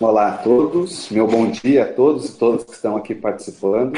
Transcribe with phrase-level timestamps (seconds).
[0.00, 3.96] Olá a todos, meu bom dia a todos e todas que estão aqui participando.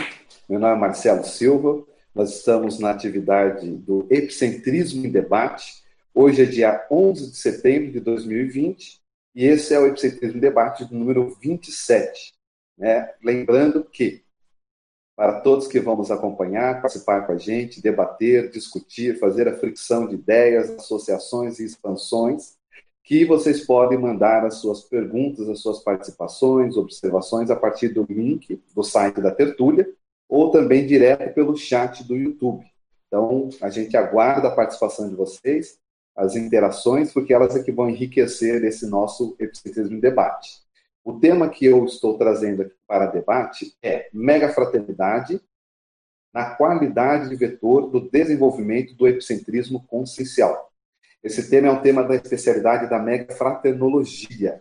[0.49, 5.83] Meu nome é Marcelo Silva, nós estamos na atividade do Epicentrismo em Debate.
[6.15, 9.01] Hoje é dia 11 de setembro de 2020
[9.35, 12.35] e esse é o Epicentrismo em Debate número 27.
[12.77, 13.11] Né?
[13.25, 14.23] Lembrando que,
[15.17, 20.14] para todos que vamos acompanhar, participar com a gente, debater, discutir, fazer a fricção de
[20.14, 22.55] ideias, associações e expansões,
[23.02, 28.61] que vocês podem mandar as suas perguntas, as suas participações, observações a partir do link
[28.74, 29.89] do site da Tertúlia,
[30.29, 32.67] ou também direto pelo chat do YouTube.
[33.07, 35.79] Então, a gente aguarda a participação de vocês,
[36.14, 40.66] as interações, porque elas é que vão enriquecer esse nosso epicentrismo em debate.
[41.06, 45.40] O tema que eu estou trazendo aqui para debate é mega fraternidade
[46.34, 50.72] na qualidade de vetor do desenvolvimento do epicentrismo consciencial.
[51.22, 54.61] Esse tema é um tema da especialidade da mega fraternologia.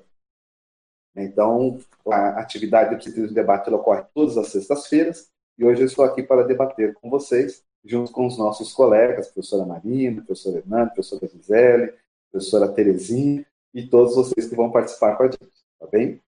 [1.15, 6.05] Então, a atividade do epicentrismo em debate ocorre todas as sextas-feiras, e hoje eu estou
[6.05, 11.27] aqui para debater com vocês, junto com os nossos colegas, professora Marina, professora Hernando, professora
[11.27, 11.93] Gisele,
[12.31, 16.21] professora Terezinha e todos vocês que vão participar com a gente, tá bem?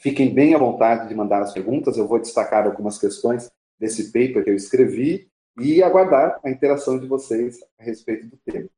[0.00, 4.42] Fiquem bem à vontade de mandar as perguntas, eu vou destacar algumas questões desse paper
[4.42, 5.28] que eu escrevi
[5.60, 8.68] e aguardar a interação de vocês a respeito do tema.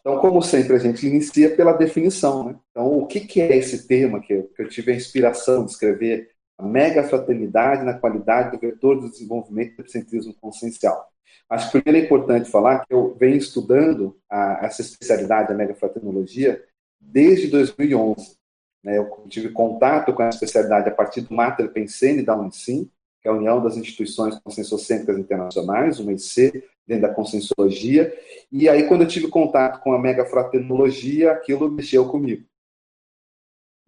[0.00, 2.44] Então, como sempre, a gente inicia pela definição.
[2.44, 2.56] Né?
[2.70, 7.02] Então, o que, é esse tema que eu, tive a inspiração de escrever a mega
[7.04, 11.06] fraternidade na qualidade do vetor do desenvolvimento do epicentrismo consciencial.
[11.50, 15.74] Acho que primeiro é importante falar que eu venho estudando a, essa especialidade, a mega
[15.74, 16.64] fraternologia,
[16.98, 18.36] desde 2011.
[18.82, 18.98] Né?
[18.98, 23.30] Eu tive contato com essa especialidade a partir do Mater Pensene da Unicim, que é
[23.30, 28.12] a União das Instituições Conscienciocêntricas Internacionais, uma IC, dentro da Conscienciologia.
[28.50, 32.44] E aí, quando eu tive contato com a mega fraternologia, aquilo mexeu comigo.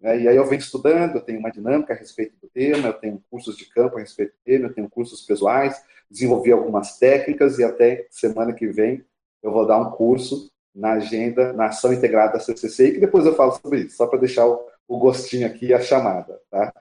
[0.01, 0.21] Né?
[0.21, 3.23] E aí eu venho estudando, eu tenho uma dinâmica a respeito do tema, eu tenho
[3.31, 7.65] cursos de campo a respeito do tema, eu tenho cursos pessoais, desenvolvi algumas técnicas e
[7.65, 9.05] até semana que vem
[9.43, 13.35] eu vou dar um curso na agenda, na ação integrada da CCC, que depois eu
[13.35, 16.41] falo sobre isso, só para deixar o, o, gostinho aqui a chamada.
[16.51, 16.73] Tá?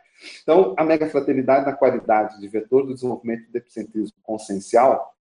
[0.42, 5.14] Então, a mega fraternidade na qualidade de vetor do desenvolvimento do epicentrismo consciencial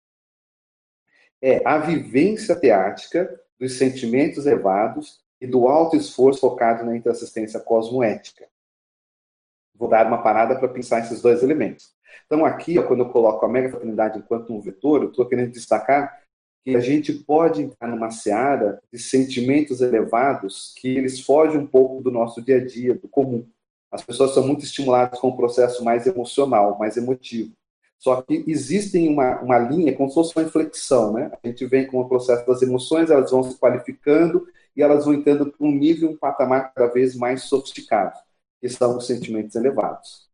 [1.42, 8.46] é a vivência teática dos sentimentos elevados e do alto esforço focado na interassistência cosmoética.
[9.74, 11.94] Vou dar uma parada para pensar esses dois elementos.
[12.26, 15.52] Então, aqui, ó, quando eu coloco a mega fraternidade enquanto um vetor, eu estou querendo
[15.52, 16.19] destacar
[16.64, 22.02] que a gente pode entrar numa seara de sentimentos elevados que eles fogem um pouco
[22.02, 23.46] do nosso dia a dia, do comum.
[23.90, 27.52] As pessoas são muito estimuladas com um processo mais emocional, mais emotivo.
[27.98, 31.30] Só que existem uma, uma linha, como se fosse uma inflexão, né?
[31.42, 35.14] A gente vem com o processo das emoções, elas vão se qualificando e elas vão
[35.14, 38.18] entrando para um nível, um patamar cada vez mais sofisticado,
[38.60, 40.30] que são os sentimentos elevados.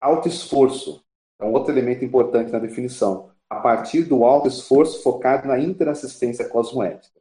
[0.00, 1.02] Alto esforço
[1.40, 6.48] é um outro elemento importante na definição, a partir do alto esforço focado na interassistência
[6.48, 7.20] cosmoética.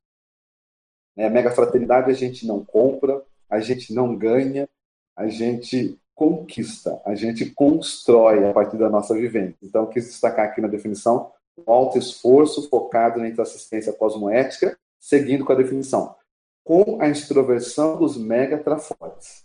[1.18, 4.68] A mega fraternidade a gente não compra, a gente não ganha,
[5.16, 9.58] a gente conquista, a gente constrói a partir da nossa vivência.
[9.62, 15.54] Então, quis destacar aqui na definição o alto esforço focado na interassistência cosmoética seguindo com
[15.54, 16.16] a definição,
[16.64, 19.45] com a extroversão dos megatrafores.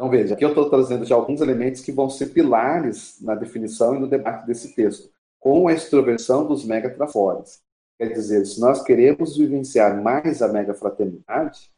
[0.00, 3.94] Então, veja, aqui eu estou trazendo já alguns elementos que vão ser pilares na definição
[3.94, 5.10] e no debate desse texto.
[5.38, 7.60] Com a extroversão dos megatrafores.
[7.98, 11.70] Quer dizer, se nós queremos vivenciar mais a megafraternidade,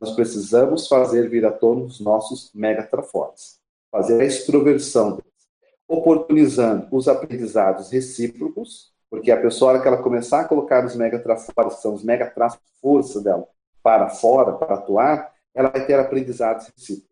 [0.00, 3.58] nós precisamos fazer vir à tona os nossos megatrafores.
[3.92, 5.46] Fazer a extroversão deles,
[5.86, 11.76] oportunizando os aprendizados recíprocos porque a pessoa, hora que ela começar a colocar os megatrafores,
[11.76, 13.46] que são os megatraços força dela,
[13.82, 17.07] para fora, para atuar, ela vai ter aprendizados recíprocos.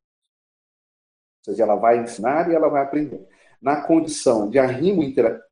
[1.47, 3.27] Ou seja, ela vai ensinar e ela vai aprender.
[3.61, 5.03] Na condição de arrimo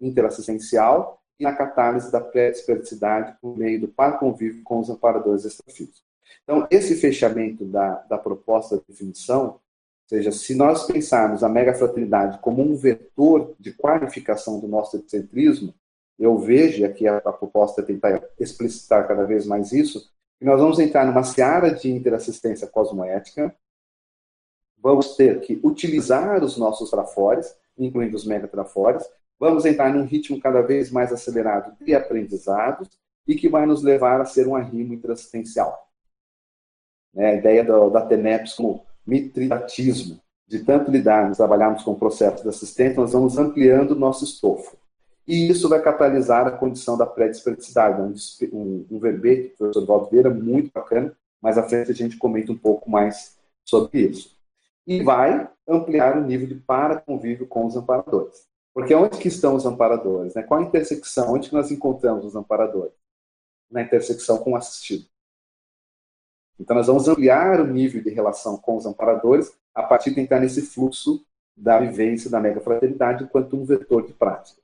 [0.00, 6.02] interassistencial e na catálise da pré-espericidade por meio do par convívio com os amparadores extrafísicos.
[6.42, 9.60] Então, esse fechamento da, da proposta de definição, ou
[10.08, 15.74] seja, se nós pensarmos a megafraternidade como um vetor de qualificação do nosso epicentrismo,
[16.18, 20.60] eu vejo, aqui a, a proposta é tentar explicitar cada vez mais isso, que nós
[20.60, 23.54] vamos entrar numa seara de interassistência cosmoética,
[24.84, 29.02] vamos ter que utilizar os nossos trafores, incluindo os megatrafores,
[29.40, 32.90] vamos entrar num ritmo cada vez mais acelerado de aprendizados
[33.26, 35.88] e que vai nos levar a ser um arrimo interassistencial.
[37.16, 42.48] É, a ideia do, da TENEPS como mitridatismo, de tanto lidarmos, trabalharmos com processos de
[42.50, 44.76] assistência, nós vamos ampliando o nosso estofo.
[45.26, 48.14] e isso vai catalisar a condição da pré-disperticidade, um,
[48.52, 52.58] um, um verbete do professor Valdeira, muito bacana, mas à frente a gente comenta um
[52.58, 54.33] pouco mais sobre isso.
[54.86, 58.46] E vai ampliar o nível de para-convívio com os amparadores.
[58.74, 60.34] Porque onde que estão os amparadores?
[60.34, 60.42] Né?
[60.42, 61.32] Qual a intersecção?
[61.32, 62.94] Onde que nós encontramos os amparadores?
[63.70, 65.06] Na intersecção com o assistido.
[66.58, 70.40] Então, nós vamos ampliar o nível de relação com os amparadores a partir de entrar
[70.40, 71.24] nesse fluxo
[71.56, 74.60] da vivência da mega fraternidade enquanto um vetor de prática.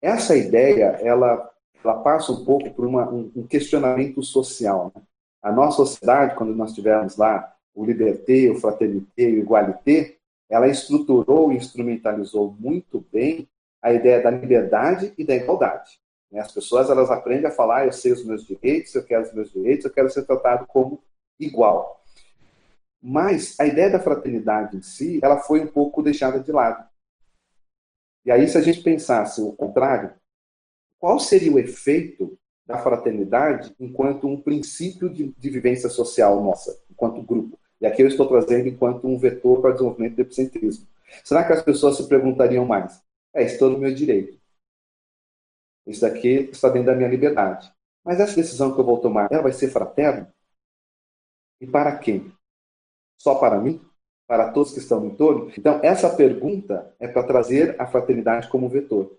[0.00, 1.50] Essa ideia, ela,
[1.82, 4.92] ela passa um pouco por uma, um, um, questionamento social.
[4.94, 5.02] Né?
[5.42, 10.16] A nossa sociedade, quando nós tivemos lá o liberté, o fraternité o igualité,
[10.50, 13.48] ela estruturou e instrumentalizou muito bem
[13.80, 16.00] a ideia da liberdade e da igualdade.
[16.28, 16.40] Né?
[16.40, 19.52] As pessoas elas aprendem a falar, eu sei os meus direitos, eu quero os meus
[19.52, 21.00] direitos, eu quero ser tratado como
[21.38, 22.02] igual.
[23.00, 26.84] Mas a ideia da fraternidade em si, ela foi um pouco deixada de lado.
[28.24, 30.12] E aí, se a gente pensasse o contrário,
[30.98, 32.36] qual seria o efeito
[32.66, 37.56] da fraternidade enquanto um princípio de, de vivência social nossa, enquanto grupo?
[37.80, 40.86] E aqui eu estou trazendo enquanto um vetor para o desenvolvimento do epicentrismo.
[41.24, 43.02] Será que as pessoas se perguntariam mais?
[43.32, 44.38] É, estou no meu direito.
[45.86, 47.72] Isso daqui está dentro da minha liberdade.
[48.04, 50.32] Mas essa decisão que eu vou tomar, ela vai ser fraterna?
[51.60, 52.32] E para quem?
[53.18, 53.80] Só para mim?
[54.26, 55.50] Para todos que estão no entorno?
[55.56, 59.18] Então, essa pergunta é para trazer a fraternidade como vetor.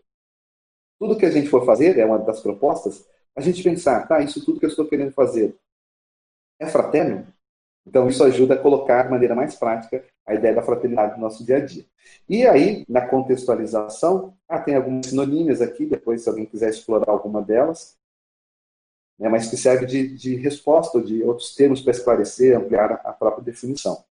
[1.00, 4.44] Tudo que a gente for fazer, é uma das propostas, a gente pensar, tá, isso
[4.44, 5.58] tudo que eu estou querendo fazer
[6.60, 7.34] é fraterno?
[7.90, 11.44] Então, isso ajuda a colocar de maneira mais prática a ideia da fraternidade no nosso
[11.44, 11.84] dia a dia.
[12.30, 17.42] E aí, na contextualização, ah, tem algumas sinonímias aqui, depois, se alguém quiser explorar alguma
[17.42, 17.98] delas,
[19.18, 23.44] né, mas que serve de, de resposta de outros termos para esclarecer, ampliar a própria
[23.44, 24.06] definição.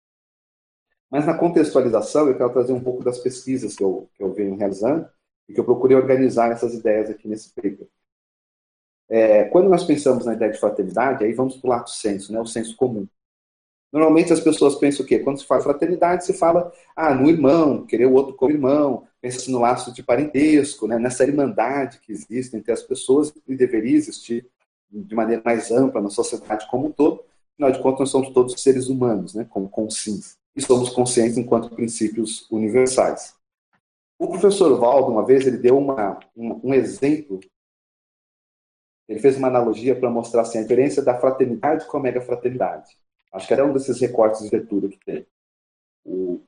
[1.08, 4.56] Mas na contextualização, eu quero trazer um pouco das pesquisas que eu, que eu venho
[4.56, 5.08] realizando
[5.48, 7.86] e que eu procurei organizar essas ideias aqui nesse paper.
[9.08, 12.40] É, quando nós pensamos na ideia de fraternidade, aí vamos para o lato senso, né,
[12.40, 13.06] o senso comum.
[13.92, 15.18] Normalmente as pessoas pensam o quê?
[15.18, 19.50] Quando se fala fraternidade, se fala ah, no irmão, querer o outro como irmão, pensa
[19.50, 24.46] no laço de parentesco, né, nessa irmandade que existe entre as pessoas e deveria existir
[24.90, 27.24] de maneira mais ampla na sociedade como um todo.
[27.54, 31.74] Afinal de contas, nós somos todos seres humanos, né, como conscientes, e somos conscientes enquanto
[31.74, 33.34] princípios universais.
[34.18, 37.40] O professor Valdo, uma vez, ele deu uma, um, um exemplo,
[39.08, 42.96] ele fez uma analogia para mostrar assim, a diferença da fraternidade com a mega-fraternidade.
[43.32, 45.26] Acho que era um desses recortes de leitura que tem.
[46.04, 46.40] O,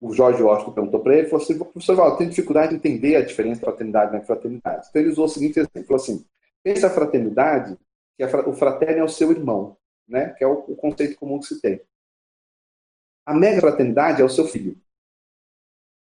[0.00, 3.24] o Jorge Washington perguntou para ele, falou assim, professor Valdo, tem dificuldade de entender a
[3.24, 4.86] diferença da fraternidade e mega-fraternidade.
[4.88, 6.24] Então ele usou o seguinte exemplo, falou assim,
[6.62, 7.78] Pensa a fraternidade,
[8.16, 10.30] que o fraterno é o seu irmão, né?
[10.34, 11.80] que é o, o conceito comum que se tem.
[13.24, 14.78] A mega fraternidade é o seu filho.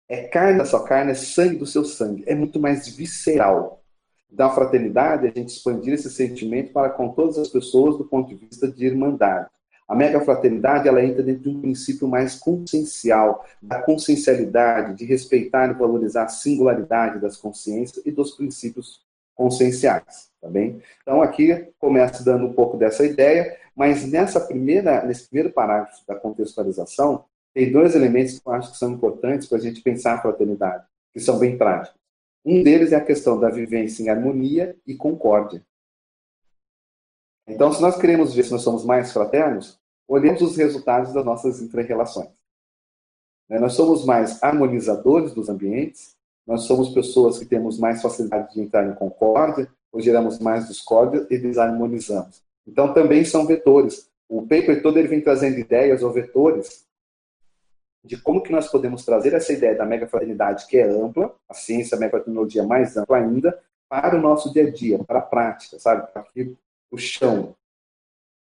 [0.08, 2.24] É carne da sua carne, é sangue do seu sangue.
[2.26, 3.84] É muito mais visceral.
[4.30, 8.28] Então, a fraternidade a gente expandir esse sentimento para com todas as pessoas do ponto
[8.28, 9.50] de vista de irmandade.
[9.88, 15.70] A mega fraternidade ela entra dentro de um princípio mais consciencial, da consciencialidade, de respeitar
[15.70, 19.02] e valorizar a singularidade das consciências e dos princípios
[19.34, 20.82] conscienciais, tá bem?
[21.00, 26.16] Então aqui começa dando um pouco dessa ideia, mas nessa primeira, nesse primeiro parágrafo da
[26.16, 30.20] contextualização, tem dois elementos que eu acho que são importantes para a gente pensar a
[30.20, 31.98] fraternidade, que são bem práticos.
[32.44, 35.62] Um deles é a questão da vivência em harmonia e concórdia.
[37.48, 41.62] Então, se nós queremos ver se nós somos mais fraternos, olhemos os resultados das nossas
[41.62, 42.28] interrelações.
[43.48, 46.14] Né, nós somos mais harmonizadores dos ambientes,
[46.46, 51.26] nós somos pessoas que temos mais facilidade de entrar em concórdia, ou geramos mais discórdia
[51.30, 52.42] e desarmonizamos.
[52.66, 54.10] Então, também são vetores.
[54.28, 56.86] O paper todo ele vem trazendo ideias ou vetores
[58.04, 61.96] de como que nós podemos trazer essa ideia da megafraternidade, que é ampla, a ciência,
[61.96, 66.10] a megafraternidade mais ampla ainda, para o nosso dia a dia, para a prática, sabe?
[66.12, 66.54] Para aqui,
[66.90, 67.56] o chão,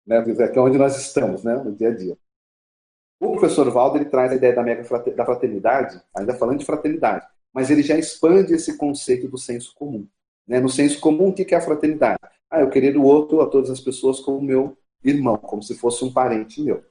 [0.07, 0.19] né?
[0.19, 1.55] Aqui é onde nós estamos, né?
[1.57, 2.19] No dia a dia.
[3.21, 4.83] O professor Valdo ele traz a ideia da mega
[5.15, 10.09] da fraternidade, ainda falando de fraternidade, mas ele já expande esse conceito do senso comum.
[10.49, 10.59] Né?
[10.59, 12.19] No senso comum, o que é a fraternidade?
[12.51, 16.05] Ah, eu querer o outro, a todas as pessoas, como meu irmão, como se fosse
[16.05, 16.83] um parente meu.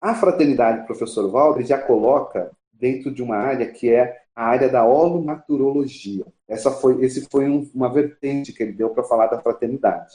[0.00, 4.84] A fraternidade, professor Valder, já coloca dentro de uma área que é a área da
[4.84, 6.26] holomaturologia.
[6.48, 10.12] Essa foi, esse foi um, uma vertente que ele deu para falar da fraternidade.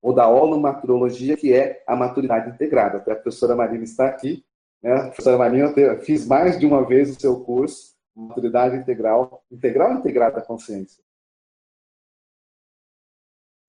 [0.00, 2.98] Ou da holomaturologia, que é a maturidade integrada.
[2.98, 4.44] Até a professora Marina está aqui,
[4.82, 5.06] né?
[5.06, 9.98] Professora Marinha, eu fiz mais de uma vez o seu curso, Maturidade Integral, Integral ou
[9.98, 11.02] Integrada da Consciência?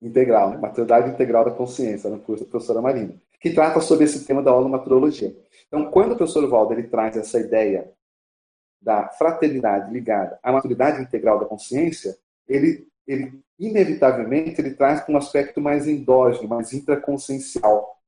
[0.00, 0.56] Integral, né?
[0.56, 4.54] Maturidade Integral da Consciência, no curso da professora Marina, que trata sobre esse tema da
[4.54, 5.36] holomaturologia.
[5.66, 7.92] Então, quando o professor Waldo ele traz essa ideia
[8.80, 12.16] da fraternidade ligada à maturidade integral da consciência,
[12.48, 17.98] ele, ele inevitavelmente ele traz um aspecto mais endógeno, mais intraconsciencial.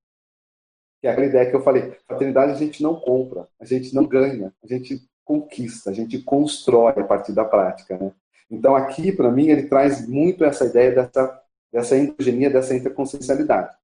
[1.00, 4.06] Que é aquela ideia que eu falei, fraternidade a gente não compra, a gente não
[4.06, 8.12] ganha, a gente conquista, a gente constrói a partir da prática, né?
[8.50, 13.74] Então aqui, para mim, ele traz muito essa ideia dessa, dessa endogenia, dessa interconsciencialidade.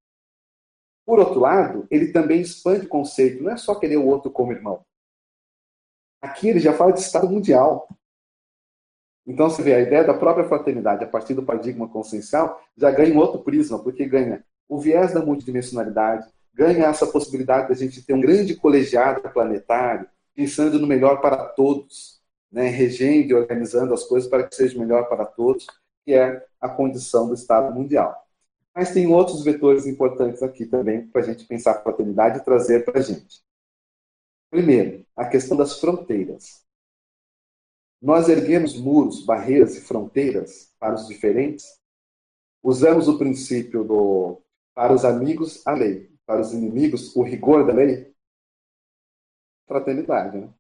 [1.07, 4.52] Por outro lado, ele também expande o conceito, não é só querer o outro como
[4.52, 4.85] irmão.
[6.20, 7.88] Aqui ele já fala de Estado mundial.
[9.26, 13.14] Então você vê a ideia da própria fraternidade a partir do paradigma consciencial já ganha
[13.14, 18.14] um outro prisma, porque ganha o viés da multidimensionalidade, ganha essa possibilidade da gente ter
[18.14, 22.20] um grande colegiado planetário, pensando no melhor para todos,
[22.50, 25.66] né, regendo e organizando as coisas para que seja melhor para todos,
[26.04, 28.26] que é a condição do Estado mundial.
[28.75, 32.84] Mas tem outros vetores importantes aqui também para a gente pensar a fraternidade e trazer
[32.84, 33.42] para a gente.
[34.50, 36.64] Primeiro, a questão das fronteiras.
[38.00, 41.67] Nós erguemos muros, barreiras e fronteiras para os diferentes.
[42.62, 44.43] Usamos o princípio do
[44.75, 48.14] para os amigos a lei, para os inimigos o rigor da lei.
[49.67, 50.55] Fraternidade, né?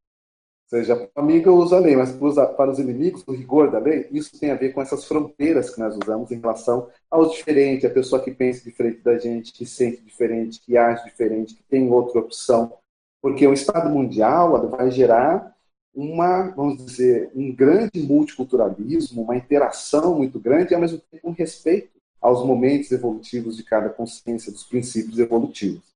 [0.68, 2.12] seja, para o amigo usa a lei, mas
[2.56, 5.80] para os inimigos, o rigor da lei, isso tem a ver com essas fronteiras que
[5.80, 10.02] nós usamos em relação aos diferentes, a pessoa que pensa diferente da gente, que sente
[10.02, 12.76] diferente, que age diferente, que tem outra opção.
[13.20, 15.56] Porque o Estado mundial vai gerar
[15.94, 21.32] uma, vamos dizer, um grande multiculturalismo, uma interação muito grande e, ao mesmo tempo, um
[21.32, 25.88] respeito aos momentos evolutivos de cada consciência, dos princípios evolutivos.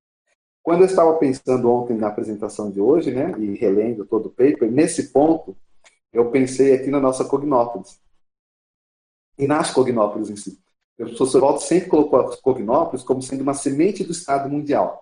[0.62, 4.70] Quando eu estava pensando ontem na apresentação de hoje, né, e relendo todo o paper,
[4.70, 5.56] nesse ponto,
[6.12, 8.00] eu pensei aqui na nossa Cognópolis.
[9.38, 10.58] E nas Cognópolis em si.
[10.98, 15.01] O professor Walter sempre colocou as Cognópolis como sendo uma semente do Estado mundial.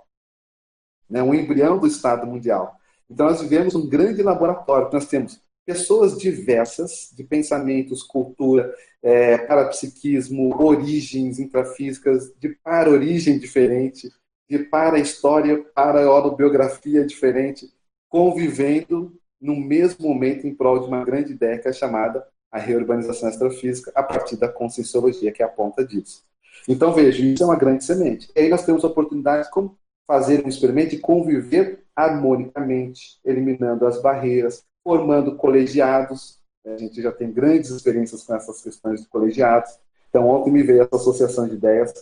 [1.11, 2.77] Né, um embrião do Estado mundial.
[3.11, 4.89] Então, nós vivemos um grande laboratório.
[4.93, 14.11] Nós temos pessoas diversas, de pensamentos, cultura, é, parapsiquismo, origens intrafísicas, de para-origem diferente,
[14.49, 17.69] de para a história, para a autobiografia diferente,
[18.09, 23.29] convivendo no mesmo momento em prol de uma grande ideia que é chamada a reurbanização
[23.29, 26.25] extrafísica a partir da conscienciologia, que é a ponta disso.
[26.69, 28.31] Então, veja, isso é uma grande semente.
[28.35, 29.79] E aí nós temos oportunidades como
[30.11, 36.41] fazer um experimento e conviver harmonicamente, eliminando as barreiras, formando colegiados.
[36.67, 39.71] A gente já tem grandes experiências com essas questões de colegiados.
[40.09, 41.95] Então, ontem me veio essa associação de ideias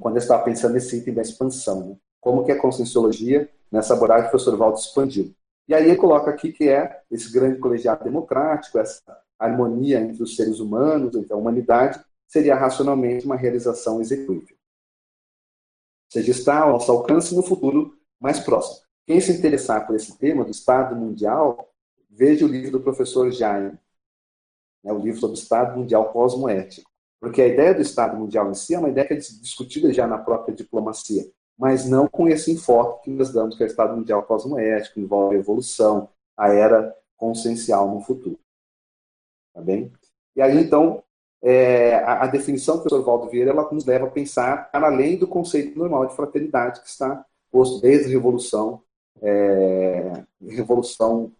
[0.00, 1.90] quando eu estava pensando nesse item da expansão.
[1.90, 1.96] Né?
[2.20, 5.32] Como que a conscienciologia, nessa abordagem, o professor Valdo expandiu.
[5.68, 9.00] E aí ele coloca aqui que é esse grande colegiado democrático, essa
[9.38, 14.55] harmonia entre os seres humanos, entre a humanidade, seria racionalmente uma realização executível.
[16.08, 18.84] Seja, está ao nosso alcance no futuro mais próximo.
[19.06, 21.70] Quem se interessar por esse tema do Estado Mundial,
[22.10, 23.78] veja o livro do professor Jaime,
[24.82, 26.90] né, o livro sobre o Estado Mundial Cosmoético.
[27.20, 30.06] Porque a ideia do Estado Mundial em si é uma ideia que é discutida já
[30.06, 31.24] na própria diplomacia,
[31.58, 35.36] mas não com esse enfoque que nós damos, que é o Estado Mundial cosmoético, envolve
[35.36, 38.38] a evolução, a era consciencial no futuro.
[39.54, 39.90] Tá bem?
[40.34, 41.02] E aí, então,
[41.42, 45.18] é, a, a, definição do professor Valdo Vieira ela nos leva a pensar para além
[45.18, 48.82] do conceito normal de fraternidade que está posto desde a Revolução,
[49.22, 51.32] é, Revolução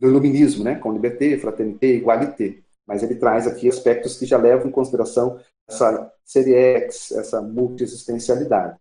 [0.00, 4.68] do Iluminismo, né, com liberté, fraternité, igualité mas ele traz aqui aspectos que já levam
[4.68, 8.78] em consideração essa série X, essa multiexistencialidade.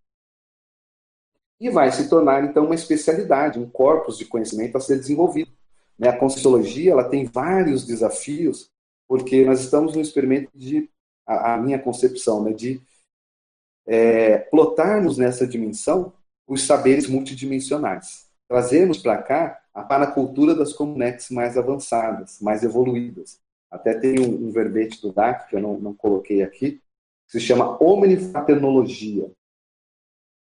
[1.60, 5.51] E vai se tornar, então, uma especialidade, um corpus de conhecimento a ser desenvolvido.
[5.98, 6.10] Né?
[6.10, 8.70] A Conscienciologia ela tem vários desafios,
[9.11, 10.89] porque nós estamos no experimento de,
[11.27, 12.81] a, a minha concepção, né, de
[13.85, 16.13] é, plotarmos nessa dimensão
[16.47, 18.29] os saberes multidimensionais.
[18.47, 23.37] Trazermos para cá a paracultura das comunex mais avançadas, mais evoluídas.
[23.69, 26.81] Até tem um, um verbete do DAC, que eu não, não coloquei aqui,
[27.27, 29.29] que se chama Omnifraternologia,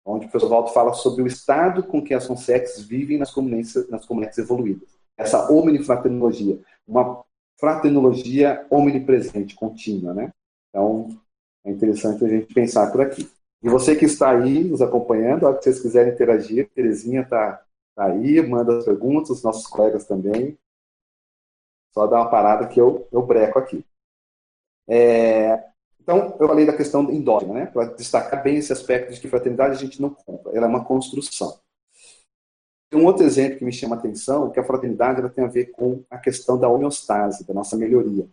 [0.05, 3.89] onde o professor Waldo fala sobre o estado com que as consexes vivem nas comunidades,
[3.89, 4.99] nas comunidades evoluídas.
[5.17, 7.25] Essa omnifraternologia, uma
[7.59, 10.33] fraternologia omnipresente, contínua, né?
[10.69, 11.09] Então,
[11.65, 13.29] é interessante a gente pensar por aqui.
[13.63, 17.61] E você que está aí nos acompanhando, se vocês quiserem interagir, Terezinha está
[17.97, 20.57] tá aí, manda as perguntas, os nossos colegas também.
[21.93, 23.85] Só dar uma parada que eu, eu breco aqui.
[24.87, 25.65] É,
[26.01, 27.67] então, eu falei da questão endógena, né?
[27.67, 30.85] Para destacar bem esse aspecto de que fraternidade a gente não compra, ela é uma
[30.85, 31.59] construção.
[32.93, 35.67] Um outro exemplo que me chama a atenção, que a fraternidade ela tem a ver
[35.73, 38.27] com a questão da homeostase, da nossa melhoria.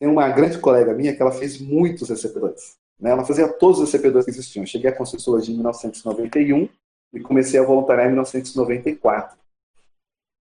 [0.00, 2.76] Tem uma grande colega minha que ela fez muitos ECP2.
[2.98, 3.10] Né?
[3.10, 4.64] Ela fazia todos os ECP2 que existiam.
[4.64, 6.68] cheguei à Conscienciologia em 1991
[7.12, 9.38] e comecei a voluntariar em 1994.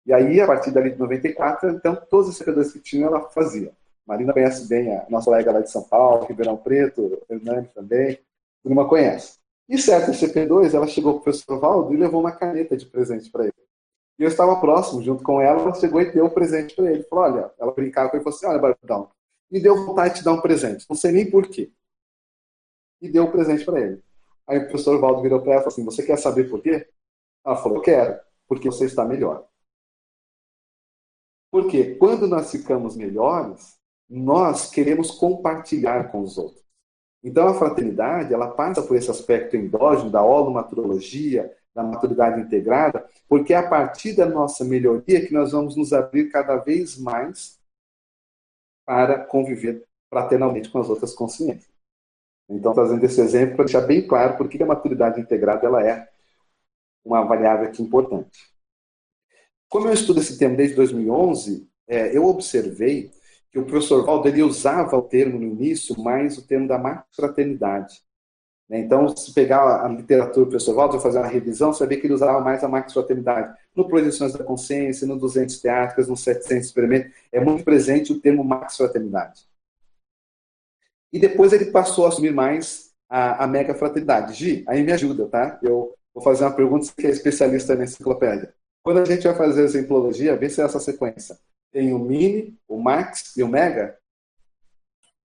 [0.05, 3.71] E aí, a partir dali de 94, então, todos os CP2 que tinha, ela fazia.
[4.05, 8.19] Marina conhece bem a nossa colega lá de São Paulo, Ribeirão Preto, Hernani também,
[8.63, 9.40] turma conhece.
[9.69, 13.29] E certo CP2, ela chegou para o professor Valdo e levou uma caneta de presente
[13.31, 13.53] para ele.
[14.19, 17.03] E eu estava próximo, junto com ela, ela chegou e deu um presente para ele.
[17.03, 19.09] Falou, olha, ela brincava com ele e falou assim, olha, Barbadão,
[19.49, 21.71] me deu vontade de te dar um presente, não sei nem porquê.
[23.01, 24.03] E deu um presente para ele.
[24.45, 26.87] Aí o professor Valdo virou para ela e falou assim, você quer saber por quê?
[27.43, 29.47] Ela falou, eu quero, porque você está melhor.
[31.49, 33.77] Porque quando nós ficamos melhores,
[34.09, 36.63] nós queremos compartilhar com os outros.
[37.23, 43.53] Então a fraternidade, ela passa por esse aspecto endógeno da holomaturologia, da maturidade integrada, porque
[43.53, 47.59] é a partir da nossa melhoria que nós vamos nos abrir cada vez mais
[48.85, 51.71] para conviver fraternalmente com as outras consciências.
[52.49, 56.09] Então, trazendo esse exemplo para deixar bem claro por que a maturidade integrada ela é
[57.05, 58.51] uma variável aqui importante.
[59.69, 63.09] Como eu estudo esse tema desde 2011, é, eu observei
[63.51, 68.01] que o professor Valdo ele usava o termo no início, mais o termo da max-fraternidade.
[68.69, 68.79] Né?
[68.79, 72.13] Então, se pegar a literatura do professor Valdo, fazer uma revisão, você vê que ele
[72.13, 73.53] usava mais a max-fraternidade.
[73.75, 78.43] No Projeções da Consciência, no 200 Teátricas, no 700 Experimentos, é muito presente o termo
[78.43, 79.45] max-fraternidade.
[81.11, 84.33] E depois ele passou a assumir mais a, a mega-fraternidade.
[84.33, 85.59] Gi, aí me ajuda, tá?
[85.61, 88.53] Eu vou fazer uma pergunta, você que é especialista na enciclopédia.
[88.81, 91.37] Quando a gente vai fazer a exemplologia, vê se é essa sequência.
[91.71, 93.97] Tem o mini, o max e o mega?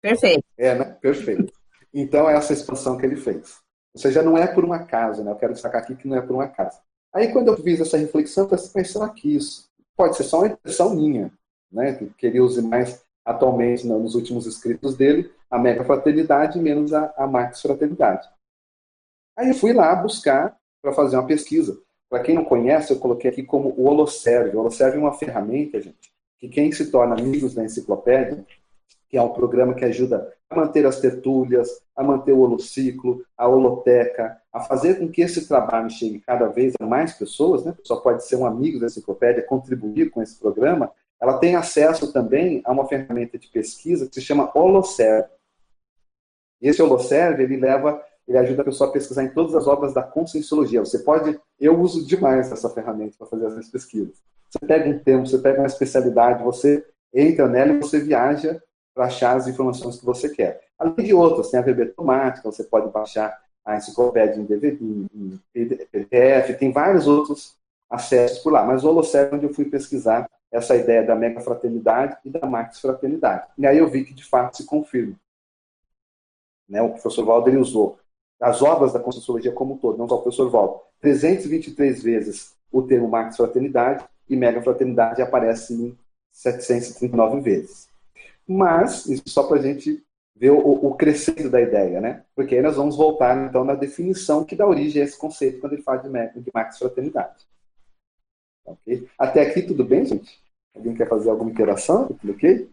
[0.00, 0.44] Perfeito.
[0.58, 0.84] É, né?
[1.00, 1.52] Perfeito.
[1.92, 3.58] Então, é essa expansão que ele fez.
[3.94, 5.30] Ou seja, não é por um acaso, né?
[5.30, 6.78] Eu quero destacar aqui que não é por um acaso.
[7.12, 10.48] Aí, quando eu fiz essa reflexão, eu pensei, pensando aqui, isso pode ser só uma
[10.48, 11.32] impressão minha,
[11.70, 11.94] né?
[12.18, 17.26] Que ele use mais atualmente, nos últimos escritos dele, a mega fraternidade menos a, a
[17.26, 18.28] max fraternidade.
[19.36, 21.80] Aí eu fui lá buscar para fazer uma pesquisa.
[22.10, 24.56] Para quem não conhece, eu coloquei aqui como o Holoserve.
[24.56, 28.44] O Holoserve é uma ferramenta, gente, que quem se torna amigos da enciclopédia,
[29.08, 33.48] que é um programa que ajuda a manter as tertúlias, a manter o holociclo, a
[33.48, 37.74] holoteca, a fazer com que esse trabalho chegue cada vez a mais pessoas, né?
[37.82, 40.90] Só pode ser um amigo da enciclopédia, contribuir com esse programa.
[41.20, 45.28] Ela tem acesso também a uma ferramenta de pesquisa que se chama Holoserve.
[46.60, 50.02] Esse Holoserve, ele leva ele ajuda a pessoa a pesquisar em todas as obras da
[50.02, 50.80] conscienciologia.
[50.80, 54.22] Você pode, eu uso demais essa ferramenta para fazer as minhas pesquisas.
[54.54, 58.62] Você pega um termo, você pega uma especialidade, você entra nela e você viaja
[58.94, 60.62] para achar as informações que você quer.
[60.78, 65.40] Além de outras, tem a VB automática, você pode baixar a enciclopédia em, DVD, em
[65.52, 67.56] PDF, tem vários outros
[67.90, 68.64] acessos por lá.
[68.64, 72.46] Mas o Holocern é onde eu fui pesquisar essa ideia da mega fraternidade e da
[72.46, 73.48] max fraternidade.
[73.58, 75.16] E aí eu vi que de fato se confirma.
[76.68, 77.98] Né, o professor Valder usou
[78.40, 82.82] as obras da Conscienciologia como um todo, não só o professor Valdo, 323 vezes o
[82.82, 85.98] termo Max Fraternidade e Mega Fraternidade aparece em
[86.32, 87.88] 739 vezes.
[88.46, 90.02] Mas, isso só para a gente
[90.36, 92.24] ver o, o, crescendo da ideia, né?
[92.34, 95.74] Porque aí nós vamos voltar, então, na definição que dá origem a esse conceito quando
[95.74, 97.46] ele fala de, de Max Fraternidade.
[98.64, 99.06] Okay?
[99.18, 100.42] Até aqui tudo bem, gente?
[100.74, 102.16] Alguém quer fazer alguma interação?
[102.28, 102.68] Ok?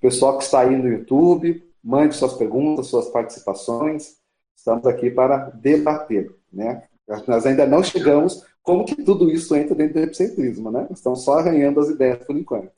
[0.00, 4.16] Pessoal que está aí no YouTube, mande suas perguntas, suas participações.
[4.56, 6.82] Estamos aqui para debater, né?
[7.26, 10.88] Nós ainda não chegamos como que tudo isso entra dentro do epicentrismo, né?
[10.90, 12.72] Estamos só arranhando as ideias por enquanto.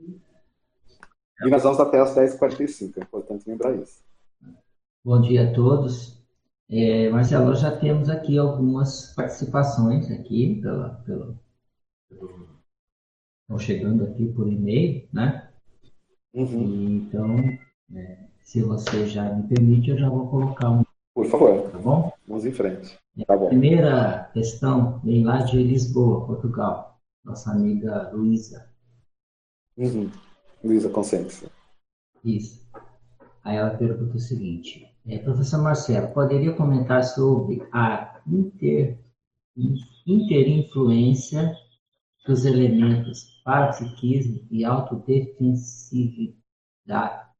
[0.00, 4.02] E nós vamos até as 10h45, é importante lembrar isso.
[5.04, 6.20] Bom dia a todos.
[6.68, 11.40] É, Marcelo, já temos aqui algumas participações aqui pela, pela,
[12.08, 12.48] pelo,
[13.42, 15.48] estão chegando aqui por e-mail, né?
[16.34, 16.62] Uhum.
[16.62, 17.36] E, então,
[17.94, 21.70] é, se você já me permite, eu já vou colocar um por favor.
[21.70, 22.12] Tá bom?
[22.26, 22.98] Vamos em frente.
[23.26, 27.00] Tá primeira questão vem lá de Lisboa, Portugal.
[27.24, 28.70] Nossa amiga Luísa.
[29.76, 30.10] Uhum.
[30.62, 31.50] Luísa Consciência.
[32.24, 32.64] Isso.
[33.42, 38.98] Aí ela pergunta o seguinte: é, Professor Marcelo, poderia comentar sobre a inter,
[40.06, 41.54] interinfluência
[42.26, 46.40] dos elementos parapsiquismo e autodefensividade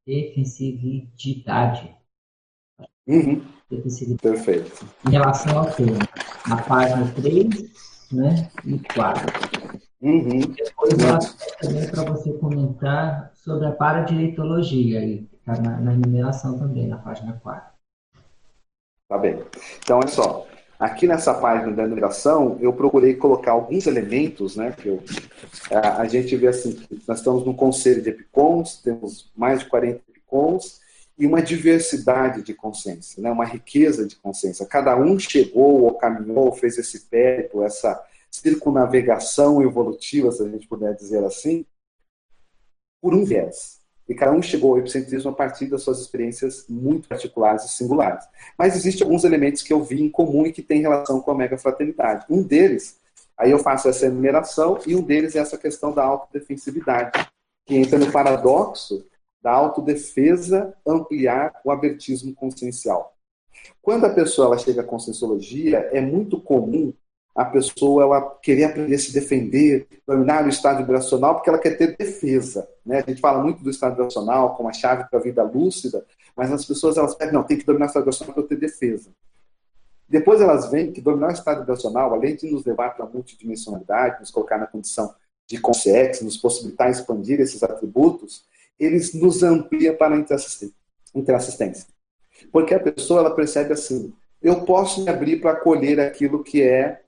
[0.06, 1.94] defensividade
[3.06, 3.42] Uhum.
[4.20, 4.85] Perfeito.
[5.06, 5.98] Em relação ao tema,
[6.48, 7.48] na página 3
[8.12, 9.26] né, e 4.
[10.02, 10.40] Uhum.
[10.40, 16.59] Depois eu acho também para você comentar sobre a paradireitologia, aí, está na, na enumeração
[16.59, 17.70] também, na página 4.
[19.09, 19.42] Tá bem.
[19.83, 20.46] Então, olha só.
[20.78, 24.72] Aqui nessa página da enumeração, eu procurei colocar alguns elementos, né?
[24.72, 25.02] Que eu,
[25.70, 30.00] a, a gente vê assim, nós estamos no conselho de EPICONs, temos mais de 40
[30.09, 30.80] EPICONs,
[31.20, 33.30] e uma diversidade de consciência, né?
[33.30, 34.66] uma riqueza de consciência.
[34.66, 40.94] Cada um chegou ou caminhou, fez esse périplo, essa, circunavegação evolutiva, se a gente puder
[40.94, 41.66] dizer assim,
[43.02, 43.80] por um viés.
[44.09, 48.24] E cada um chegou ao epicentrismo a partir das suas experiências muito particulares e singulares.
[48.59, 51.35] Mas existem alguns elementos que eu vi em comum e que têm relação com a
[51.35, 52.26] mega fraternidade.
[52.28, 52.98] Um deles,
[53.37, 57.28] aí eu faço essa enumeração, e um deles é essa questão da autodefensividade,
[57.66, 59.04] que entra no paradoxo
[59.42, 63.14] da autodefesa ampliar o abertismo consciencial.
[63.81, 66.92] Quando a pessoa ela chega à conscienciologia, é muito comum
[67.35, 71.76] a pessoa ela querer aprender a se defender, dominar o estado vibracional, porque ela quer
[71.76, 72.68] ter defesa.
[72.85, 72.98] Né?
[72.98, 76.05] A gente fala muito do estado vibracional como a chave para a vida lúcida,
[76.37, 78.57] mas as pessoas elas pedem, não, tem que dominar o estado vibracional para eu ter
[78.57, 79.11] defesa.
[80.09, 84.20] Depois elas veem que dominar o estado vibracional, além de nos levar para a multidimensionalidade,
[84.20, 85.14] nos colocar na condição
[85.48, 88.44] de consciência, nos possibilitar expandir esses atributos,
[88.80, 90.18] eles nos ampliam para a
[91.14, 91.86] interassistência.
[92.50, 94.12] Porque a pessoa ela percebe assim,
[94.42, 97.02] eu posso me abrir para acolher aquilo que é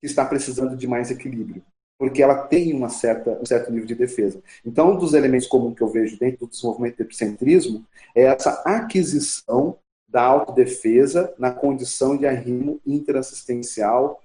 [0.00, 1.62] que está precisando de mais equilíbrio,
[1.98, 4.42] porque ela tem uma certa, um certo nível de defesa.
[4.64, 8.62] Então, um dos elementos comuns que eu vejo dentro do desenvolvimento do epicentrismo é essa
[8.64, 9.76] aquisição
[10.08, 14.20] da autodefesa na condição de arrimo interassistencial,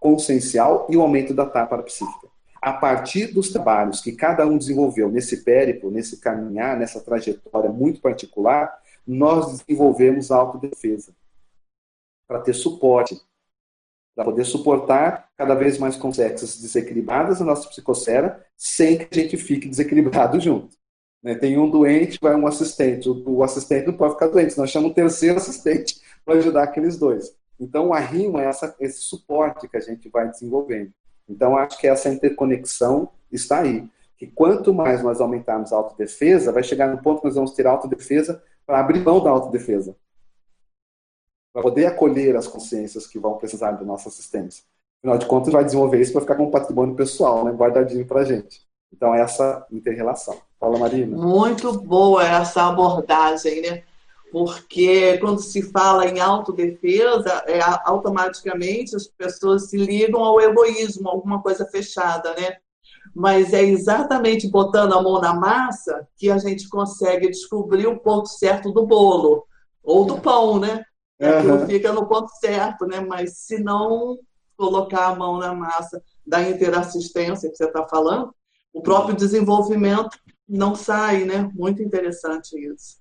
[0.00, 2.28] consciencial e o aumento da tapa psíquica.
[2.60, 8.00] A partir dos trabalhos que cada um desenvolveu nesse périplo, nesse caminhar, nessa trajetória muito
[8.00, 11.14] particular, nós desenvolvemos a autodefesa
[12.28, 13.20] para ter suporte,
[14.14, 19.36] para poder suportar cada vez mais complexas desequilibradas na nossa psicosfera, sem que a gente
[19.36, 20.76] fique desequilibrado junto.
[21.22, 21.34] Né?
[21.34, 23.08] Tem um doente, vai um assistente.
[23.08, 27.34] O, assistente não pode ficar doente, nós chamamos um terceiro assistente para ajudar aqueles dois.
[27.58, 30.92] Então, a rima é essa, esse suporte que a gente vai desenvolvendo.
[31.30, 33.88] Então, acho que essa interconexão está aí.
[34.18, 37.66] Que quanto mais nós aumentarmos a autodefesa, vai chegar no ponto que nós vamos ter
[37.66, 39.96] autodefesa para abrir mão da autodefesa
[41.52, 44.64] para poder acolher as consciências que vão precisar da nossa assistência.
[44.98, 48.20] Afinal de contas, vai desenvolver isso para ficar com um patrimônio pessoal, né, guardadinho para
[48.20, 48.62] a gente.
[48.92, 50.36] Então, essa inter-relação.
[50.58, 51.16] Fala, Marina.
[51.16, 53.82] Muito boa essa abordagem, né?
[54.30, 61.42] Porque quando se fala em autodefesa, é, automaticamente as pessoas se ligam ao egoísmo, alguma
[61.42, 62.56] coisa fechada, né?
[63.14, 68.28] Mas é exatamente botando a mão na massa que a gente consegue descobrir o ponto
[68.28, 69.44] certo do bolo,
[69.82, 70.84] ou do pão, né?
[71.20, 71.66] Aquilo uhum.
[71.66, 73.00] fica no ponto certo, né?
[73.00, 74.18] Mas se não
[74.56, 78.32] colocar a mão na massa da interassistência que você está falando,
[78.72, 80.16] o próprio desenvolvimento
[80.48, 81.50] não sai, né?
[81.54, 82.99] Muito interessante isso.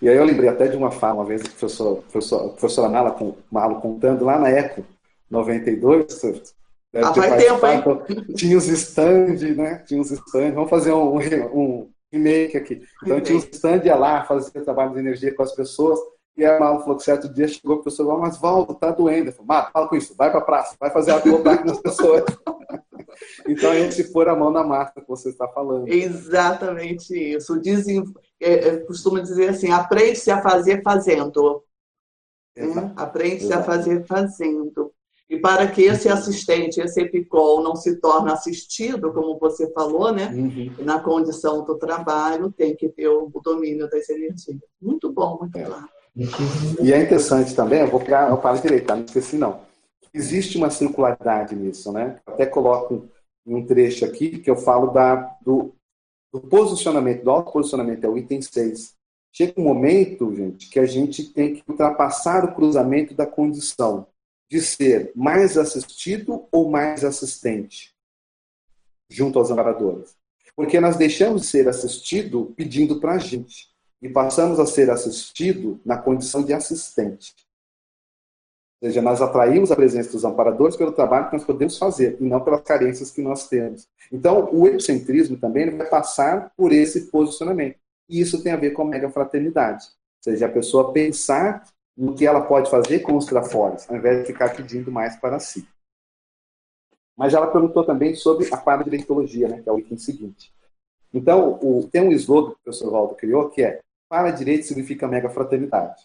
[0.00, 3.16] E aí eu lembrei até de uma fala, uma vez, do professor, professor, professora Mala,
[3.50, 4.84] Malo contando lá na ECO
[5.30, 6.22] 92,
[6.94, 7.78] ah, faz tempo, hein?
[7.78, 9.82] Então, tinha os stand, né?
[9.86, 12.82] Tinha os stand, vamos fazer um, um remake aqui.
[13.02, 16.00] Então tinha os stand, ia lá, fazia trabalho de energia com as pessoas,
[16.36, 19.28] e a Malo falou que certo dia chegou a pessoa falou, mas Valdo, tá doendo.
[19.28, 22.24] Eu falei, Malo, fala com isso, vai pra praça, vai fazer a ataque nas pessoas.
[23.46, 25.88] então, a gente pôr a mão na massa que você está falando.
[25.88, 27.60] Exatamente isso.
[27.60, 28.04] Dizem,
[28.40, 31.62] é, é, costuma dizer assim, aprende-se a fazer fazendo.
[32.56, 32.92] Né?
[32.96, 34.92] Aprende-se a fazer fazendo.
[35.28, 40.28] E para que esse assistente, esse EPICOL, não se torne assistido, como você falou, né?
[40.34, 40.84] Uhum.
[40.84, 44.58] Na condição do trabalho, tem que ter o, domínio das energias.
[44.82, 45.62] Muito bom, muito é.
[45.62, 45.88] claro.
[46.82, 48.96] E é interessante também, eu vou pegar, eu falo direito, tá?
[48.96, 49.60] não esqueci não.
[50.12, 52.20] Existe uma circularidade nisso, né?
[52.26, 53.08] Até coloco
[53.46, 55.72] um trecho aqui que eu falo da, do,
[56.32, 58.94] do posicionamento, do autoposicionamento, é o item 6.
[59.32, 64.06] Chega um momento, gente, que a gente tem que ultrapassar o cruzamento da condição
[64.50, 67.94] de ser mais assistido ou mais assistente
[69.08, 70.16] junto aos amparadores.
[70.56, 73.69] Porque nós deixamos de ser assistido pedindo para a gente
[74.02, 77.34] e passamos a ser assistido na condição de assistente.
[78.80, 82.24] Ou seja, nós atraímos a presença dos amparadores pelo trabalho que nós podemos fazer e
[82.24, 83.86] não pelas carências que nós temos.
[84.10, 87.78] Então, o egocentrismo também vai passar por esse posicionamento.
[88.08, 89.84] E isso tem a ver com a mega fraternidade.
[89.84, 94.20] Ou seja, a pessoa pensar no que ela pode fazer com os trafores, ao invés
[94.20, 95.68] de ficar pedindo mais para si.
[97.14, 100.50] Mas ela perguntou também sobre a paradireitologia, né, que é o item seguinte.
[101.12, 103.80] Então, o, tem um slogan que o professor Waldo criou, que é
[104.10, 106.02] para direito significa mega fraternidade.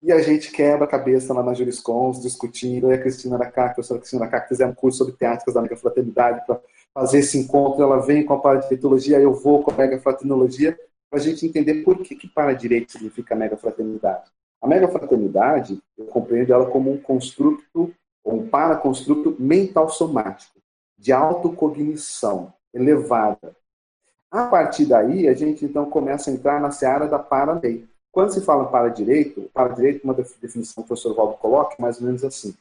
[0.00, 3.50] E a gente quebra a cabeça lá na Juriscons, discutindo, eu e a Cristina da
[3.50, 6.60] CAC, a Cristina da CAC, fizemos um curso sobre teáticas da mega fraternidade para
[6.94, 10.78] fazer esse encontro, ela vem com a paradireitologia, eu vou com a mega fraternologia,
[11.10, 14.30] para a gente entender por que, que para direito significa mega fraternidade.
[14.60, 17.92] A mega fraternidade, eu compreendo ela como um construto,
[18.24, 20.60] ou um paraconstruto mental somático,
[20.96, 23.56] de autocognição elevada,
[24.32, 27.86] a partir daí, a gente então começa a entrar na seara da para-lei.
[28.10, 32.24] Quando se fala para-direito, para-direito, uma definição que o professor Valdo coloca, mais ou menos
[32.24, 32.56] assim.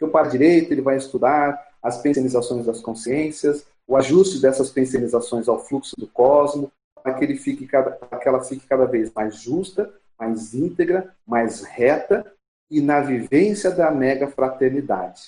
[0.00, 5.96] o para-direito ele vai estudar as pensionizações das consciências, o ajuste dessas pensionizações ao fluxo
[5.98, 6.70] do cosmos,
[7.02, 11.14] para que, ele fique cada, para que ela fique cada vez mais justa, mais íntegra,
[11.26, 12.32] mais reta
[12.70, 15.22] e na vivência da mega fraternidade.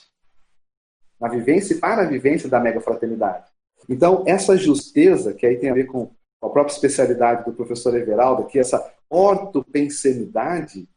[1.21, 3.56] Na vivência e para a vivência da mega fraternidade.
[3.89, 6.11] Então, essa justeza, que aí tem a ver com
[6.43, 10.89] a própria especialidade do professor Everaldo, que essa ortopensenidade,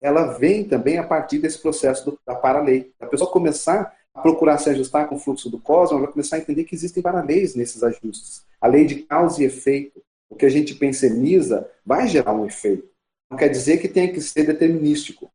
[0.00, 2.92] ela vem também a partir desse processo do, da paralei.
[3.00, 6.38] A pessoa começar a procurar se ajustar com o fluxo do cosmos, vai começar a
[6.40, 8.44] entender que existem paraleis nesses ajustes.
[8.60, 10.02] A lei de causa e efeito.
[10.28, 12.88] O que a gente penseniza vai gerar um efeito.
[13.28, 15.30] Não quer dizer que tenha que ser determinístico.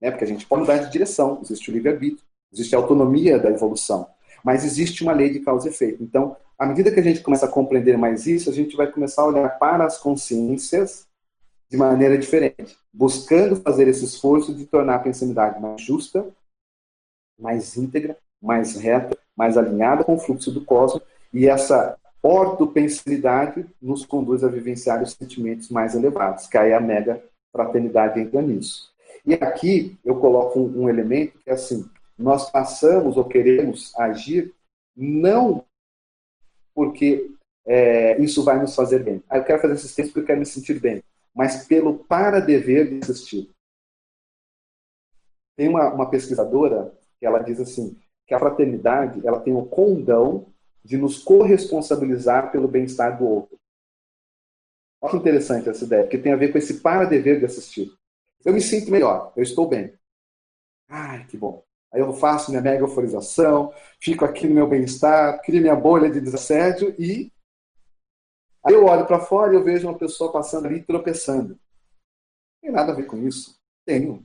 [0.00, 0.10] Né?
[0.10, 1.40] Porque a gente pode mudar de direção.
[1.42, 4.08] Existe o livre-arbítrio, existe a autonomia da evolução.
[4.44, 6.02] Mas existe uma lei de causa e efeito.
[6.02, 9.22] Então, à medida que a gente começa a compreender mais isso, a gente vai começar
[9.22, 11.06] a olhar para as consciências
[11.70, 16.26] de maneira diferente, buscando fazer esse esforço de tornar a pensanidade mais justa,
[17.38, 24.04] mais íntegra, mais reta, mais alinhada com o fluxo do cosmos, e essa ortopensilidade nos
[24.04, 27.22] conduz a vivenciar os sentimentos mais elevados, que aí a mega
[27.52, 28.90] fraternidade entra nisso.
[29.24, 31.88] E aqui eu coloco um, um elemento que é assim,
[32.20, 34.54] nós passamos ou queremos agir
[34.96, 35.64] não
[36.74, 37.34] porque
[37.66, 39.22] é, isso vai nos fazer bem.
[39.28, 41.02] Ah, eu quero fazer assistência porque eu quero me sentir bem
[41.34, 43.50] mas pelo para-dever de assistir.
[45.56, 50.46] Tem uma, uma pesquisadora que ela diz assim, que a fraternidade ela tem o condão
[50.82, 53.58] de nos corresponsabilizar pelo bem-estar do outro.
[55.00, 57.92] Olha que interessante essa ideia, porque tem a ver com esse para-dever de assistir.
[58.44, 59.94] Eu me sinto melhor, eu estou bem.
[60.88, 61.62] Ai, que bom.
[61.92, 66.20] Aí eu faço minha mega euforização, fico aqui no meu bem-estar, crio minha bolha de
[66.20, 67.32] desassédio e
[68.64, 71.50] Aí eu olho para fora e eu vejo uma pessoa passando ali tropeçando.
[71.50, 71.58] Não
[72.62, 73.58] tem nada a ver com isso.
[73.86, 74.24] Tenho.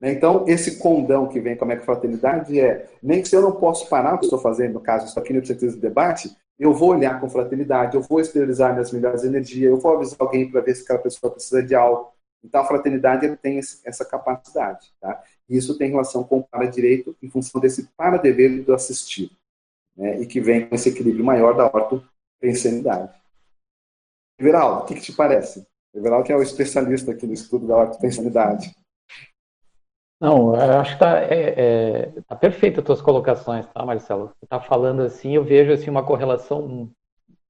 [0.00, 0.12] Né?
[0.12, 3.88] Então, esse condão que vem com a microfraternidade é, nem que se eu não posso
[3.88, 6.90] parar o que estou fazendo, no caso, estou aqui no Psiquiatria de Debate, eu vou
[6.90, 10.74] olhar com fraternidade, eu vou esterilizar minhas melhores energias, eu vou avisar alguém para ver
[10.74, 12.12] se aquela pessoa precisa de algo.
[12.44, 14.92] Então, a fraternidade tem essa capacidade.
[15.00, 15.22] Tá?
[15.52, 19.30] E isso tem relação com o para-direito em função desse para-dever do assistir.
[19.94, 20.22] Né?
[20.22, 22.02] E que vem com esse equilíbrio maior da orto
[22.40, 23.12] pensanidade.
[24.40, 25.66] Everaldo, o que, que, te parece?
[25.94, 28.74] Everaldo que é o especialista aqui no estudo da ortopensanidade.
[30.18, 34.28] Não, eu acho que está é, é, tá perfeita as tuas colocações, tá, Marcelo?
[34.28, 36.90] Você está falando assim, eu vejo assim, uma correlação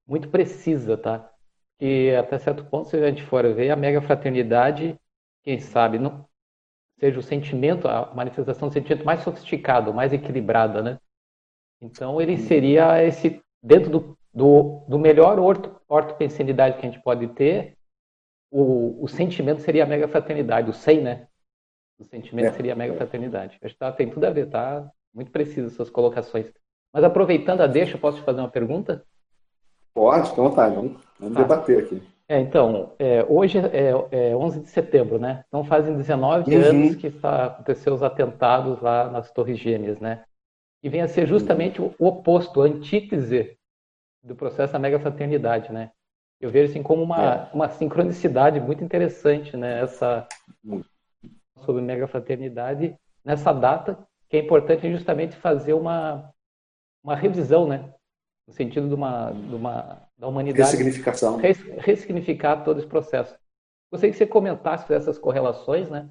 [0.04, 1.30] muito precisa, tá?
[1.78, 4.98] Que até certo ponto, se a gente for ver, a mega fraternidade,
[5.44, 6.26] quem sabe, não
[7.02, 10.98] seja o sentimento, a manifestação do sentimento mais sofisticado, mais equilibrada, né?
[11.80, 17.28] Então, ele seria esse, dentro do do, do melhor orto, ortopensenidade que a gente pode
[17.28, 17.76] ter,
[18.50, 21.26] o, o sentimento seria a mega fraternidade, o 100, né?
[21.98, 22.52] O sentimento é.
[22.52, 23.58] seria a mega fraternidade.
[23.62, 24.90] Acho que tá, tem tudo a ver, tá?
[25.14, 26.52] Muito preciso suas colocações.
[26.92, 29.04] Mas aproveitando a deixa, posso te fazer uma pergunta?
[29.94, 30.74] Pode, fica à vontade.
[30.74, 31.42] Vamos, vamos tá.
[31.42, 32.02] debater aqui.
[32.32, 33.90] É, então, é, hoje é,
[34.30, 35.44] é 11 de setembro, né?
[35.48, 36.62] Então fazem 19 uhum.
[36.64, 40.24] anos que está, aconteceu os atentados lá nas Torres Gêmeas, né?
[40.82, 41.94] E vem a ser justamente uhum.
[41.98, 43.54] o oposto, a antítese
[44.24, 45.90] do processo da mega fraternidade, né?
[46.40, 47.50] Eu vejo assim como uma, é.
[47.52, 49.82] uma sincronicidade muito interessante, né?
[49.82, 50.26] Essa
[51.58, 53.98] sobre mega fraternidade nessa data
[54.30, 56.32] que é importante justamente fazer uma
[57.04, 57.92] uma revisão, né?
[58.48, 63.36] No sentido de uma, de uma da humanidade ressignificação, res, ressignificar todo esse processo.
[63.90, 66.08] Gostaria que você comentasse essas correlações, né?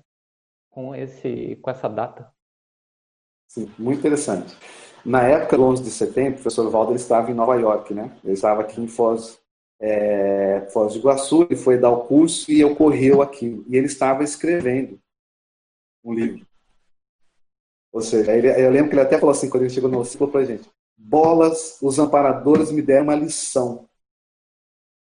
[0.70, 2.30] Com esse com essa data.
[3.48, 4.54] Sim, muito interessante.
[5.06, 8.12] Na época do 11 de setembro, o professor Valdo estava em Nova York, né?
[8.22, 9.40] Ele estava aqui em Foz,
[9.80, 13.64] é, Foz do Iguaçu, ele foi dar o curso e ocorreu aqui.
[13.70, 15.00] E ele estava escrevendo
[16.04, 16.46] um livro.
[17.94, 20.28] Ou seja, ele, eu lembro que ele até falou assim, quando ele chegou no ciclo
[20.28, 23.90] para a gente, bolas, os amparadores me deram uma lição.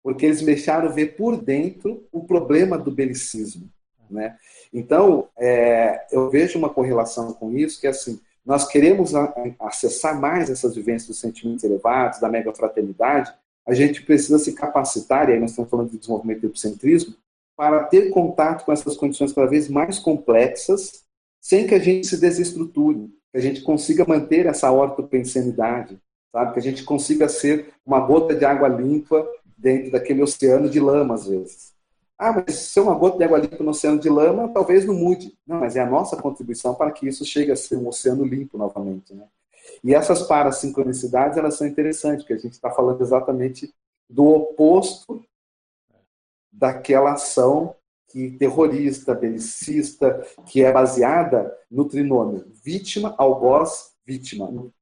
[0.03, 3.69] Porque eles me deixaram ver por dentro o problema do belicismo.
[4.11, 4.37] Né?
[4.73, 9.13] Então, é, eu vejo uma correlação com isso, que é assim, nós queremos
[9.61, 13.33] acessar mais essas vivências dos sentimentos elevados, da mega fraternidade,
[13.67, 17.15] a gente precisa se capacitar, e aí nós estamos falando de desenvolvimento do epicentrismo,
[17.57, 21.05] para ter contato com essas condições cada vez mais complexas,
[21.41, 25.99] sem que a gente se desestruture, que a gente consiga manter essa ortopensenidade,
[26.33, 26.53] sabe?
[26.55, 29.27] Que a gente consiga ser uma gota de água limpa
[29.61, 31.75] dentro daquele oceano de lama, às vezes.
[32.19, 34.95] Ah, mas se é uma gota de água limpa no oceano de lama, talvez não
[34.95, 35.37] mude.
[35.47, 38.59] Não, mas é a nossa contribuição para que isso chegue a ser um oceano limpo
[38.59, 39.15] novamente.
[39.15, 39.27] Né?
[39.83, 43.73] E essas parasincronicidades, elas são interessantes, porque a gente está falando exatamente
[44.09, 45.25] do oposto
[46.53, 47.75] daquela ação
[48.09, 54.47] que terrorista, belicista, que é baseada no trinômio vítima, algoz, vítima.
[54.47, 54.73] Ou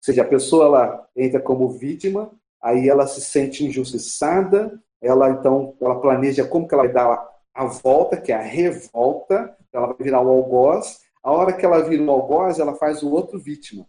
[0.00, 2.30] seja, a pessoa ela entra como vítima,
[2.64, 7.66] aí ela se sente injustiçada, ela então ela planeja como que ela vai dar a
[7.66, 11.04] volta, que é a revolta, ela vai virar o algoz.
[11.22, 13.86] A hora que ela vira o algoz, ela faz o outro vítima.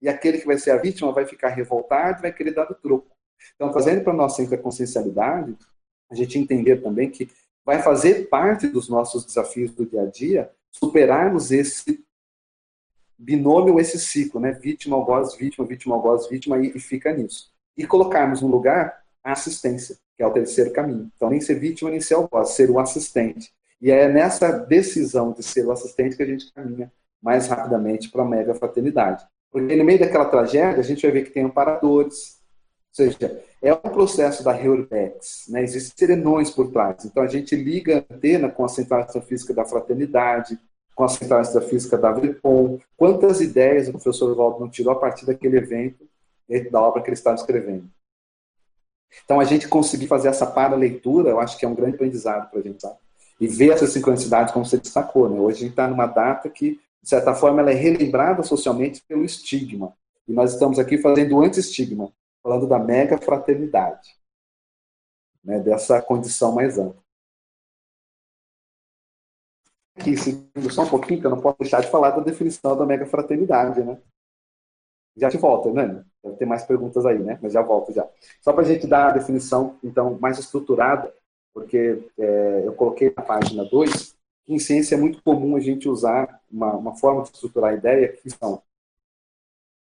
[0.00, 3.10] E aquele que vai ser a vítima vai ficar revoltado vai querer dar o troco.
[3.56, 5.56] Então, fazendo para a nossa interconsciencialidade,
[6.10, 7.28] a gente entender também que
[7.64, 12.04] vai fazer parte dos nossos desafios do dia a dia superarmos esse
[13.18, 14.52] binômio, esse ciclo, né?
[14.52, 17.53] Vítima, algoz, vítima, vítima, algoz, vítima, e, fica nisso.
[17.76, 21.10] E colocarmos no lugar a assistência, que é o terceiro caminho.
[21.16, 23.52] Então, nem ser vítima, nem ser algoz, ser o assistente.
[23.80, 26.90] E é nessa decisão de ser o assistente que a gente caminha
[27.22, 29.24] mais rapidamente para a mega fraternidade.
[29.50, 32.38] Porque no meio daquela tragédia, a gente vai ver que tem amparadores,
[32.98, 35.62] ou seja, é um processo da Reurbex, né?
[35.62, 37.04] existem serenões por trás.
[37.04, 40.58] Então a gente liga a antena com a Central Astrofísica da Fraternidade,
[40.94, 42.78] com a Central Astrofísica da Vripom.
[42.96, 46.06] Quantas ideias o professor Valdo não tirou a partir daquele evento,
[46.70, 47.90] da obra que ele estava escrevendo.
[49.24, 52.58] Então a gente conseguir fazer essa para-leitura, eu acho que é um grande aprendizado para
[52.58, 52.98] a gente, sabe?
[53.40, 55.38] E ver essa sincronicidade, como você destacou, né?
[55.38, 59.24] Hoje a gente está numa data que, de certa forma, ela é relembrada socialmente pelo
[59.24, 59.96] estigma.
[60.26, 64.16] E nós estamos aqui fazendo o anti-estigma falando da mega fraternidade,
[65.42, 67.02] né, dessa condição mais ampla.
[69.96, 72.84] Aqui, seguindo só um pouquinho, que eu não posso deixar de falar da definição da
[72.84, 73.98] mega fraternidade, né?
[75.16, 76.04] Já te volto, né?
[76.22, 77.38] Deve ter mais perguntas aí, né?
[77.42, 78.08] Mas já volto já.
[78.40, 81.12] Só para a gente dar a definição, então, mais estruturada,
[81.52, 85.88] porque é, eu coloquei na página 2 que em ciência é muito comum a gente
[85.88, 88.62] usar uma, uma forma de estruturar a ideia que são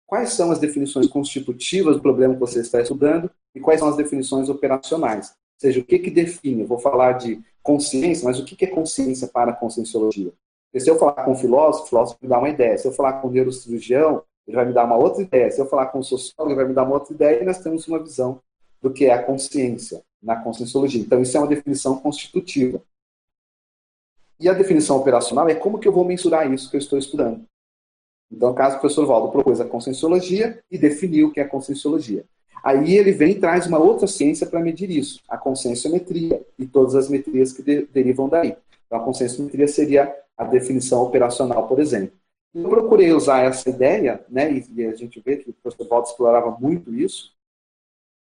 [0.05, 3.95] quais são as definições constitutivas do problema que você está estudando e quais são as
[3.95, 5.29] definições operacionais.
[5.29, 6.61] Ou seja, o que, que define?
[6.61, 10.33] Eu vou falar de consciência, mas o que, que é consciência para a conscienciologia?
[10.65, 12.77] Porque se eu falar com um filósofo, o filósofo me dá uma ideia.
[12.77, 15.51] Se eu falar com um neurocirurgião, ele vai me dar uma outra ideia.
[15.51, 17.41] Se eu falar com um sociólogo, ele vai me dar uma outra ideia.
[17.41, 18.41] E nós temos uma visão
[18.81, 21.01] do que é a consciência na conscienciologia.
[21.01, 22.81] Então, isso é uma definição constitutiva.
[24.39, 27.45] E a definição operacional é como que eu vou mensurar isso que eu estou estudando.
[28.31, 32.25] Então, caso, o professor Valdo propôs a conscienciologia e definiu o que é a conscienciologia.
[32.63, 36.95] Aí ele vem e traz uma outra ciência para medir isso, a conscienciometria e todas
[36.95, 38.55] as metrias que de, derivam daí.
[38.85, 42.15] Então, a conscienciometria seria a definição operacional, por exemplo.
[42.53, 46.51] Eu procurei usar essa ideia, né, e, a gente vê que o professor Valdo explorava
[46.59, 47.33] muito isso,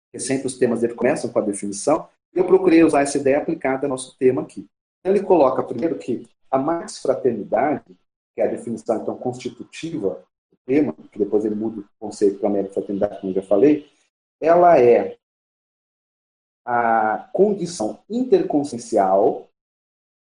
[0.05, 3.37] porque sempre os temas dele começam com a definição, e eu procurei usar essa ideia
[3.37, 4.67] aplicada ao nosso tema aqui.
[5.03, 7.95] Ele coloca primeiro que a mais fraternidade
[8.33, 12.49] que é a definição então constitutiva do tema, que depois ele muda o conceito para
[12.49, 13.89] a fraternidade, como eu já falei,
[14.39, 15.17] ela é
[16.65, 19.49] a condição interconsciencial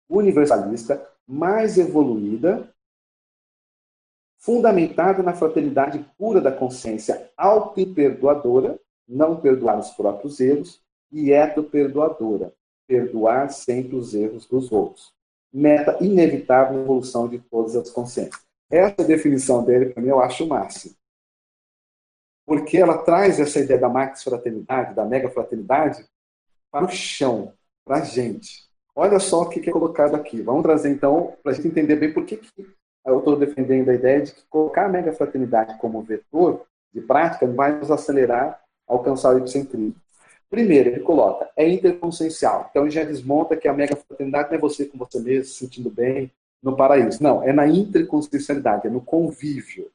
[0.08, 2.73] universalista mais evoluída,
[4.44, 8.78] fundamentada na fraternidade pura da consciência auto-perdoadora,
[9.08, 12.52] não perdoar os próprios erros, e eto-perdoadora,
[12.86, 15.14] perdoar sempre os erros dos outros
[15.54, 18.42] meta inevitável na evolução de todas as consciências.
[18.68, 20.96] Essa definição dele, para mim, eu acho o máximo.
[22.44, 26.04] Porque ela traz essa ideia da max fraternidade, da mega fraternidade,
[26.72, 27.52] para o chão,
[27.84, 28.68] para a gente.
[28.96, 30.42] Olha só o que é colocado aqui.
[30.42, 32.66] Vamos trazer, então, para a gente entender bem por que, que
[33.06, 37.46] eu estou defendendo a ideia de que colocar a mega fraternidade como vetor de prática
[37.46, 39.96] vai nos acelerar a alcançar o epicentrismo.
[40.48, 42.68] Primeiro, ele coloca, é interconsciencial.
[42.70, 45.54] Então, ele já desmonta que a mega fraternidade não é você com você mesmo, se
[45.54, 46.30] sentindo bem
[46.62, 47.22] no paraíso.
[47.22, 49.90] Não, é na interconsciencialidade, é no convívio.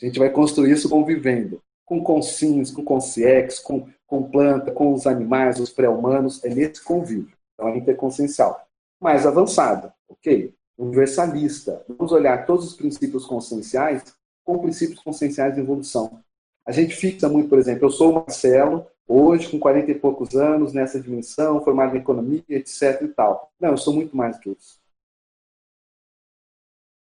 [0.00, 1.62] A gente vai construir isso convivendo.
[1.84, 6.42] Com consciência, com consciex, com, com planta, com os animais, os pré-humanos.
[6.44, 7.36] É nesse convívio.
[7.54, 8.66] Então, é interconsciencial.
[8.98, 10.54] Mais avançado, ok?
[10.76, 11.84] Universalista.
[11.88, 14.14] Vamos olhar todos os princípios conscienciais
[14.44, 16.22] com princípios conscienciais de evolução.
[16.66, 20.34] A gente fixa muito, por exemplo, eu sou o Marcelo, hoje com 40 e poucos
[20.34, 23.52] anos, nessa dimensão, formado em economia, etc e tal.
[23.60, 24.80] Não, eu sou muito mais do que isso.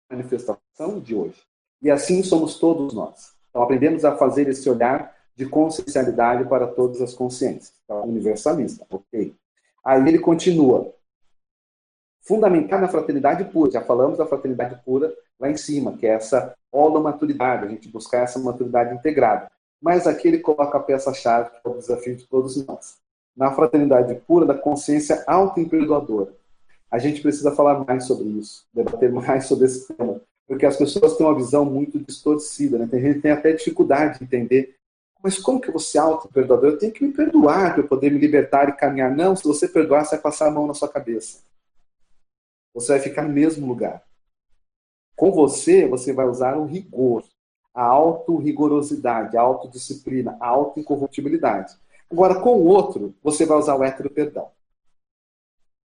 [0.09, 1.41] Manifestação de hoje.
[1.81, 3.33] E assim somos todos nós.
[3.49, 7.73] Então aprendemos a fazer esse olhar de consciencialidade para todas as consciências.
[7.85, 9.35] Então, universalista, ok.
[9.83, 10.93] Aí ele continua.
[12.29, 13.71] Fundamentar na fraternidade pura.
[13.71, 18.19] Já falamos da fraternidade pura lá em cima, que é essa holomaturidade, a gente buscar
[18.19, 19.49] essa maturidade integrada.
[19.81, 22.97] Mas aqui ele coloca a peça-chave, que é o desafio de todos nós.
[23.35, 26.31] Na fraternidade pura da consciência auto-imperdoadora.
[26.91, 31.17] A gente precisa falar mais sobre isso, debater mais sobre esse tema, porque as pessoas
[31.17, 32.77] têm uma visão muito distorcida.
[32.77, 32.87] Né?
[32.91, 34.75] Tem gente tem até dificuldade de entender
[35.23, 36.73] Mas como que vou ser auto-perdoador?
[36.73, 39.15] Eu tenho que me perdoar para eu poder me libertar e caminhar.
[39.15, 41.48] Não, se você perdoar, você vai passar a mão na sua cabeça.
[42.79, 44.03] Você vai ficar no mesmo lugar.
[45.15, 47.23] Com você, você vai usar o rigor,
[47.73, 51.77] a auto-rigorosidade, a autodisciplina, a auto-incorruptibilidade.
[52.09, 54.49] Agora, com o outro, você vai usar o hétero-perdão.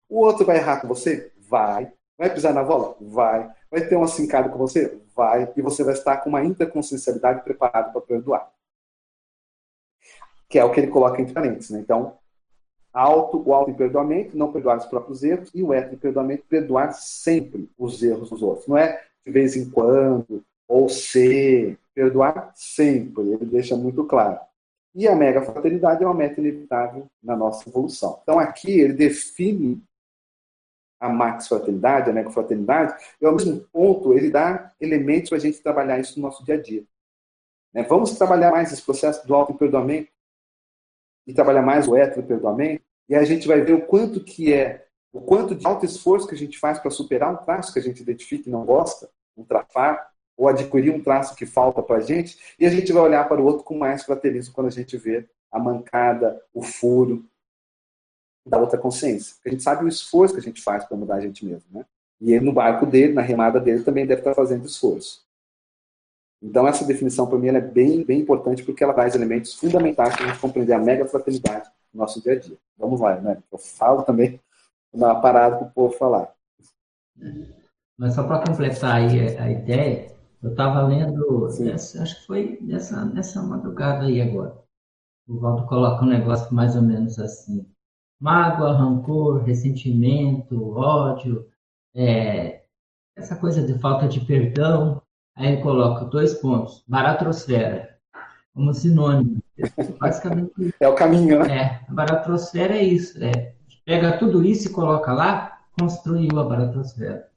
[0.08, 1.32] O outro vai errar com você?
[1.36, 1.92] Vai.
[2.16, 2.96] Vai pisar na bola?
[3.00, 3.52] Vai.
[3.70, 5.00] Vai ter uma cincada com você?
[5.14, 5.52] Vai.
[5.56, 8.52] E você vai estar com uma interconsciencialidade preparada para perdoar.
[10.48, 11.70] Que é o que ele coloca entre parênteses.
[11.70, 11.80] Né?
[11.80, 12.16] Então,
[12.94, 18.30] auto, o auto-perdoamento, não perdoar os próprios erros, e o hétero-perdoamento, perdoar sempre os erros
[18.30, 18.68] dos outros.
[18.68, 23.32] Não é de vez em quando, ou ser, perdoar sempre.
[23.32, 24.38] Ele deixa muito claro.
[24.94, 28.20] E a mega fraternidade é uma meta inevitável na nossa evolução.
[28.22, 29.82] Então, aqui ele define
[31.00, 35.40] a max fraternidade, a mega fraternidade, e ao mesmo ponto ele dá elementos para a
[35.40, 36.84] gente trabalhar isso no nosso dia a dia.
[37.74, 37.82] Né?
[37.82, 40.13] Vamos trabalhar mais esse processo do auto-perdoamento
[41.26, 44.86] e trabalhar mais o hétero-perdoamento, e aí a gente vai ver o quanto que é,
[45.12, 47.82] o quanto de alto esforço que a gente faz para superar um traço que a
[47.82, 52.00] gente identifica e não gosta, um trafar, ou adquirir um traço que falta para a
[52.00, 54.96] gente, e a gente vai olhar para o outro com mais fraternismo quando a gente
[54.96, 57.24] vê a mancada, o furo
[58.46, 59.36] da outra consciência.
[59.46, 61.64] A gente sabe o esforço que a gente faz para mudar a gente mesmo.
[61.70, 61.86] Né?
[62.20, 65.23] E ele, no barco dele, na remada dele, também deve estar fazendo esforço.
[66.44, 70.26] Então, essa definição, para mim, é bem, bem importante porque ela traz elementos fundamentais para
[70.26, 72.58] a gente compreender a mega fraternidade no nosso dia a dia.
[72.76, 73.42] Vamos lá, né?
[73.50, 74.38] Eu falo também,
[74.92, 76.34] uma parada para o povo falar.
[77.96, 83.06] Mas só para completar aí a ideia, eu estava lendo, essa, acho que foi nessa,
[83.06, 84.54] nessa madrugada aí agora.
[85.26, 87.66] O Valdo coloca um negócio mais ou menos assim.
[88.20, 91.48] Mágoa, rancor, ressentimento, ódio,
[91.94, 92.64] é,
[93.16, 95.00] essa coisa de falta de perdão.
[95.36, 96.84] Aí ele coloca dois pontos.
[96.86, 97.98] Baratrosfera,
[98.54, 99.42] como sinônimo.
[99.98, 100.74] Basicamente.
[100.78, 101.56] É o caminho, né?
[101.56, 103.22] É, a baratrosfera é isso.
[103.22, 103.54] É,
[103.84, 107.28] pega tudo isso e coloca lá, construiu a baratrosfera.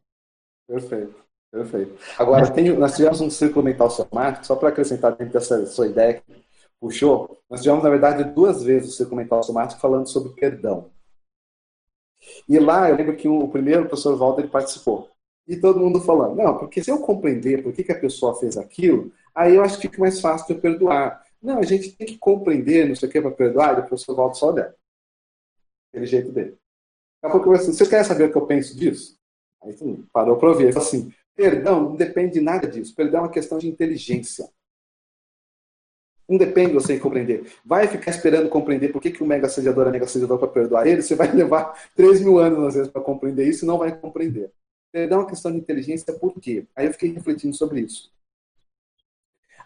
[0.67, 1.27] Perfeito.
[1.51, 1.97] Perfeito.
[2.19, 6.15] Agora, tem, nós tivemos um círculo mental somático, só para acrescentar dentro dessa sua ideia
[6.15, 6.43] que
[6.79, 10.91] puxou, nós tivemos, na verdade, duas vezes o círculo mental somático falando sobre perdão.
[12.47, 15.09] E lá, eu lembro que o primeiro o professor Walter participou.
[15.47, 18.57] E todo mundo falando, não, porque se eu compreender por que, que a pessoa fez
[18.57, 21.23] aquilo, aí eu acho que fica mais fácil de eu perdoar.
[21.41, 24.15] Não, a gente tem que compreender, não sei o que, para perdoar, e o professor
[24.15, 24.75] Walter só olha.
[25.89, 26.57] Aquele jeito dele.
[27.21, 29.17] Daqui a pouco eu assim, você quer saber o que eu penso disso?
[29.63, 29.73] Aí
[30.11, 30.77] parou para ouvir.
[30.77, 32.95] Assim, Perdão não depende de nada disso.
[32.95, 34.49] Perdão é uma questão de inteligência.
[36.27, 37.49] Não depende de você compreender.
[37.63, 40.87] Vai ficar esperando compreender por que, que o mega assediador é mega assediador para perdoar
[40.87, 43.97] ele, você vai levar 3 mil anos, às vezes, para compreender isso e não vai
[43.97, 44.51] compreender.
[45.05, 46.65] É uma questão de inteligência, por quê?
[46.75, 48.11] Aí eu fiquei refletindo sobre isso.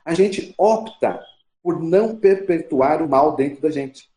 [0.04, 1.24] A gente opta
[1.62, 4.12] por não perpetuar o mal dentro da gente.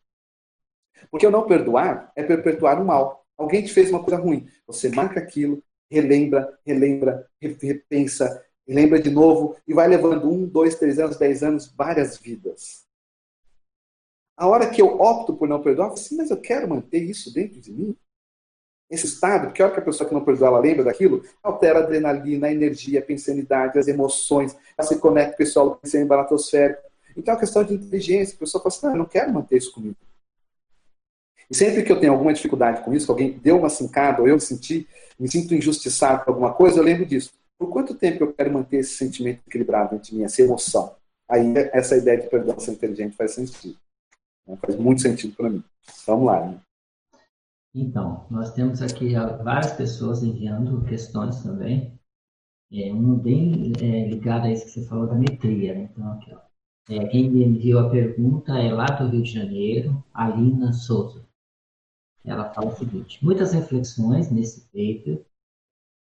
[1.11, 3.25] Porque o não perdoar é perpetuar o mal.
[3.37, 4.47] Alguém te fez uma coisa ruim.
[4.65, 10.97] Você marca aquilo, relembra, relembra, repensa, lembra de novo e vai levando um, dois, três
[10.99, 12.85] anos, dez anos, várias vidas.
[14.37, 17.01] A hora que eu opto por não perdoar, eu falo assim, mas eu quero manter
[17.03, 17.95] isso dentro de mim.
[18.89, 21.79] Esse estado, porque a hora que a pessoa que não perdoa, ela lembra daquilo, altera
[21.79, 26.05] a adrenalina, a energia, a pensanidade, as emoções, ela se conecta com o que em
[26.05, 26.81] baratosférico.
[27.17, 28.35] Então é uma questão de inteligência.
[28.35, 29.95] A pessoa fala assim, não, eu não quero manter isso comigo.
[31.49, 34.27] E sempre que eu tenho alguma dificuldade com isso, que alguém deu uma cincada, ou
[34.27, 34.87] eu senti,
[35.19, 37.31] me sinto injustiçado por alguma coisa, eu lembro disso.
[37.57, 40.95] Por quanto tempo eu quero manter esse sentimento equilibrado entre mim, essa emoção?
[41.29, 43.77] Aí essa ideia de ser inteligente faz sentido.
[44.45, 44.57] Né?
[44.61, 45.63] Faz muito sentido para mim.
[46.05, 46.45] Vamos lá.
[46.45, 46.59] Né?
[47.77, 51.99] Então, nós temos aqui várias pessoas enviando questões também.
[52.71, 55.75] É, um bem é, ligado a isso que você falou da metria.
[55.75, 55.89] Né?
[55.91, 56.39] Então, aqui, ó.
[56.89, 61.27] É, quem me enviou a pergunta é lá do Rio de Janeiro, Alina Souza.
[62.23, 65.25] Ela fala o seguinte: muitas reflexões nesse paper.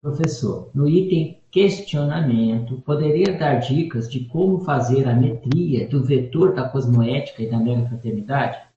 [0.01, 6.67] Professor, no item questionamento, poderia dar dicas de como fazer a metria do vetor da
[6.67, 8.68] cosmoética e da megafraternidade?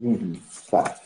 [0.00, 0.34] Uhum,
[0.70, 1.00] tá.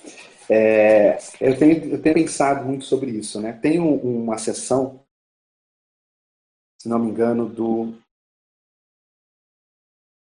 [0.49, 3.41] É, eu, tenho, eu tenho pensado muito sobre isso.
[3.41, 3.53] Né?
[3.53, 5.05] Tem um, uma sessão,
[6.81, 7.95] se não me engano, do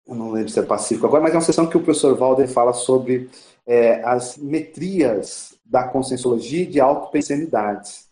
[0.06, 2.48] eu não lembro se é Pacífico agora, mas é uma sessão que o professor Walder
[2.48, 3.28] fala sobre
[3.66, 8.08] é, as metrias da conscienciologia de autopensanidades.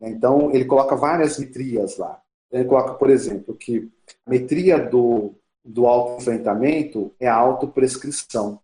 [0.00, 2.22] Então, ele coloca várias metrias lá.
[2.50, 3.90] Ele coloca, por exemplo, que
[4.24, 5.34] a metria do,
[5.64, 8.61] do auto-enfrentamento é a autoprescrição.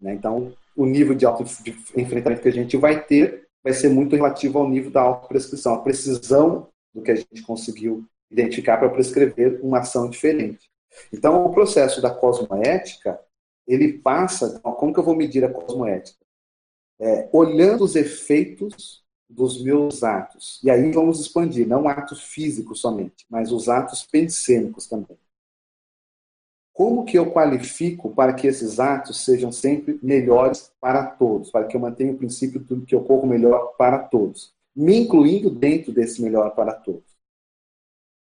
[0.00, 0.14] Né?
[0.14, 4.68] Então, o nível de auto-enfrentamento que a gente vai ter vai ser muito relativo ao
[4.68, 10.08] nível da autoprescrição, a precisão do que a gente conseguiu identificar para prescrever uma ação
[10.08, 10.70] diferente.
[11.12, 13.20] Então, o processo da cosmoética,
[13.66, 16.18] ele passa, como que eu vou medir a cosmoética?
[17.00, 20.58] É, olhando os efeitos dos meus atos.
[20.64, 25.18] E aí vamos expandir, não atos físicos somente, mas os atos pensênicos também.
[26.78, 31.76] Como que eu qualifico para que esses atos sejam sempre melhores para todos, para que
[31.76, 36.54] eu mantenha o princípio de que ocorra melhor para todos, me incluindo dentro desse melhor
[36.54, 37.02] para todos?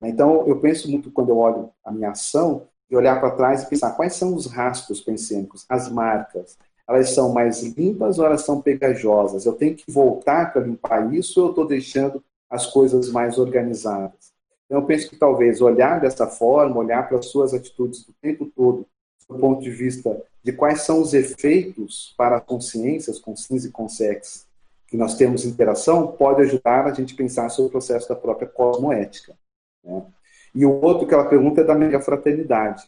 [0.02, 3.70] Então, eu penso muito quando eu olho a minha ação, de olhar para trás e
[3.70, 6.58] pensar quais são os rastros pensênicos, as marcas.
[6.88, 9.46] Elas são mais limpas ou elas são pegajosas?
[9.46, 14.34] Eu tenho que voltar para limpar isso ou eu estou deixando as coisas mais organizadas?
[14.70, 18.46] Então, eu penso que talvez olhar dessa forma, olhar para as suas atitudes o tempo
[18.56, 18.86] todo,
[19.28, 24.48] do ponto de vista de quais são os efeitos para as consciências, consciência e consex,
[24.88, 28.48] que nós temos interação, pode ajudar a gente a pensar sobre o processo da própria
[28.48, 29.36] cosmoética.
[29.84, 30.06] Né?
[30.54, 32.88] E o outro que ela pergunta é da mega fraternidade.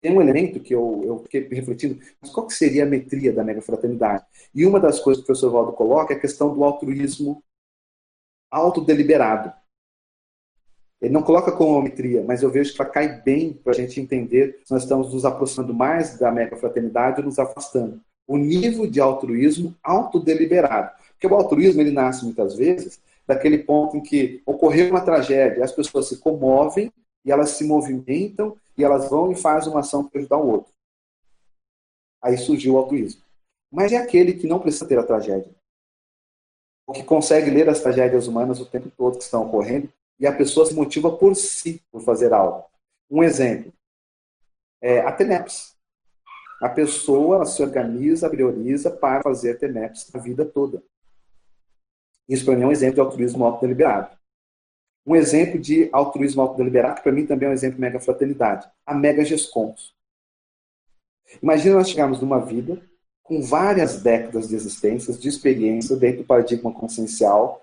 [0.00, 3.44] Tem um elemento que eu, eu fiquei refletindo, mas qual que seria a metria da
[3.44, 4.24] mega fraternidade?
[4.52, 7.42] E uma das coisas que o professor Valdo coloca é a questão do altruísmo
[8.50, 9.52] autodeliberado.
[11.02, 14.00] Ele não coloca como hometria, mas eu vejo que ela cai bem para a gente
[14.00, 18.00] entender se nós estamos nos aproximando mais da mega fraternidade ou nos afastando.
[18.24, 20.92] O nível de altruísmo autodeliberado.
[21.10, 25.72] Porque o altruísmo ele nasce muitas vezes daquele ponto em que ocorreu uma tragédia, as
[25.72, 26.92] pessoas se comovem
[27.24, 30.72] e elas se movimentam e elas vão e fazem uma ação para ajudar o outro.
[32.22, 33.22] Aí surgiu o altruísmo.
[33.72, 35.50] Mas é aquele que não precisa ter a tragédia.
[36.86, 39.88] O que consegue ler as tragédias humanas o tempo todo que estão ocorrendo
[40.22, 42.64] e a pessoa se motiva por si, por fazer algo.
[43.10, 43.72] Um exemplo,
[44.80, 45.76] é a TENEPS.
[46.60, 50.80] A pessoa se organiza, prioriza para fazer a TENEPS a vida toda.
[52.28, 54.16] Isso para mim é um exemplo de altruísmo autodeliberado.
[55.04, 58.70] Um exemplo de altruísmo autodeliberado, que para mim também é um exemplo de mega fraternidade,
[58.86, 59.92] a mega gescons.
[61.42, 62.80] Imagina nós chegarmos numa vida
[63.24, 67.60] com várias décadas de existência, de experiência dentro do paradigma consciencial,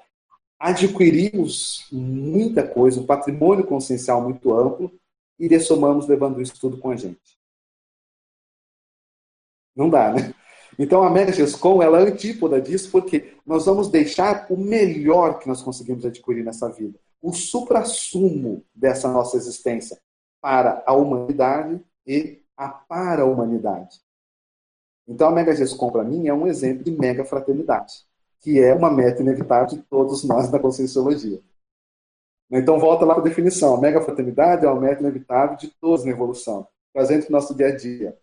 [0.60, 4.92] adquirimos muita coisa, um patrimônio consciencial muito amplo
[5.40, 7.40] e dessomamos levando isso tudo com a gente.
[9.74, 10.36] Não dá, né?
[10.78, 15.48] Então a Mega GESCOM ela é antípoda disso porque nós vamos deixar o melhor que
[15.48, 20.00] nós conseguimos adquirir nessa vida, o suprassumo dessa nossa existência
[20.42, 24.00] para a humanidade e a para-humanidade.
[25.08, 28.09] Então a Mega GESCOM para mim é um exemplo de mega fraternidade
[28.40, 31.42] que é uma meta inevitável de todos nós da conscienciologia.
[32.50, 33.76] Então, volta lá para a definição.
[33.76, 37.54] A mega fraternidade é uma meta inevitável de todos na evolução, trazendo para o nosso
[37.54, 38.18] dia a dia.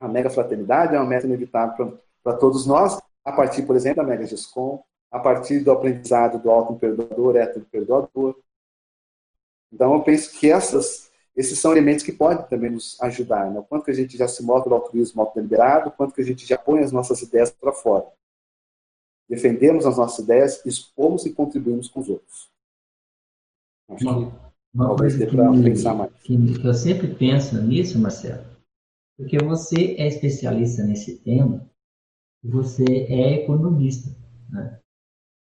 [0.00, 4.08] A mega fraternidade é uma meta inevitável para todos nós, a partir, por exemplo, da
[4.08, 8.36] mega GESCOM, a partir do aprendizado do auto-imperdoador, hétero-perdoador.
[9.72, 13.50] Então, eu penso que essas, esses são elementos que podem também nos ajudar.
[13.50, 13.60] Né?
[13.60, 16.24] O quanto que a gente já se move do altruísmo autodeliberado, o quanto que a
[16.24, 18.06] gente já põe as nossas ideias para fora
[19.28, 22.50] defendemos as nossas ideias, expomos e contribuímos com os outros.
[23.88, 24.36] Acho uma, que
[24.74, 26.12] uma coisa que, me, pensar mais.
[26.22, 28.44] Que, que eu sempre penso nisso, Marcelo,
[29.16, 31.68] porque você é especialista nesse tema,
[32.42, 34.10] você é economista,
[34.50, 34.80] né?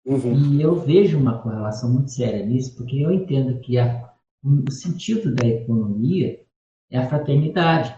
[0.06, 0.54] Uhum.
[0.54, 5.34] E eu vejo uma correlação muito séria nisso, porque eu entendo que a, o sentido
[5.34, 6.42] da economia
[6.90, 7.94] é a fraternidade.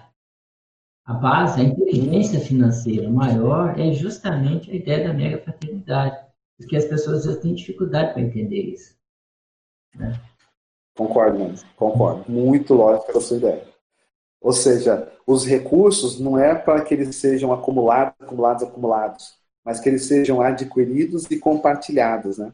[1.11, 6.25] A base, a inteligência financeira maior é justamente a ideia da mega fraternidade,
[6.57, 8.95] porque as pessoas já têm dificuldade para entender isso.
[9.97, 10.13] Né?
[10.97, 11.55] Concordo, mano.
[11.75, 12.31] concordo.
[12.31, 13.67] Muito lógica a sua ideia.
[14.41, 19.35] Ou seja, os recursos não é para que eles sejam acumulados, acumulados, acumulados,
[19.65, 22.53] mas que eles sejam adquiridos e compartilhados, né?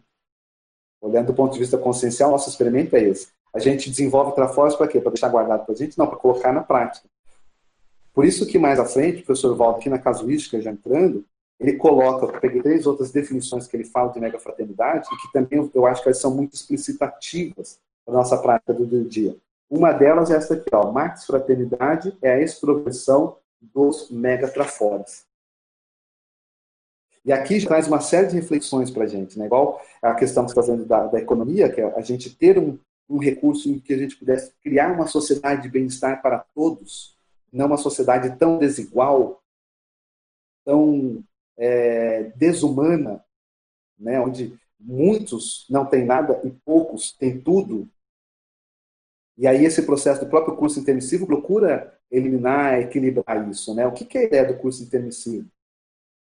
[1.02, 3.28] Olhando do ponto de vista consciencial, nosso experimento é esse.
[3.52, 4.98] A gente desenvolve Traforce para quê?
[4.98, 5.98] Para deixar guardado para a gente?
[5.98, 7.06] Não, para colocar na prática.
[8.16, 11.22] Por isso que mais à frente, o professor Valdo, aqui na casuística, já entrando,
[11.60, 15.32] ele coloca, eu peguei três outras definições que ele fala de mega fraternidade e que
[15.34, 19.36] também eu acho que elas são muito explicitativas da nossa prática do dia a dia.
[19.68, 25.26] Uma delas é essa aqui, ó, Max Fraternidade é a exprogressão dos mega trafores.
[27.22, 29.44] E aqui já traz uma série de reflexões para a gente, né?
[29.44, 32.78] igual a questão que está fazendo da, da, economia, que é a gente ter um,
[33.10, 37.15] um recurso em que a gente pudesse criar uma sociedade de bem-estar para todos,
[37.52, 39.42] não uma sociedade tão desigual,
[40.64, 41.24] tão
[41.56, 43.24] é, desumana,
[43.98, 47.88] né, onde muitos não têm nada e poucos têm tudo.
[49.38, 53.74] E aí esse processo do próprio curso intermissivo procura eliminar, equilibrar isso.
[53.74, 53.86] Né?
[53.86, 55.48] O que é a ideia do curso intermissivo?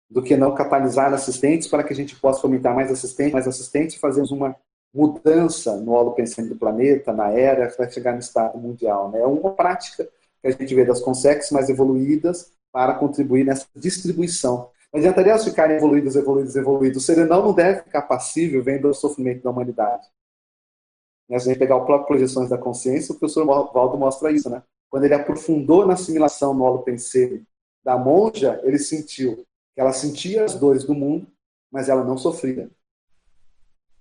[0.09, 3.97] Do que não catalisar assistentes para que a gente possa fomentar mais assistentes, mais assistentes
[3.97, 4.57] e fazermos uma
[4.93, 9.11] mudança no holopensene do planeta, na era, vai chegar no estado mundial.
[9.11, 9.21] Né?
[9.21, 10.09] É uma prática
[10.41, 14.71] que a gente vê das consex mais evoluídas para contribuir nessa distribuição.
[14.93, 17.03] Não adiantaria elas ficarem evoluídas, evoluídas, evoluídas.
[17.03, 20.07] O serenão não deve ficar passível vendo o sofrimento da humanidade.
[21.29, 21.39] Né?
[21.39, 24.51] Se a gente pegar o próprio Projeções da Consciência, o professor Valdo mostra isso.
[24.51, 24.63] Né?
[24.89, 27.47] Quando ele aprofundou na assimilação no holopensene
[27.85, 29.37] da monja, ele sentiu
[29.75, 31.27] que ela sentia as dores do mundo,
[31.71, 32.69] mas ela não sofria.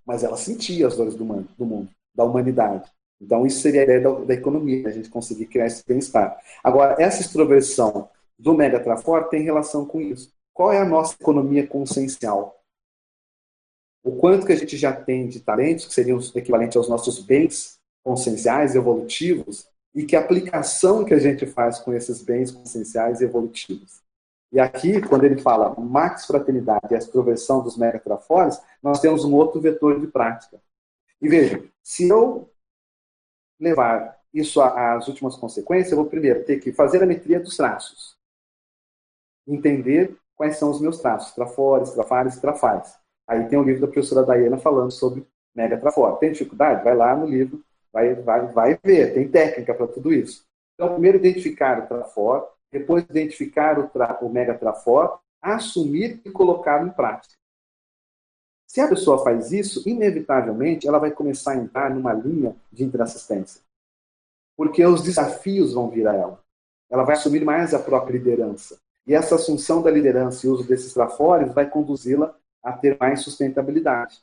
[0.05, 2.89] Mas ela sentia as dores do mundo da humanidade.
[3.21, 6.39] Então, isso seria a ideia da, da economia, a gente conseguir criar esse bem-estar.
[6.63, 10.33] Agora, essa extroversão do Mega Trafor tem relação com isso.
[10.53, 12.61] Qual é a nossa economia consciencial?
[14.03, 17.77] O quanto que a gente já tem de talentos, que seriam equivalentes aos nossos bens
[18.03, 24.01] conscienciais evolutivos, e que aplicação que a gente faz com esses bens conscienciais evolutivos.
[24.51, 29.33] E aqui, quando ele fala max fraternidade e a extroversão dos megatrafores, nós temos um
[29.33, 30.59] outro vetor de prática.
[31.21, 32.48] E veja, se eu
[33.59, 38.15] levar isso às últimas consequências, eu vou primeiro ter que fazer a metria dos traços.
[39.47, 42.97] Entender quais são os meus traços, trafores, trafares trafais.
[43.27, 46.17] Aí tem o livro da professora Dayana falando sobre mega trafor.
[46.17, 46.83] Tem dificuldade?
[46.83, 50.45] Vai lá no livro, vai, vai, vai ver, tem técnica para tudo isso.
[50.73, 56.87] Então, primeiro identificar o trafor, depois identificar o, tra, o mega trafor, assumir e colocá-lo
[56.87, 57.38] em prática.
[58.69, 63.61] Se a pessoa faz isso, inevitavelmente ela vai começar a entrar numa linha de interassistência.
[64.55, 66.39] Porque os desafios vão vir a ela.
[66.87, 68.79] Ela vai assumir mais a própria liderança.
[69.07, 74.21] E essa assunção da liderança e uso desses trafores vai conduzi-la a ter mais sustentabilidade.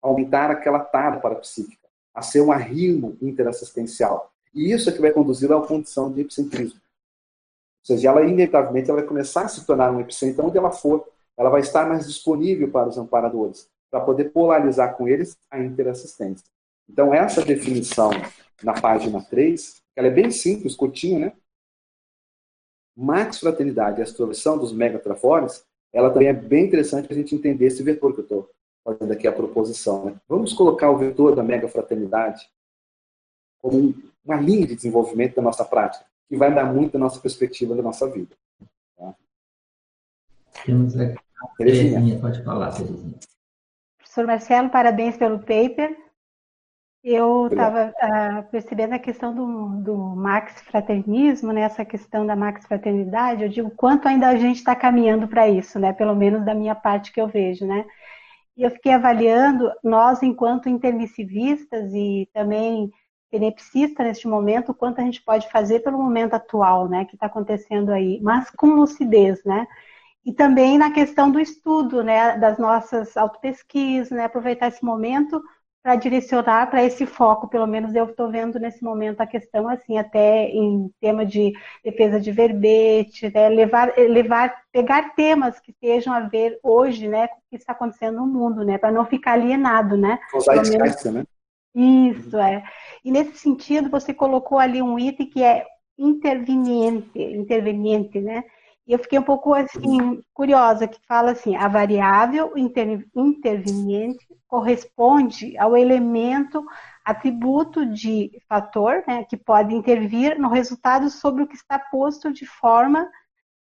[0.00, 4.32] Aumentar aquela tara parapsíquica, a ser um arrimo interassistencial.
[4.54, 6.78] E isso é que vai conduzi-la à condição de epicentrismo.
[6.78, 11.04] Ou seja, ela inevitavelmente ela vai começar a se tornar um epicentro onde ela for.
[11.36, 16.46] Ela vai estar mais disponível para os amparadores, para poder polarizar com eles a interassistência.
[16.88, 18.10] Então, essa definição
[18.62, 21.32] na página 3, ela é bem simples, curtinha, né?
[22.96, 27.66] Max Fraternidade e a extroversão dos megatrafores, ela também é bem interessante a gente entender
[27.66, 28.50] esse vetor que eu estou
[28.82, 30.06] fazendo aqui a proposição.
[30.06, 30.16] Né?
[30.26, 32.48] Vamos colocar o vetor da mega fraternidade
[33.58, 37.74] como uma linha de desenvolvimento da nossa prática que vai dar muito da nossa perspectiva
[37.74, 38.34] da nossa vida.
[38.96, 39.14] Tá?
[41.56, 43.14] Terezinha, pode falar, Terezinha.
[43.98, 45.96] Professor Marcelo, parabéns pelo paper.
[47.08, 52.34] Eu estava uh, ah, percebendo a questão do, do max fraternismo, né, essa questão da
[52.34, 56.44] max fraternidade, eu digo quanto ainda a gente está caminhando para isso, né, pelo menos
[56.44, 57.84] da minha parte que eu vejo, né.
[58.56, 62.90] E eu fiquei avaliando, nós enquanto intermissivistas e também
[63.30, 67.26] benepsista neste momento, o quanto a gente pode fazer pelo momento atual, né, que está
[67.26, 69.64] acontecendo aí, mas com lucidez, né,
[70.26, 75.40] e também na questão do estudo, né, das nossas autopesquisas, né, aproveitar esse momento
[75.80, 79.96] para direcionar para esse foco, pelo menos eu estou vendo nesse momento a questão assim,
[79.96, 81.52] até em tema de
[81.84, 87.36] defesa de verbete, né, levar, levar, pegar temas que estejam a ver hoje, né, com
[87.36, 90.18] o que está acontecendo no mundo, né, para não ficar alienado, né.
[90.34, 91.04] Usar menos...
[91.04, 91.24] né?
[91.72, 92.64] Isso, é.
[93.04, 95.64] E nesse sentido, você colocou ali um item que é
[95.96, 98.42] interveniente, interveniente, né?
[98.86, 105.58] E eu fiquei um pouco assim curiosa que fala assim, a variável inter, interveniente corresponde
[105.58, 106.64] ao elemento
[107.04, 112.46] atributo de fator, né, que pode intervir no resultado sobre o que está posto de
[112.46, 113.08] forma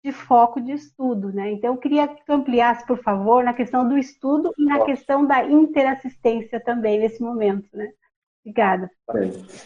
[0.02, 1.52] de foco de estudo, né?
[1.52, 5.26] Então eu queria que tu ampliasse, por favor, na questão do estudo e na questão
[5.26, 7.90] da interassistência também nesse momento, né?
[8.42, 8.90] Obrigada.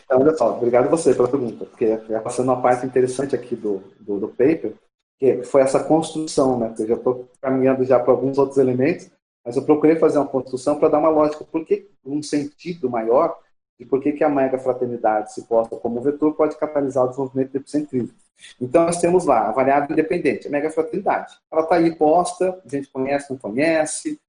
[0.05, 3.85] Então, olha só, obrigado você pela pergunta, porque é passando uma parte interessante aqui do,
[4.01, 4.75] do, do paper,
[5.19, 6.75] que foi essa construção, né?
[6.79, 9.11] Eu já estou caminhando já para alguns outros elementos,
[9.45, 13.39] mas eu procurei fazer uma construção para dar uma lógica, porque um sentido maior
[13.79, 17.53] de por que, que a mega fraternidade se posta como vetor pode catalisar o desenvolvimento
[17.53, 18.15] do epicentrismo.
[18.61, 21.35] Então, nós temos lá a variável independente, a mega fraternidade.
[21.51, 24.21] Ela está aí posta, a gente conhece, não conhece,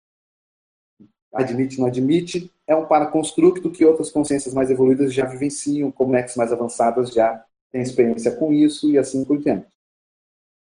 [1.33, 2.51] admite, não admite.
[2.67, 7.81] É um paraconstructo que outras consciências mais evoluídas já vivenciam, como mais avançadas já têm
[7.81, 9.67] experiência com isso e assim por diante.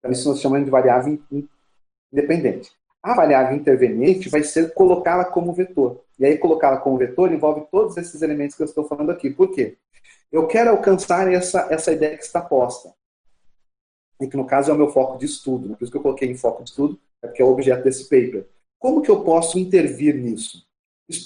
[0.01, 1.21] Então, isso nós chamamos de variável
[2.13, 2.73] independente.
[3.03, 6.03] A variável interveniente vai ser colocá-la como vetor.
[6.19, 9.31] E aí, colocá-la como vetor envolve todos esses elementos que eu estou falando aqui.
[9.31, 9.77] Por quê?
[10.33, 12.93] Eu quero alcançar essa, essa ideia que está posta.
[14.21, 15.77] E que, no caso, é o meu foco de estudo.
[15.77, 18.05] Por isso que eu coloquei em foco de estudo, é porque é o objeto desse
[18.05, 18.47] paper.
[18.79, 20.67] Como que eu posso intervir nisso?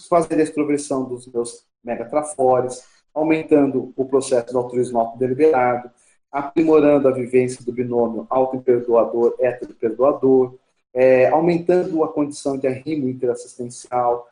[0.08, 5.90] Fazer a extroversão dos meus megatrafores, aumentando o processo do altruísmo autodeliberado,
[6.34, 10.58] aprimorando a vivência do binômio auto-imperdoador, hétero-perdoador,
[10.92, 14.28] é, aumentando a condição de arrimo interassistencial,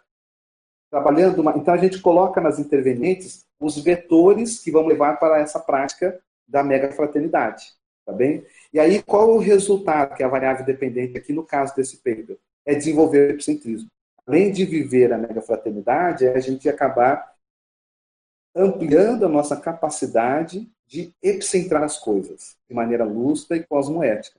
[0.91, 1.39] trabalhando.
[1.39, 1.57] Uma...
[1.57, 6.65] Então, a gente coloca nas intervenientes os vetores que vão levar para essa prática da
[6.65, 7.73] mega fraternidade.
[8.05, 8.45] Tá bem?
[8.73, 12.37] E aí, qual o resultado, que é a variável dependente aqui no caso desse paper?
[12.67, 13.89] É desenvolver o epicentrismo.
[14.27, 17.33] Além de viver a mega fraternidade, é a gente acabar
[18.57, 24.39] ampliando a nossa capacidade de epicentrar as coisas de maneira lúcida e cosmoética.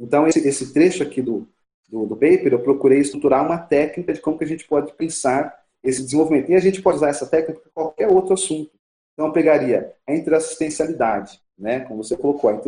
[0.00, 1.46] Então, esse, esse trecho aqui do,
[1.90, 5.62] do, do, paper, eu procurei estruturar uma técnica de como que a gente pode pensar
[5.84, 6.50] esse desenvolvimento.
[6.50, 8.70] E a gente pode usar essa técnica para qualquer outro assunto.
[9.12, 11.80] Então, eu pegaria a interassistencialidade, né?
[11.80, 12.58] como você colocou, a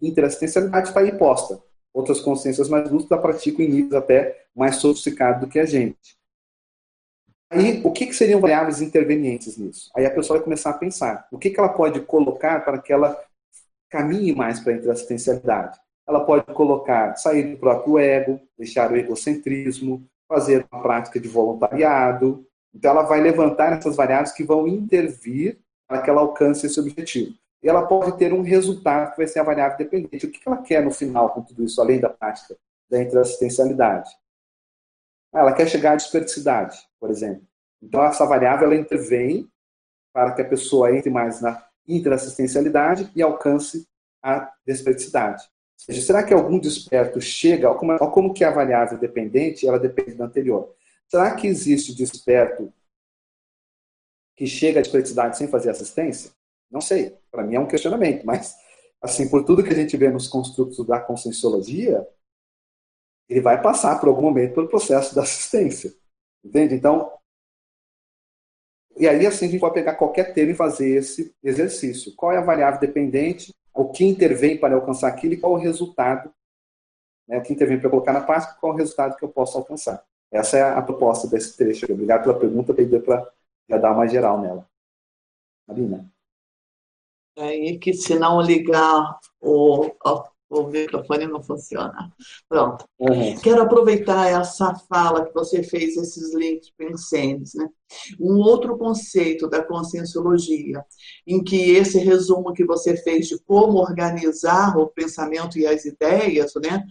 [0.00, 1.60] interassistencialidade está aí posta.
[1.92, 6.16] Outras consciências mais lúcidas praticam em níveis até mais sofisticados do que a gente.
[7.50, 9.90] Aí, o que, que seriam variáveis intervenientes nisso?
[9.96, 11.26] Aí a pessoa vai começar a pensar.
[11.32, 13.18] O que, que ela pode colocar para que ela
[13.88, 15.78] caminhe mais para a interassistencialidade?
[16.06, 22.46] Ela pode colocar, sair do próprio ego, deixar o egocentrismo, fazer uma prática de voluntariado.
[22.74, 27.32] Então, ela vai levantar essas variáveis que vão intervir para que ela alcance esse objetivo.
[27.62, 30.26] E ela pode ter um resultado que vai ser a variável dependente.
[30.26, 32.56] O que ela quer no final com tudo isso, além da prática
[32.90, 34.10] da interassistencialidade?
[35.32, 37.46] Ela quer chegar à desperticidade, por exemplo.
[37.82, 39.48] Então, essa variável ela intervém
[40.12, 43.86] para que a pessoa entre mais na interassistencialidade e alcance
[44.22, 45.42] a desperticidade.
[45.42, 50.14] Ou seja, será que algum desperto chega, como, como que a variável dependente, ela depende
[50.14, 50.74] da anterior.
[51.08, 52.72] Será que existe desperto
[54.36, 56.32] que chega à desperticidade sem fazer assistência?
[56.70, 57.16] Não sei.
[57.30, 58.56] Para mim é um questionamento, mas
[59.00, 62.06] assim, por tudo que a gente vê nos construtos da conscienciologia,
[63.28, 65.92] ele vai passar por algum momento pelo processo da assistência.
[66.44, 66.74] Entende?
[66.74, 67.12] Então,
[68.96, 72.14] e aí assim a gente pode pegar qualquer tema e fazer esse exercício.
[72.16, 73.54] Qual é a variável dependente?
[73.74, 76.32] O que intervém para alcançar aquilo e qual o resultado?
[77.28, 77.38] Né?
[77.38, 80.04] O que intervém para colocar na prática qual o resultado que eu posso alcançar?
[80.30, 81.90] Essa é a proposta desse trecho.
[81.90, 83.32] Obrigado pela pergunta, deu para
[83.78, 84.68] dar uma geral nela.
[85.66, 86.10] Marina.
[87.38, 89.90] Aí que se não ligar o,
[90.50, 92.10] o microfone não funciona.
[92.48, 92.86] Pronto.
[92.98, 93.38] Uhum.
[93.40, 97.68] Quero aproveitar essa fala que você fez, esses links pensantes, né?
[98.18, 100.84] Um outro conceito da conscienciologia,
[101.26, 106.52] em que esse resumo que você fez de como organizar o pensamento e as ideias,
[106.62, 106.82] né?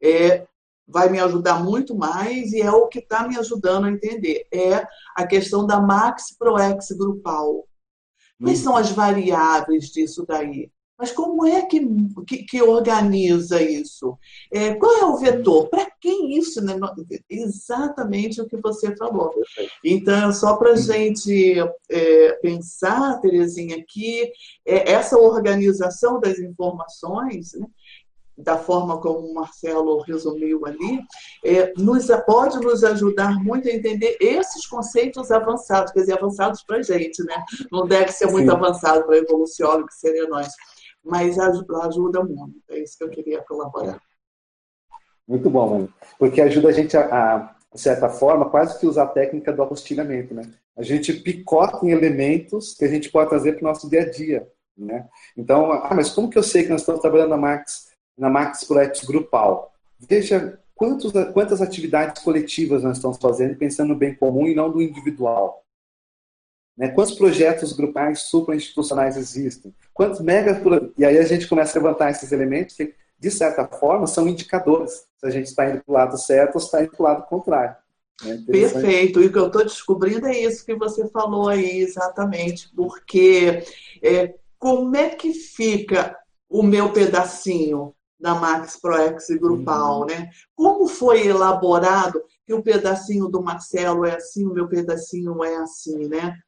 [0.00, 0.46] É,
[0.86, 4.46] vai me ajudar muito mais e é o que está me ajudando a entender.
[4.52, 4.86] É
[5.16, 7.66] a questão da max proex grupal.
[8.42, 10.70] Quais são as variáveis disso daí?
[11.00, 11.80] Mas como é que,
[12.26, 14.18] que, que organiza isso?
[14.52, 15.68] É, qual é o vetor?
[15.70, 16.62] Para quem isso?
[16.62, 16.78] Né?
[17.28, 19.32] Exatamente o que você falou.
[19.82, 21.56] Então, só para a gente
[21.88, 24.30] é, pensar, Terezinha, que
[24.66, 27.66] é, essa organização das informações, né?
[28.42, 31.00] da forma como o Marcelo resumiu ali,
[31.44, 36.78] é, nos, pode nos ajudar muito a entender esses conceitos avançados, quer dizer, avançados para
[36.78, 37.42] a gente, né?
[37.70, 38.56] Não deve ser muito Sim.
[38.56, 40.48] avançado para evoluciólogo que seria nós
[41.04, 42.60] mas ajuda muito.
[42.70, 44.00] É isso que eu queria colaborar.
[45.26, 45.94] Muito bom, mano.
[46.18, 50.34] Porque ajuda a gente a, a, certa forma, quase que usar a técnica do apostilhamento,
[50.34, 50.42] né?
[50.76, 54.10] A gente picota em elementos que a gente pode trazer para o nosso dia a
[54.10, 55.08] dia, né?
[55.36, 58.64] Então, ah, mas como que eu sei que nós estamos trabalhando na Max, na Max
[58.64, 59.72] Projetos grupal?
[59.98, 64.82] Veja quantos, quantas atividades coletivas nós estamos fazendo pensando no bem comum e não do
[64.82, 65.64] individual.
[66.80, 66.88] Né?
[66.88, 69.74] Quantos projetos grupais suprainstitucionais existem?
[69.92, 70.62] Quantos mega...
[70.96, 75.04] E aí a gente começa a levantar esses elementos que, de certa forma, são indicadores
[75.18, 77.26] se a gente está indo para o lado certo ou está indo para o lado
[77.26, 77.76] contrário.
[78.24, 78.42] Né?
[78.46, 79.20] Perfeito.
[79.20, 82.72] E o que eu estou descobrindo é isso que você falou aí, exatamente.
[82.74, 83.62] Porque
[84.02, 86.16] é, como é que fica
[86.48, 90.06] o meu pedacinho da Max ProEx grupal, uhum.
[90.06, 90.30] né?
[90.56, 96.08] Como foi elaborado que o pedacinho do Marcelo é assim, o meu pedacinho é assim,
[96.08, 96.38] né?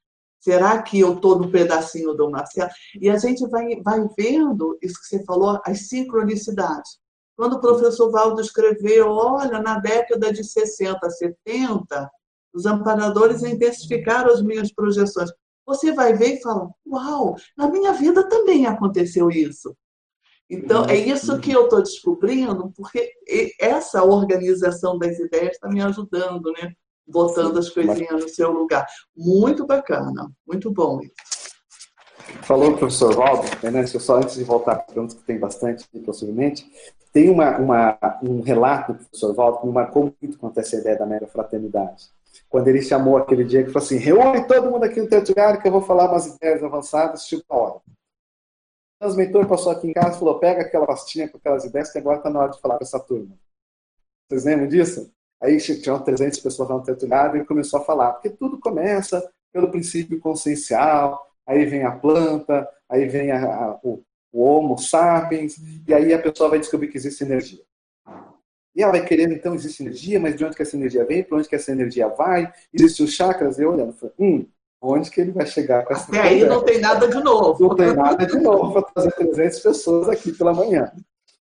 [0.43, 2.69] Será que eu estou no pedacinho do Marcelo?
[3.01, 6.99] E a gente vai, vai vendo isso que você falou, as sincronicidades.
[7.37, 12.11] Quando o professor Valdo escreveu, olha, na década de 60, 70,
[12.53, 15.31] os amparadores intensificaram as minhas projeções.
[15.65, 19.77] Você vai ver e fala, uau, na minha vida também aconteceu isso.
[20.51, 23.13] Então, é isso que eu estou descobrindo, porque
[23.61, 26.75] essa organização das ideias está me ajudando, né?
[27.07, 28.87] Botando as coisinhas no seu lugar.
[29.17, 31.53] Muito bacana, muito bom isso.
[32.43, 36.65] Falou o professor Valdo, né, só antes de voltar para perguntas que tem bastante, possivelmente,
[37.13, 40.77] tem uma, uma, um relato do professor Valdo que me marcou muito quanto a essa
[40.77, 42.11] ideia da mera fraternidade.
[42.49, 45.61] Quando ele chamou aquele dia que falou assim, reúne todo mundo aqui no teu lugar
[45.61, 47.75] que eu vou falar umas ideias avançadas, tipo a hora.
[47.77, 47.81] O
[49.01, 52.19] transmentor passou aqui em casa e falou, pega aquela pastinha com aquelas ideias que agora
[52.19, 53.37] está na hora de falar com essa turma.
[54.29, 55.13] Vocês lembram disso?
[55.43, 59.71] Aí tinham 300 pessoas lá no tertuliário e começou a falar, porque tudo começa pelo
[59.71, 65.93] princípio consciencial, aí vem a planta, aí vem a, a, o, o Homo sapiens, e
[65.93, 67.61] aí a pessoa vai descobrir que existe energia.
[68.75, 71.23] E ela vai querendo, então, existe energia, mas de onde que essa energia vem?
[71.23, 72.51] Para onde que essa energia vai?
[72.73, 73.59] Existem os chakras?
[73.59, 74.47] Eu olhando, falei, hum,
[74.81, 77.69] onde que ele vai chegar com essa Até aí não tem nada de novo.
[77.69, 80.91] Não tem nada de novo para trazer 300 pessoas aqui pela manhã.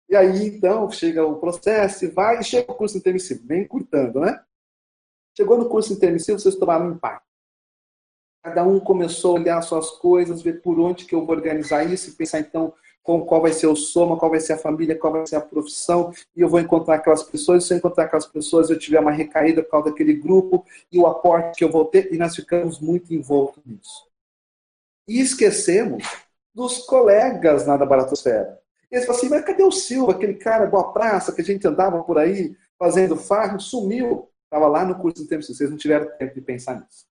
[0.09, 4.42] E aí, então, chega o processo vai, e chega o curso intermissivo, bem curtando, né?
[5.36, 7.26] Chegou no curso intermissivo, vocês tomaram um impacto.
[8.42, 12.09] Cada um começou a olhar suas coisas, ver por onde que eu vou organizar isso
[12.09, 15.12] e pensar, então, com qual vai ser o soma, qual vai ser a família, qual
[15.12, 18.70] vai ser a profissão, e eu vou encontrar aquelas pessoas, se eu encontrar aquelas pessoas,
[18.70, 22.12] eu tiver uma recaída por causa daquele grupo, e o aporte que eu vou ter,
[22.12, 24.09] e nós ficamos muito envoltos nisso.
[25.06, 26.04] E esquecemos
[26.54, 27.86] dos colegas na da.
[28.91, 31.66] E eles falam assim, mas cadê o Silva, aquele cara boa praça, que a gente
[31.66, 34.28] andava por aí fazendo farro, sumiu.
[34.45, 37.07] Estava lá no curso de tempo, vocês não tiveram tempo de pensar nisso.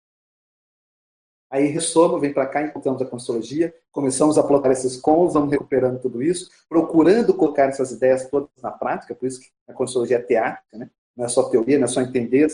[1.49, 6.01] Aí ressoma, vem para cá, encontramos a consultoria, começamos a plotar esses cons, vamos recuperando
[6.01, 10.21] tudo isso, procurando colocar essas ideias todas na prática, por isso que a consultoria é
[10.21, 10.89] teática, né?
[11.15, 12.47] não é só teoria, não é só entender,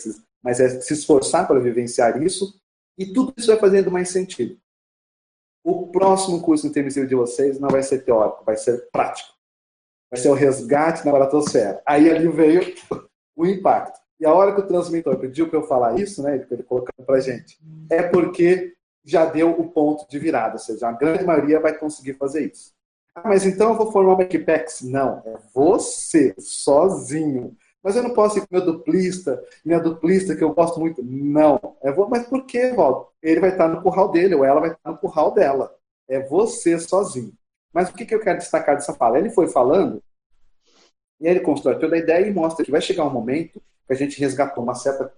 [0.44, 2.62] mas é se esforçar para vivenciar isso,
[2.98, 4.60] e tudo isso vai fazendo mais sentido.
[5.64, 9.30] O próximo curso intermissivo de vocês não vai ser teórico, vai ser prático.
[10.12, 11.82] Vai ser o resgate na baratosfera.
[11.86, 12.62] Aí ali veio
[13.36, 14.00] o impacto.
[14.20, 17.20] E a hora que o transmissor pediu para eu falar isso, né, ele colocando para
[17.20, 17.58] gente,
[17.90, 22.14] é porque já deu o ponto de virada, ou seja, a grande maioria vai conseguir
[22.14, 22.74] fazer isso.
[23.16, 24.82] Ah, mas então eu vou formar uma Equipex?
[24.82, 27.56] Não, é você, sozinho.
[27.84, 31.04] Mas eu não posso ir com meu duplista, minha duplista que eu gosto muito.
[31.04, 31.76] Não.
[31.82, 33.08] É vou, mas por que, Valdo?
[33.22, 35.76] Ele vai estar no curral dele, ou ela vai estar no curral dela.
[36.08, 37.34] É você sozinho.
[37.74, 39.20] Mas o que, que eu quero destacar dessa fala?
[39.20, 40.02] Ele foi falando,
[41.20, 43.94] e aí ele constrói toda a ideia e mostra que vai chegar um momento que
[43.94, 45.12] a gente resgatou uma certa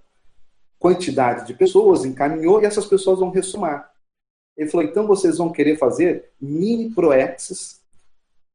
[0.79, 3.91] quantidade de pessoas, encaminhou e essas pessoas vão ressumar.
[4.55, 7.81] Ele falou: então vocês vão querer fazer mini proexes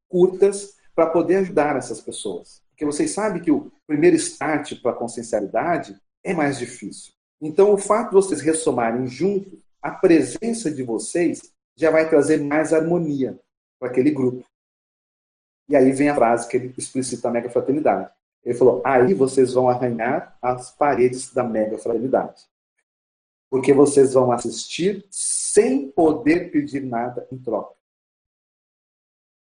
[0.08, 2.62] curtas para poder ajudar essas pessoas.
[2.80, 7.12] Porque vocês sabem que o primeiro start para a consciencialidade é mais difícil.
[7.38, 12.72] Então, o fato de vocês ressomarem junto, a presença de vocês já vai trazer mais
[12.72, 13.38] harmonia
[13.78, 14.42] para aquele grupo.
[15.68, 18.10] E aí vem a frase que ele explicita a mega fraternidade.
[18.42, 22.46] Ele falou: aí vocês vão arranhar as paredes da mega fraternidade.
[23.50, 27.74] Porque vocês vão assistir sem poder pedir nada em troca.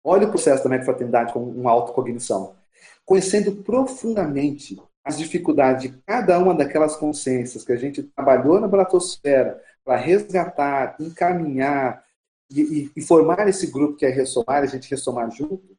[0.03, 2.57] Olha o processo da mega fraternidade com uma autocognição.
[3.05, 9.63] Conhecendo profundamente as dificuldades de cada uma daquelas consciências que a gente trabalhou na bratosfera
[9.83, 12.05] para resgatar, encaminhar
[12.51, 15.77] e, e, e, formar esse grupo que é ressomar, a gente ressomar junto,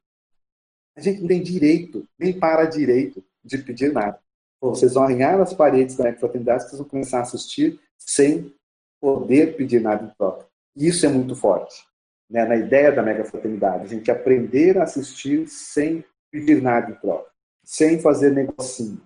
[0.95, 4.19] a gente não tem direito, nem para direito, de pedir nada.
[4.59, 8.53] vocês vão alinhar as paredes da fraternidade, vocês vão começar a assistir sem
[8.99, 10.47] poder pedir nada em troca.
[10.75, 11.85] Isso é muito forte,
[12.29, 12.45] né?
[12.45, 13.83] na ideia da mega fraternidade.
[13.83, 17.29] A gente aprender a assistir sem pedir nada em troca,
[17.63, 19.01] sem fazer negocinho.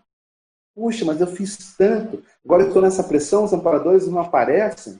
[0.75, 4.99] Puxa, mas eu fiz tanto, agora eu estou nessa pressão, os amparadores não aparecem.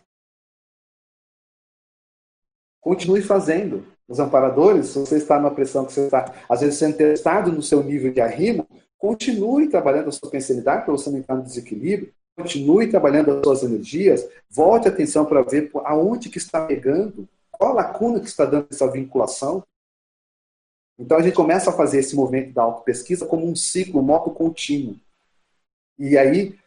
[2.80, 6.98] Continue fazendo os amparadores, se você está numa pressão que você está, às vezes, sendo
[6.98, 8.68] testado no seu nível de arrimo,
[8.98, 13.64] continue trabalhando a sua pensanidade para você não entrar no desequilíbrio, continue trabalhando as suas
[13.64, 18.46] energias, volte a atenção para ver aonde que está pegando, qual a lacuna que está
[18.46, 19.64] dando essa vinculação.
[20.98, 24.32] Então a gente começa a fazer esse movimento da autopesquisa como um ciclo, um moto
[24.32, 24.96] contínuo.
[25.98, 26.58] E aí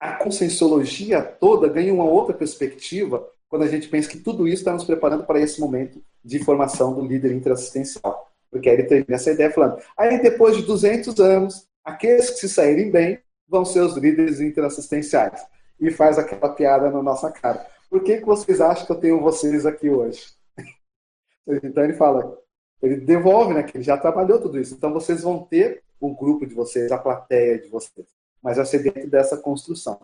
[0.00, 4.72] a conscienciologia toda ganha uma outra perspectiva quando a gente pensa que tudo isso está
[4.72, 8.32] nos preparando para esse momento de formação do líder interassistencial.
[8.50, 12.48] Porque aí ele tem essa ideia falando, aí depois de 200 anos, aqueles que se
[12.48, 15.46] saírem bem vão ser os líderes interassistenciais.
[15.78, 17.66] E faz aquela piada na nossa cara.
[17.90, 20.32] Por que, que vocês acham que eu tenho vocês aqui hoje?
[21.62, 22.38] então ele fala,
[22.82, 24.74] ele devolve, né, que ele já trabalhou tudo isso.
[24.74, 28.06] Então vocês vão ter o grupo de vocês, a plateia de vocês.
[28.42, 30.00] Mas vai ser dentro dessa construção.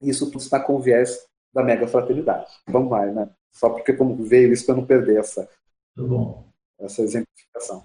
[0.00, 2.46] Isso tudo está com viés da mega fraternidade.
[2.68, 3.28] Vamos lá, né?
[3.50, 5.48] Só porque como veio isso para não perder essa,
[5.96, 6.48] Muito bom.
[6.78, 7.84] essa exemplificação.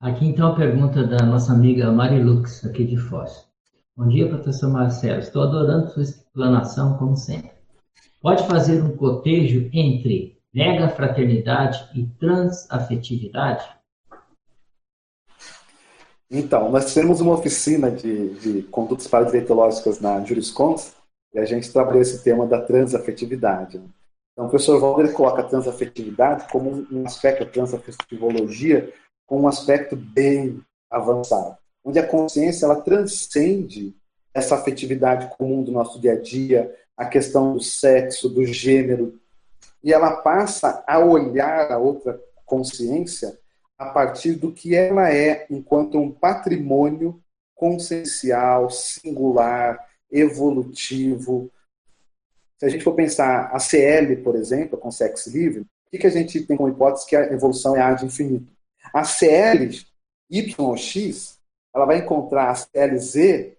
[0.00, 3.46] Aqui então a pergunta da nossa amiga Marilux, aqui de Foz.
[3.94, 5.20] Bom dia, professor Marcelo.
[5.20, 7.52] Estou adorando sua explanação, como sempre.
[8.22, 13.64] Pode fazer um cotejo entre mega fraternidade e transafetividade?
[16.30, 20.94] Então, nós temos uma oficina de, de condutas paradiretológicas na Juriscons
[21.34, 23.80] e a gente trabalhou esse tema da transafetividade.
[24.32, 28.92] Então, o professor Walder coloca a transafetividade como um aspecto, a transafetivologia,
[29.26, 31.56] como um aspecto bem avançado.
[31.84, 33.94] onde a consciência ela transcende
[34.32, 39.20] essa afetividade comum do nosso dia a dia, a questão do sexo, do gênero,
[39.82, 43.38] e ela passa a olhar a outra consciência
[43.78, 47.20] a partir do que ela é enquanto um patrimônio
[47.54, 49.78] consciencial, singular,
[50.10, 51.50] evolutivo.
[52.58, 56.10] Se a gente for pensar a CL, por exemplo, com sexo livre, o que, a
[56.10, 58.52] gente tem como hipótese que a evolução é a de infinito?
[58.94, 59.68] A CL
[60.30, 61.38] Y ou X,
[61.74, 63.52] ela vai encontrar a CLZ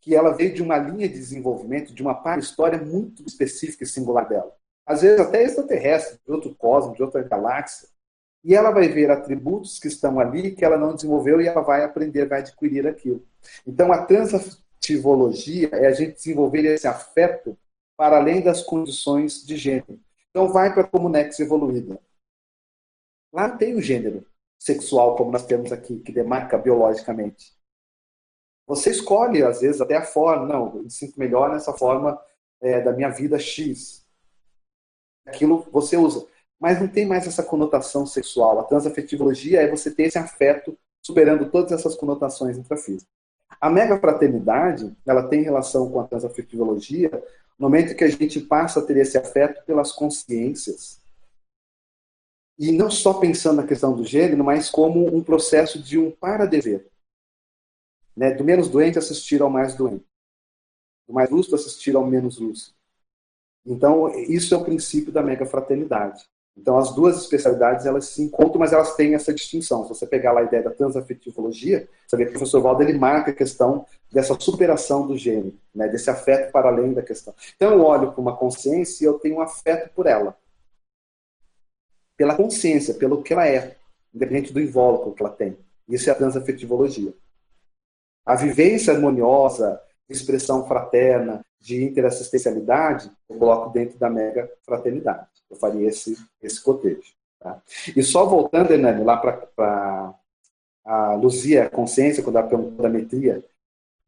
[0.00, 4.28] que ela veio de uma linha de desenvolvimento, de uma história muito específica e singular
[4.28, 4.54] dela.
[4.90, 7.88] Às vezes até extraterrestre, de outro cosmos, de outra galáxia.
[8.42, 11.84] E ela vai ver atributos que estão ali que ela não desenvolveu e ela vai
[11.84, 13.24] aprender, vai adquirir aquilo.
[13.64, 17.56] Então a transafetivologia é a gente desenvolver esse afeto
[17.96, 20.00] para além das condições de gênero.
[20.30, 22.00] Então vai para a comunex evoluída.
[23.32, 24.26] Lá tem o gênero
[24.58, 27.56] sexual como nós temos aqui, que demarca biologicamente.
[28.66, 30.46] Você escolhe, às vezes, até a forma.
[30.46, 32.20] Não, eu me sinto melhor nessa forma
[32.60, 33.99] é, da minha vida X.
[35.26, 36.26] Aquilo você usa.
[36.58, 38.58] Mas não tem mais essa conotação sexual.
[38.60, 43.08] A transafetivologia é você ter esse afeto superando todas essas conotações intrafísicas.
[43.60, 47.10] A mega fraternidade, ela tem relação com a transafetivologia
[47.58, 51.00] no momento que a gente passa a ter esse afeto pelas consciências.
[52.58, 56.90] E não só pensando na questão do gênero, mas como um processo de um para-dever.
[58.16, 58.32] Né?
[58.32, 60.06] Do menos doente assistir ao mais doente.
[61.06, 62.74] Do mais lúcido assistir ao menos lúcido.
[63.66, 66.22] Então, isso é o princípio da mega fraternidade.
[66.56, 69.84] Então, as duas especialidades elas se encontram, mas elas têm essa distinção.
[69.84, 72.98] Se você pegar lá a ideia da transafetivologia, você vê que o professor Waldo ele
[72.98, 75.88] marca a questão dessa superação do gênero, né?
[75.88, 77.34] desse afeto para além da questão.
[77.56, 80.36] Então, eu olho para uma consciência e eu tenho um afeto por ela.
[82.16, 83.76] Pela consciência, pelo que ela é,
[84.14, 85.56] independente do invólucro que ela tem.
[85.88, 87.14] Isso é a transafetivologia.
[88.26, 89.80] A vivência harmoniosa,
[90.10, 95.26] expressão fraterna, de interassistencialidade, eu coloco dentro da mega fraternidade.
[95.50, 97.12] Eu faria esse, esse cotejo.
[97.38, 97.60] Tá?
[97.94, 100.14] E só voltando, Hernani, lá para
[100.84, 103.44] a Luzia Consciência, quando ela perguntou da metria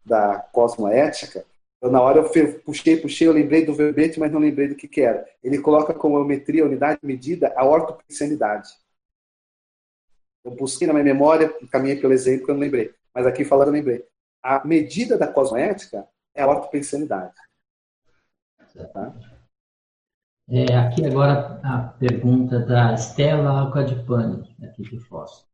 [0.05, 1.45] da cosmoética,
[1.81, 4.89] eu, na hora eu puxei, puxei, eu lembrei do verbete, mas não lembrei do que,
[4.89, 5.29] que era.
[5.43, 8.71] Ele coloca como metria, unidade de medida, a ortopensanidade.
[10.45, 12.95] Eu busquei na minha memória, caminhei pelo exemplo eu não lembrei.
[13.15, 14.05] Mas aqui falando, eu lembrei
[14.43, 17.34] a medida da cosmoética é a ortopensanidade.
[18.93, 19.14] Tá?
[20.49, 25.47] É, aqui agora a pergunta da Estela Alcadipani, aqui de Foz.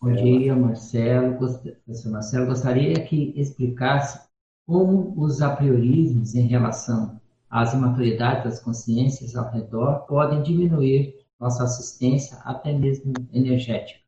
[0.00, 1.36] Bom dia, Marcelo.
[1.36, 4.26] Professor Marcelo, gostaria que explicasse
[4.66, 7.20] como os apriorismos em relação
[7.50, 14.00] às imaturidades das consciências ao redor podem diminuir nossa assistência, até mesmo energética.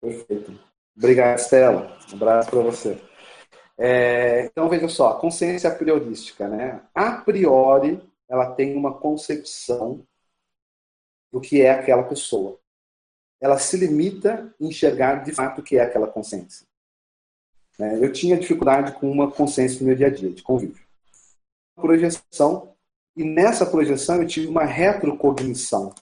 [0.00, 0.71] Perfeito.
[0.96, 1.96] Obrigado, Estela.
[2.10, 3.02] Um abraço para você.
[3.78, 6.82] É, então, veja só, consciência priorística, né?
[6.94, 10.06] A priori, ela tem uma concepção
[11.32, 12.58] do que é aquela pessoa.
[13.40, 16.66] Ela se limita a enxergar de fato o que é aquela consciência.
[17.78, 17.98] Né?
[18.00, 20.84] Eu tinha dificuldade com uma consciência no meu dia a dia, de convívio.
[21.74, 22.74] Projeção,
[23.16, 25.92] e nessa projeção eu tive uma retrocognição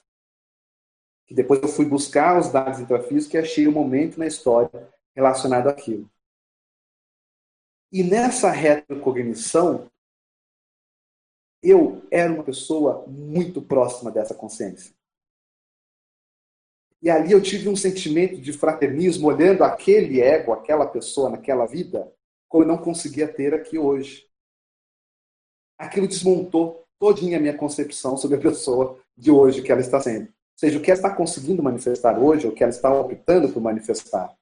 [1.31, 5.69] que depois eu fui buscar os dados intrafísicos e achei um momento na história relacionado
[5.69, 6.11] àquilo.
[7.89, 9.89] E nessa retrocognição,
[11.63, 14.93] eu era uma pessoa muito próxima dessa consciência.
[17.01, 22.13] E ali eu tive um sentimento de fraternismo olhando aquele ego, aquela pessoa naquela vida,
[22.49, 24.29] como eu não conseguia ter aqui hoje.
[25.77, 30.29] Aquilo desmontou todinha a minha concepção sobre a pessoa de hoje que ela está sendo
[30.61, 34.37] seja, o que ela está conseguindo manifestar hoje, o que ela está optando por manifestar.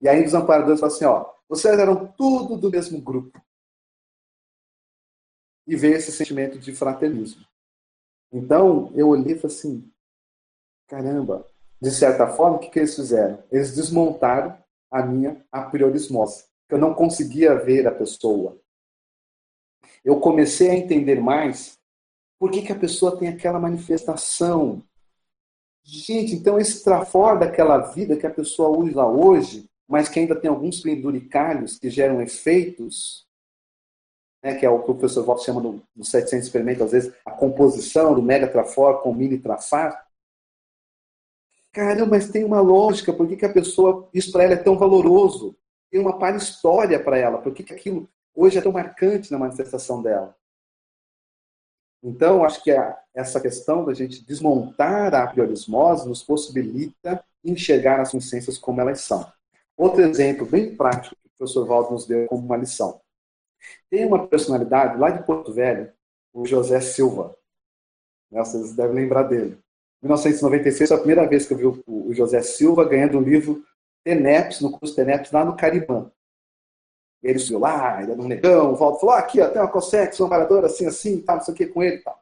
[0.00, 3.40] E aí os amparadores falam assim, ó, vocês eram tudo do mesmo grupo.
[5.68, 7.46] E veio esse sentimento de fraternismo.
[8.32, 9.92] Então, eu olhei e falei assim,
[10.88, 11.46] caramba,
[11.80, 13.40] de certa forma, o que, que eles fizeram?
[13.52, 14.58] Eles desmontaram
[14.90, 16.44] a minha a priorismose.
[16.68, 18.60] Eu não conseguia ver a pessoa.
[20.04, 21.78] Eu comecei a entender mais
[22.42, 24.82] por que, que a pessoa tem aquela manifestação?
[25.84, 30.50] Gente, então esse trafor daquela vida que a pessoa usa hoje, mas que ainda tem
[30.50, 33.28] alguns penduricalhos que geram efeitos,
[34.42, 37.14] né, que é o que o professor Walter chama no, no 700 experimentos, às vezes,
[37.24, 40.04] a composição do mega trafor com mini trafar.
[41.70, 44.76] Caramba, mas tem uma lógica, por que, que a pessoa, isso para ela é tão
[44.76, 45.56] valoroso?
[45.92, 49.38] Tem uma para história para ela, por que, que aquilo hoje é tão marcante na
[49.38, 50.36] manifestação dela?
[52.02, 52.72] Então, acho que
[53.14, 59.30] essa questão da gente desmontar a priorismose nos possibilita enxergar as consciências como elas são.
[59.76, 63.00] Outro exemplo bem prático que o professor Valdo nos deu como uma lição.
[63.88, 65.92] Tem uma personalidade lá de Porto Velho,
[66.32, 67.36] o José Silva.
[68.30, 69.58] Né, vocês devem lembrar dele.
[70.02, 73.64] Em 1996 foi a primeira vez que eu vi o José Silva ganhando o livro
[74.04, 76.10] Teneps, no curso Teneps, lá no Caribã.
[77.22, 79.70] Ele subiu lá, ele era um negão, o Valdo falou, ah, aqui, ó, tem uma
[79.70, 82.20] Cossex, um amparador assim, assim, tal, não sei o que com ele e tal.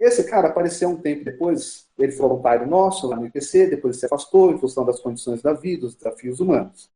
[0.00, 4.06] Esse cara apareceu um tempo depois, ele foi voluntário nosso lá no IPC, depois se
[4.06, 6.90] afastou em função das condições da vida, dos desafios humanos.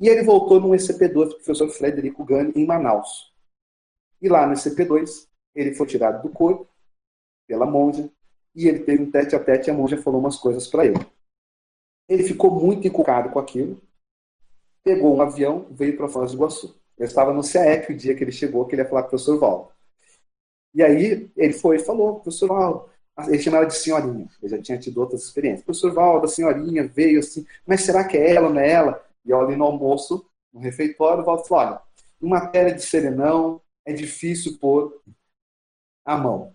[0.00, 3.32] E ele voltou no ECP2 do professor Frederico Gani, em Manaus.
[4.20, 6.68] E lá no ECP2, ele foi tirado do corpo
[7.46, 8.10] pela monja,
[8.54, 11.04] e ele teve um tete a tete e a monja falou umas coisas para ele.
[12.08, 13.80] Ele ficou muito encucado com aquilo,
[14.84, 16.74] pegou um avião, veio para Foz do Iguaçu.
[16.98, 19.10] Eu estava no CAEC o dia que ele chegou, que ele ia falar com o
[19.10, 19.68] professor Valdo.
[20.74, 22.88] E aí ele foi e falou, professor Valdo,
[23.28, 25.64] ele chamava de senhorinha, ele já tinha tido outras experiências.
[25.64, 29.04] Professor Valdo, a senhorinha veio assim, mas será que é ela ou não é ela?
[29.24, 31.80] E eu ali no almoço, no refeitório, o Valdo falou, olha,
[32.20, 35.00] em matéria de serenão, é difícil pôr
[36.04, 36.54] a mão.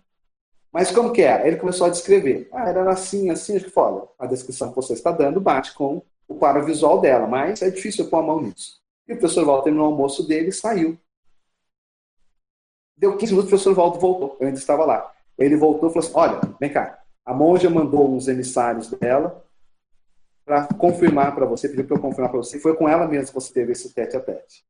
[0.72, 1.46] Mas como que é?
[1.46, 2.48] Ele começou a descrever.
[2.52, 4.08] Ah, era assim, assim, acho que fala.
[4.18, 8.04] A descrição que você está dando bate com o quadro visual dela, mas é difícil
[8.04, 8.80] eu pôr a mão nisso.
[9.08, 10.98] E o professor Walter terminou o almoço dele e saiu.
[12.96, 14.36] Deu 15 minutos, o professor Walter voltou.
[14.38, 15.14] Eu ainda estava lá.
[15.38, 17.02] Ele voltou e falou assim: Olha, vem cá.
[17.24, 19.44] A monja mandou uns emissários dela
[20.44, 22.58] para confirmar para você, pediu para eu confirmar para você.
[22.58, 24.66] Foi com ela mesmo que você teve esse tete a tete.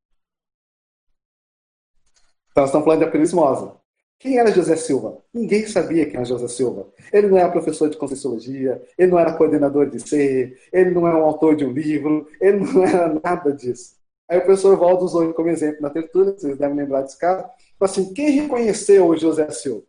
[2.51, 3.78] Então, nós estamos falando de apelismosa.
[4.21, 5.23] Quem era José Silva?
[5.33, 6.89] Ninguém sabia quem era José Silva.
[7.13, 11.15] Ele não era professor de Conscienciologia, ele não era coordenador de C, ele não é
[11.15, 13.97] um autor de um livro, ele não era nada disso.
[14.29, 17.47] Aí o professor Valdo usou ele como exemplo na tertúlia, vocês devem lembrar desse falou
[17.81, 19.87] assim, quem reconheceu o José Silva?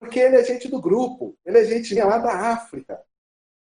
[0.00, 3.00] Porque ele é gente do grupo, ele é gente lá da África.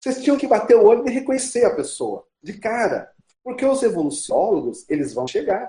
[0.03, 3.11] Vocês tinham que bater o olho e reconhecer a pessoa, de cara.
[3.43, 5.69] Porque os evoluciólogos, eles vão chegar.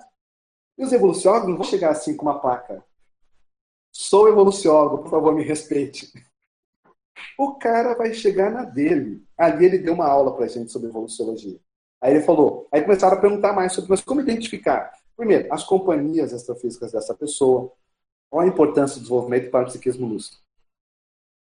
[0.77, 2.83] E os evoluciólogos não vão chegar assim com uma placa
[3.97, 6.11] Sou evoluciólogo, por favor, me respeite.
[7.39, 9.25] O cara vai chegar na dele.
[9.37, 11.57] Ali ele deu uma aula pra gente sobre evoluciologia.
[12.01, 14.91] Aí ele falou, aí começaram a perguntar mais sobre, mas como identificar?
[15.15, 17.71] Primeiro, as companhias extrafísicas dessa pessoa,
[18.29, 20.39] qual a importância do desenvolvimento para o psiquismo lúcido?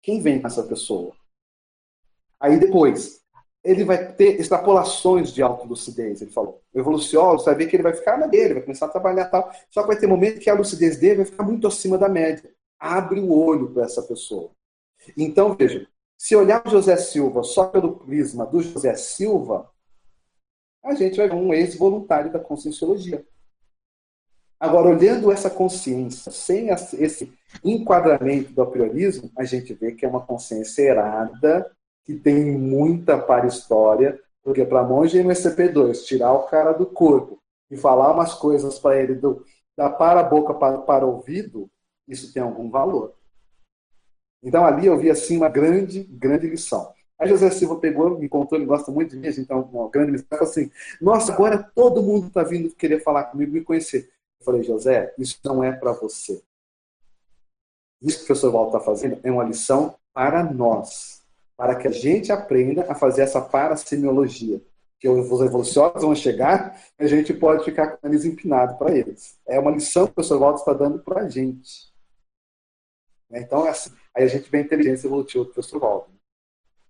[0.02, 1.16] Quem vem com essa pessoa?
[2.38, 3.23] Aí depois,
[3.64, 6.60] ele vai ter extrapolações de autolucidez, ele falou.
[6.72, 9.50] O evoluciólogo vai ver que ele vai ficar na dele, vai começar a trabalhar tal.
[9.70, 12.52] Só que vai ter momento que a lucidez dele vai ficar muito acima da média.
[12.78, 14.50] Abre o olho para essa pessoa.
[15.16, 15.88] Então, veja,
[16.18, 19.70] se olhar o José Silva só pelo prisma do José Silva,
[20.84, 23.24] a gente vai ver um ex-voluntário da conscienciologia.
[24.60, 27.32] Agora, olhando essa consciência, sem esse
[27.64, 31.70] enquadramento do apriorismo, a gente vê que é uma consciência errada
[32.04, 37.38] que tem muita para história, porque para monge no SCP-2, tirar o cara do corpo
[37.70, 39.44] e falar umas coisas para ele do,
[39.76, 41.68] da para boca para, para ouvido,
[42.06, 43.14] isso tem algum valor.
[44.42, 46.92] Então ali eu vi assim uma grande, grande lição.
[47.18, 50.26] Aí José Silva pegou, me contou, ele gosta muito de mim, então uma grande lição,
[50.28, 50.70] falou assim,
[51.00, 54.10] nossa, agora todo mundo está vindo querer falar comigo, me conhecer.
[54.40, 56.42] Eu falei, José, isso não é para você.
[58.02, 61.13] Isso que o professor Walter está fazendo é uma lição para nós
[61.56, 64.60] para que a gente aprenda a fazer essa parasemiologia.
[64.98, 68.96] Que os evolucionários vão chegar e a gente pode ficar com o nariz empinado para
[68.96, 69.38] eles.
[69.46, 71.92] É uma lição que o professor Walter está dando para a gente.
[73.30, 76.12] Então, é assim, aí a gente vê a inteligência evolutiva do professor Walter.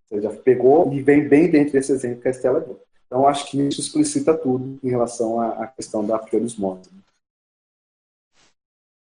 [0.06, 2.80] Você já pegou e vem bem dentro desse exemplo que a Estela deu.
[3.06, 6.90] Então, acho que isso explicita tudo em relação à, questão da priorismose.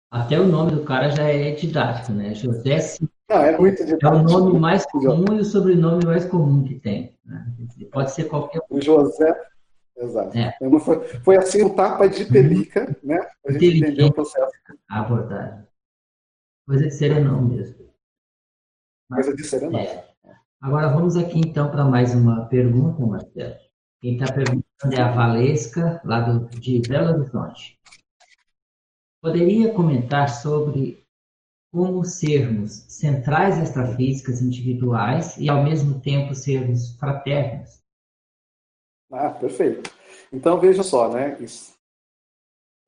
[0.09, 2.33] Até o nome do cara já é didático, né?
[2.33, 2.79] José
[3.29, 7.17] não, é muito É o nome mais comum e o sobrenome mais comum que tem.
[7.25, 7.45] Né?
[7.91, 8.77] Pode ser qualquer um.
[8.77, 9.35] O José,
[9.97, 10.37] exato.
[10.37, 10.57] É.
[10.79, 13.19] Foi, foi, assim um tapa de pelica, né?
[13.45, 14.51] A gente entendeu o processo.
[14.89, 15.67] A abordagem.
[16.65, 17.89] Coisa de serenão mesmo.
[19.11, 19.79] Coisa de serenão.
[19.79, 20.05] É.
[20.61, 23.55] Agora vamos aqui então para mais uma pergunta, Marcelo.
[24.01, 27.77] Quem está perguntando é a Valesca, lá do, de Belo Horizonte.
[29.21, 31.06] Poderia comentar sobre
[31.77, 37.83] como sermos centrais extrafísicas individuais e, ao mesmo tempo, sermos fraternos.
[39.11, 39.87] Ah, perfeito.
[40.33, 41.37] Então, veja só, né?
[41.39, 41.75] Isso.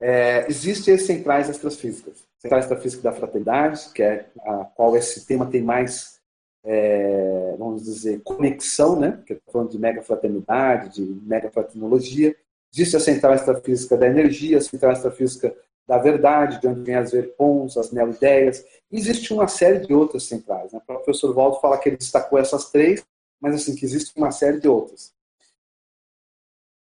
[0.01, 2.27] É, Existem as centrais extrafísicas.
[2.39, 6.19] Centrais extrafísicas da fraternidade, que é a qual esse tema tem mais,
[6.63, 9.21] é, vamos dizer, conexão, né?
[9.23, 12.35] Que estou falando de mega fraternidade, de mega fraternologia.
[12.73, 15.55] Existe a central extrafísica da energia, a central extrafísica
[15.89, 18.63] da verdade, de onde vem as verpons, as neo-ideias.
[18.91, 20.71] Existe uma série de outras centrais.
[20.71, 20.79] Né?
[20.79, 23.03] O professor Waldo fala que ele destacou essas três,
[23.41, 25.11] mas assim, que existe uma série de outras.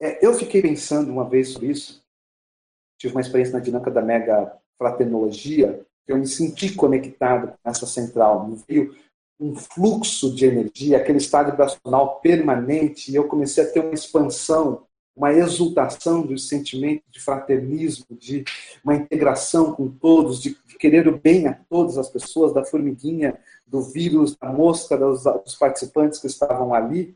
[0.02, 2.04] É, eu fiquei pensando uma vez sobre isso,
[2.98, 8.48] tive uma experiência na dinâmica da mega fraternologia, eu me senti conectado com essa central,
[8.48, 8.96] me veio
[9.38, 14.84] um fluxo de energia, aquele estado vibracional permanente, e eu comecei a ter uma expansão,
[15.14, 18.44] uma exultação do sentimento de fraternismo, de
[18.82, 23.82] uma integração com todos, de, querer o bem a todas as pessoas, da formiguinha, do
[23.82, 27.14] vírus, da mosca, dos, dos participantes que estavam ali.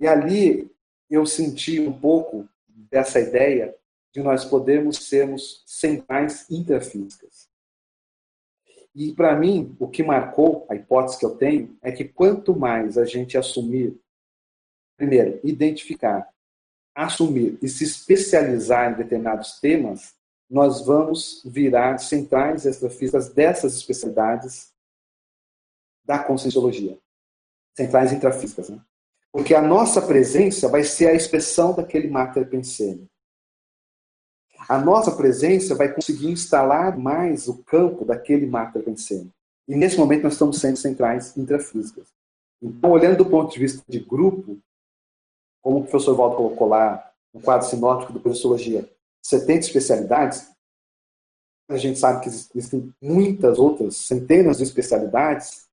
[0.00, 0.68] E ali
[1.08, 3.74] eu senti um pouco dessa ideia
[4.12, 7.48] de nós podermos sermos centrais intrafísicas.
[8.94, 12.96] E para mim, o que marcou, a hipótese que eu tenho, é que quanto mais
[12.96, 13.94] a gente assumir,
[14.96, 16.28] primeiro, identificar,
[16.96, 20.14] assumir e se especializar em determinados temas,
[20.48, 24.72] nós vamos virar centrais extrafísicas dessas especialidades
[26.04, 26.96] da conscienciologia.
[27.76, 28.80] Centrais intrafísicas, né?
[29.30, 33.06] Porque a nossa presença vai ser a expressão daquele mater pensene.
[34.66, 39.30] A nossa presença vai conseguir instalar mais o campo daquele mater pensene.
[39.68, 42.08] E nesse momento nós estamos sendo centrais intrafísicas.
[42.62, 44.58] Então, olhando do ponto de vista de grupo,
[45.66, 48.88] como o professor Waldo colocou lá no quadro sinótico do Conscienciologia,
[49.20, 50.48] 70 especialidades,
[51.68, 55.66] a gente sabe que existem muitas outras, centenas de especialidades,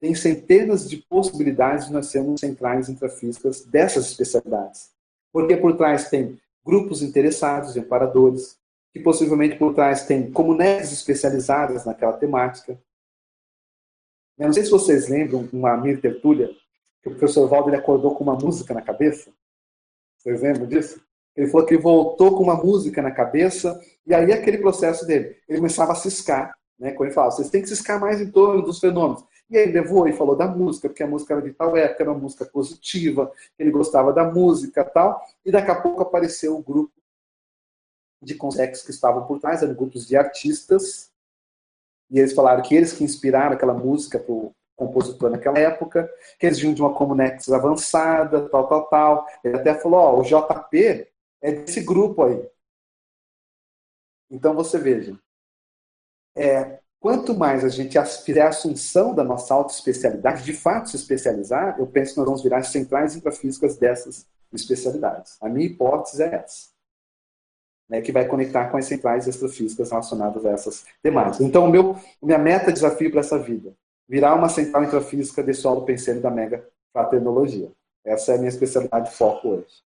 [0.00, 4.92] tem centenas de possibilidades de nós sermos centrais intrafísicas dessas especialidades.
[5.32, 8.56] Porque por trás tem grupos interessados, reparadores,
[8.92, 12.80] que possivelmente por trás tem comunidades especializadas naquela temática.
[14.38, 16.54] Eu não sei se vocês lembram uma mini tertúlia
[17.02, 19.32] que o professor Valdo ele acordou com uma música na cabeça.
[20.20, 21.02] Vocês lembram disso?
[21.34, 25.58] Ele falou que voltou com uma música na cabeça, e aí aquele processo dele, ele
[25.58, 26.92] começava a ciscar, né?
[26.92, 29.24] Quando ele falava, vocês têm que ciscar mais em torno dos fenômenos.
[29.48, 32.02] E aí ele levou e falou da música, porque a música era de tal época,
[32.02, 36.62] era uma música positiva, ele gostava da música tal, e daqui a pouco apareceu o
[36.62, 36.92] grupo
[38.22, 41.10] de consexos que estavam por trás, eram grupos de artistas,
[42.10, 46.46] e eles falaram que eles que inspiraram aquela música para o compositor naquela época, que
[46.46, 49.26] eles vinham de uma comunex avançada, tal, tal, tal.
[49.44, 51.06] Ele até falou, ó, o JP
[51.42, 52.48] é desse grupo aí.
[54.30, 55.18] Então você veja,
[56.34, 61.78] é, quanto mais a gente fizer a assunção da nossa autoespecialidade, de fato se especializar,
[61.78, 65.36] eu penso que nós vamos virar centrais intrafísicas dessas especialidades.
[65.42, 66.70] A minha hipótese é essa.
[67.88, 71.40] Né, que vai conectar com as centrais extrafísicas relacionadas a essas temáticas.
[71.40, 73.74] Então, o meu, minha meta desafio para essa vida,
[74.10, 77.70] virar uma central intrafísica de solo pensando da mega fraternologia.
[78.04, 79.84] Essa é a minha especialidade de foco hoje.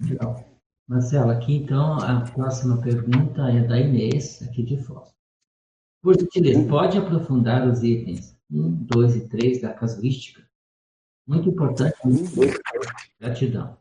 [0.00, 0.44] Legal.
[0.86, 5.12] Marcelo, aqui então a próxima pergunta é da Inês, aqui de Foz.
[6.00, 10.48] Por gentileza, pode aprofundar os itens 1, 2 e 3 da casuística?
[11.26, 11.96] Muito importante.
[13.18, 13.76] Gratidão.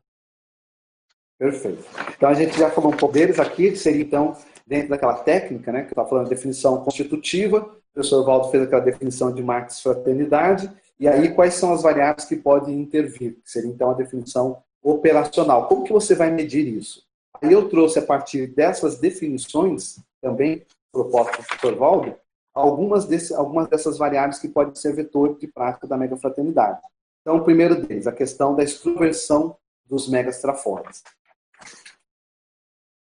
[1.38, 1.86] Perfeito.
[2.15, 4.36] Então a gente já falou um pouco deles aqui, seria então
[4.68, 9.34] dentro daquela técnica, né, que estava falando, definição constitutiva, o professor Valdo fez aquela definição
[9.34, 10.69] de Marx fraternidade,
[10.99, 15.68] e aí quais são as variáveis que podem intervir, que seria então a definição operacional.
[15.68, 17.03] Como que você vai medir isso?
[17.41, 22.15] Aí eu trouxe a partir dessas definições, também propostas do professor Valdo,
[22.53, 26.80] algumas, desse, algumas dessas variáveis que podem ser vetor de prática da megafraternidade.
[27.22, 31.03] Então, o primeiro deles, a questão da extroversão dos megas trafores.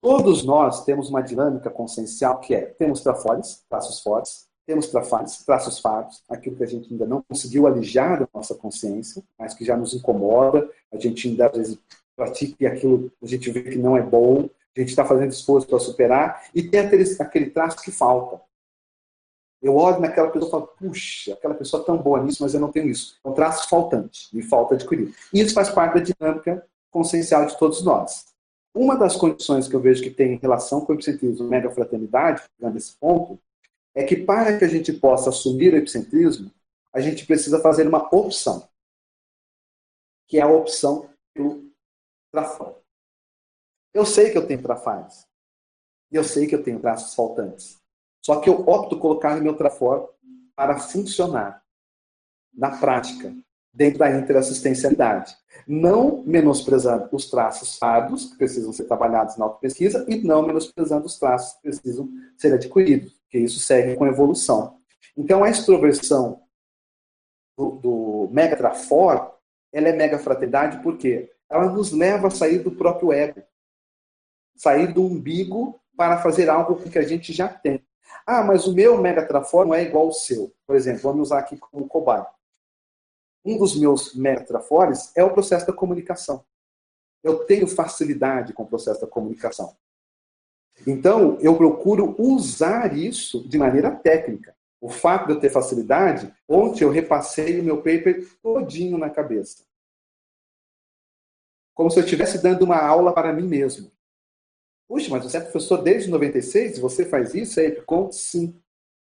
[0.00, 5.78] Todos nós temos uma dinâmica consciencial que é, temos trafores, traços fortes, temos trafores, traços
[5.78, 9.76] fartos, aquilo que a gente ainda não conseguiu alijar da nossa consciência, mas que já
[9.76, 11.78] nos incomoda, a gente ainda às vezes
[12.16, 15.66] pratica e aquilo a gente vê que não é bom, a gente está fazendo esforço
[15.66, 18.40] para superar, e tem aquele, aquele traço que falta.
[19.60, 22.60] Eu olho naquela pessoa e falo, puxa, aquela pessoa é tão boa nisso, mas eu
[22.60, 23.18] não tenho isso.
[23.22, 25.14] É um traço faltante, me falta adquirir.
[25.32, 28.29] E isso faz parte da dinâmica consciencial de todos nós.
[28.74, 32.44] Uma das condições que eu vejo que tem relação com o epicentrismo e mega fraternidade,
[32.58, 33.38] nesse ponto,
[33.94, 36.50] é que para que a gente possa assumir o epicentrismo,
[36.92, 38.68] a gente precisa fazer uma opção,
[40.28, 41.70] que é a opção pelo
[42.32, 42.76] trafão.
[43.92, 45.26] Eu sei que eu tenho trafares.
[46.12, 47.80] E eu sei que eu tenho traços faltantes.
[48.24, 50.14] Só que eu opto colocar no meu trafor
[50.54, 51.64] para funcionar
[52.52, 53.34] na prática,
[53.72, 55.34] dentro da interassistencialidade.
[55.66, 61.18] Não menosprezando os traços fardos, que precisam ser trabalhados na autopesquisa, e não menosprezando os
[61.18, 64.78] traços que precisam ser adquiridos, porque isso segue com evolução.
[65.16, 66.42] Então, a extroversão
[67.56, 69.32] do, do megatrafor,
[69.72, 73.42] ela é mega fraternidade porque ela nos leva a sair do próprio ego,
[74.56, 77.84] sair do umbigo para fazer algo que a gente já tem.
[78.26, 80.52] Ah, mas o meu megatrafor não é igual ao seu.
[80.66, 82.26] Por exemplo, vamos usar aqui como cobaia.
[83.44, 86.44] Um dos meus metrafores é o processo da comunicação.
[87.22, 89.76] Eu tenho facilidade com o processo da comunicação.
[90.86, 94.56] Então, eu procuro usar isso de maneira técnica.
[94.80, 99.64] O fato de eu ter facilidade, ontem eu repassei o meu paper todinho na cabeça.
[101.74, 103.90] Como se eu estivesse dando uma aula para mim mesmo.
[104.88, 107.60] Puxa, mas você é professor desde 96 e você faz isso?
[107.60, 108.60] Aí eu sim.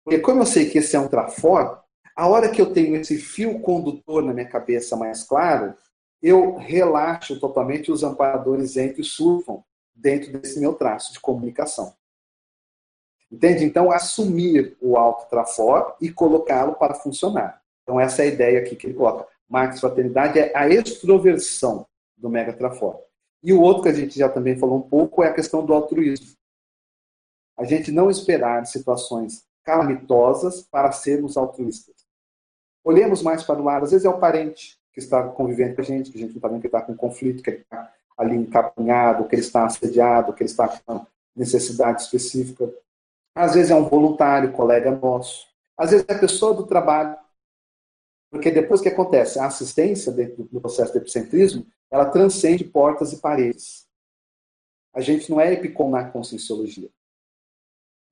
[0.04, 1.84] Porque como eu sei que esse é um trafor,
[2.18, 5.72] a hora que eu tenho esse fio condutor na minha cabeça mais claro,
[6.20, 9.62] eu relaxo totalmente os amparadores entram e surfam
[9.94, 11.94] dentro desse meu traço de comunicação.
[13.30, 13.64] Entende?
[13.64, 17.62] Então, assumir o alto trafor e colocá-lo para funcionar.
[17.84, 19.28] Então, essa é a ideia aqui que ele coloca.
[19.48, 21.86] Max Fraternidade é a extroversão
[22.16, 23.00] do mega trafor.
[23.44, 25.72] E o outro que a gente já também falou um pouco é a questão do
[25.72, 26.36] altruísmo.
[27.56, 31.97] A gente não esperar situações calamitosas para sermos altruístas.
[32.88, 33.84] Olhemos mais para o lado.
[33.84, 36.36] Às vezes é o parente que está convivendo com a gente, que a gente não
[36.36, 40.32] está vendo que está com conflito, que ele está ali encapunhado, que ele está assediado,
[40.32, 41.04] que ele está com
[41.36, 42.72] necessidade específica.
[43.34, 45.46] Às vezes é um voluntário, colega nosso.
[45.76, 47.14] Às vezes é a pessoa do trabalho.
[48.30, 53.18] Porque depois que acontece a assistência dentro do processo de epicentrismo, ela transcende portas e
[53.18, 53.86] paredes.
[54.94, 56.88] A gente não é epicom na conscienciologia.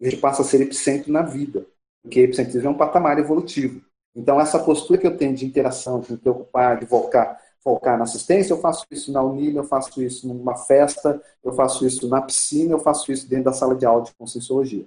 [0.02, 1.66] A gente passa a ser epicentro na vida.
[2.02, 3.82] Porque epicentrismo é um patamar evolutivo.
[4.16, 8.04] Então, essa postura que eu tenho de interação, de me preocupar, de focar, focar na
[8.04, 12.22] assistência, eu faço isso na Unila, eu faço isso numa festa, eu faço isso na
[12.22, 14.86] piscina, eu faço isso dentro da sala de aula de conscienciologia.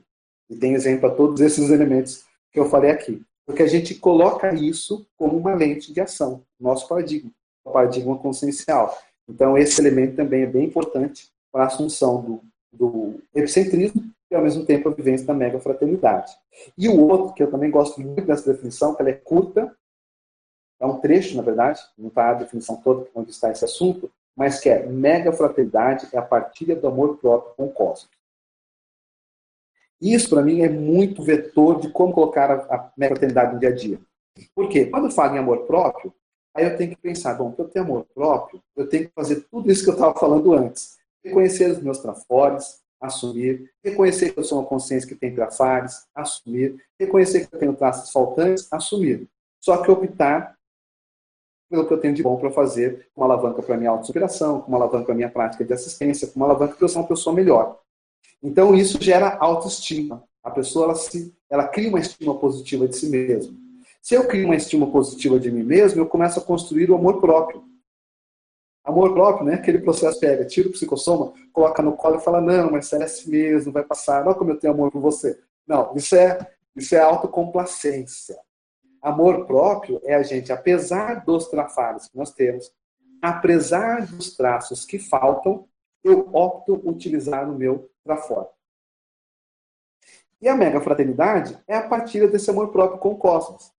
[0.50, 3.22] E tem exemplo para todos esses elementos que eu falei aqui.
[3.46, 7.30] Porque a gente coloca isso como uma lente de ação, nosso paradigma,
[7.64, 8.98] o paradigma consciencial.
[9.28, 12.42] Então, esse elemento também é bem importante para a assunção do,
[12.72, 16.32] do epicentrismo e, ao mesmo tempo, a vivência da mega fraternidade.
[16.78, 19.76] E o outro, que eu também gosto muito dessa definição, que ela é curta,
[20.80, 24.60] é um trecho, na verdade, não está a definição toda onde está esse assunto, mas
[24.60, 28.10] que é mega fraternidade é a partilha do amor próprio com o cosmos.
[30.02, 33.70] Isso, para mim, é muito vetor de como colocar a, a mega fraternidade no dia
[33.70, 34.00] a dia.
[34.56, 34.86] Por quê?
[34.86, 36.14] Quando eu falo em amor próprio,
[36.56, 39.42] aí eu tenho que pensar, bom, para eu ter amor próprio, eu tenho que fazer
[39.52, 40.98] tudo isso que eu estava falando antes.
[41.22, 43.72] Reconhecer os meus trafores, assumir.
[43.84, 46.84] Reconhecer que eu sou uma consciência que tem trafares, assumir.
[47.00, 49.28] Reconhecer que eu tenho traços faltantes, assumir.
[49.62, 50.58] Só que optar
[51.70, 54.70] pelo que eu tenho de bom para fazer, com uma alavanca para minha autossuperação, com
[54.70, 57.36] uma alavanca para minha prática de assistência, com uma alavanca para eu ser uma pessoa
[57.36, 57.80] melhor.
[58.42, 60.24] Então, isso gera autoestima.
[60.44, 63.56] A pessoa ela, se, ela cria uma estima positiva de si mesma.
[64.02, 67.20] Se eu crio uma estima positiva de mim mesmo, eu começo a construir o amor
[67.20, 67.64] próprio.
[68.90, 69.54] Amor próprio, né?
[69.54, 73.30] Aquele processo pega, tira o psicossoma, coloca no colo e fala, não, mas é assim
[73.30, 75.40] mesmo, vai passar, olha como eu tenho amor por você.
[75.68, 76.40] Não, isso é,
[76.76, 78.36] isso é autocomplacência.
[79.00, 82.74] Amor próprio é a gente, apesar dos trafares que nós temos,
[83.22, 85.68] apesar dos traços que faltam,
[86.04, 88.50] eu opto utilizar no meu trafora.
[90.42, 93.72] E a mega fraternidade é a partilha desse amor próprio com o cosmos.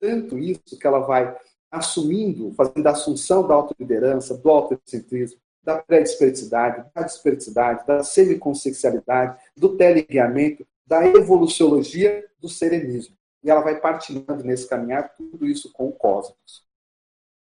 [0.00, 1.36] Tanto isso que ela vai
[1.74, 9.76] assumindo, fazendo a assunção da autoliderança, do autocentrismo, da pré-desperticidade, da desperticidade, da semiconsciencialidade, do
[9.76, 13.16] teleguiamento, da evoluciologia do serenismo.
[13.42, 16.64] E ela vai partilhando nesse caminhar tudo isso com o cosmos.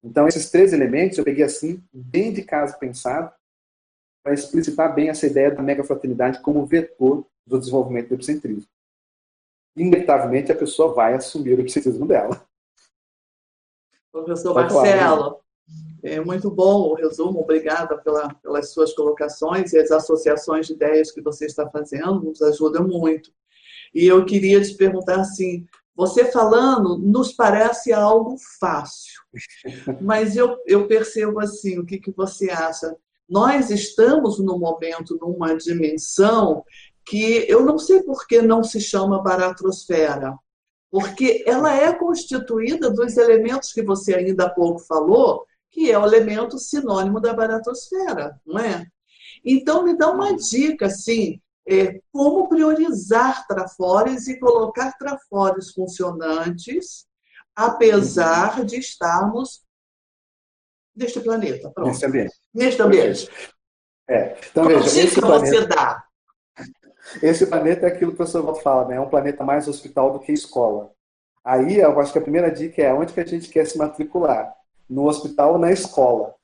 [0.02, 3.32] Então, esses três elementos eu peguei assim, bem de casa pensado,
[4.22, 8.68] para explicitar bem essa ideia da megafraternidade como vetor do desenvolvimento do epicentrismo.
[9.76, 12.46] Inevitavelmente, a pessoa vai assumir o epicentrismo dela.
[14.14, 15.40] Professor Marcelo,
[16.00, 21.10] é muito bom o resumo, obrigada pela, pelas suas colocações e as associações de ideias
[21.10, 23.32] que você está fazendo, nos ajuda muito.
[23.92, 25.66] E eu queria te perguntar assim,
[25.96, 29.20] você falando nos parece algo fácil,
[30.00, 32.94] mas eu, eu percebo assim, o que, que você acha?
[33.28, 36.62] Nós estamos no momento, numa dimensão
[37.04, 40.38] que eu não sei por que não se chama baratrosfera,
[40.94, 46.06] porque ela é constituída dos elementos que você ainda há pouco falou, que é o
[46.06, 48.86] elemento sinônimo da baratosfera, não é?
[49.44, 57.06] Então, me dá uma dica, assim, é, como priorizar trafores e colocar trafores funcionantes,
[57.56, 59.64] apesar de estarmos
[60.94, 61.72] neste planeta.
[61.72, 61.88] Pronto.
[61.88, 62.34] Neste ambiente.
[62.54, 63.28] Neste ambiente.
[64.08, 64.38] É.
[64.48, 65.56] Então, veja, esse planeta...
[65.56, 66.03] você dá?
[67.22, 68.96] Esse planeta é aquilo que o professor Walter fala, né?
[68.96, 70.90] É um planeta mais hospital do que escola.
[71.44, 74.54] Aí, eu acho que a primeira dica é onde que a gente quer se matricular?
[74.88, 76.34] No hospital ou na escola?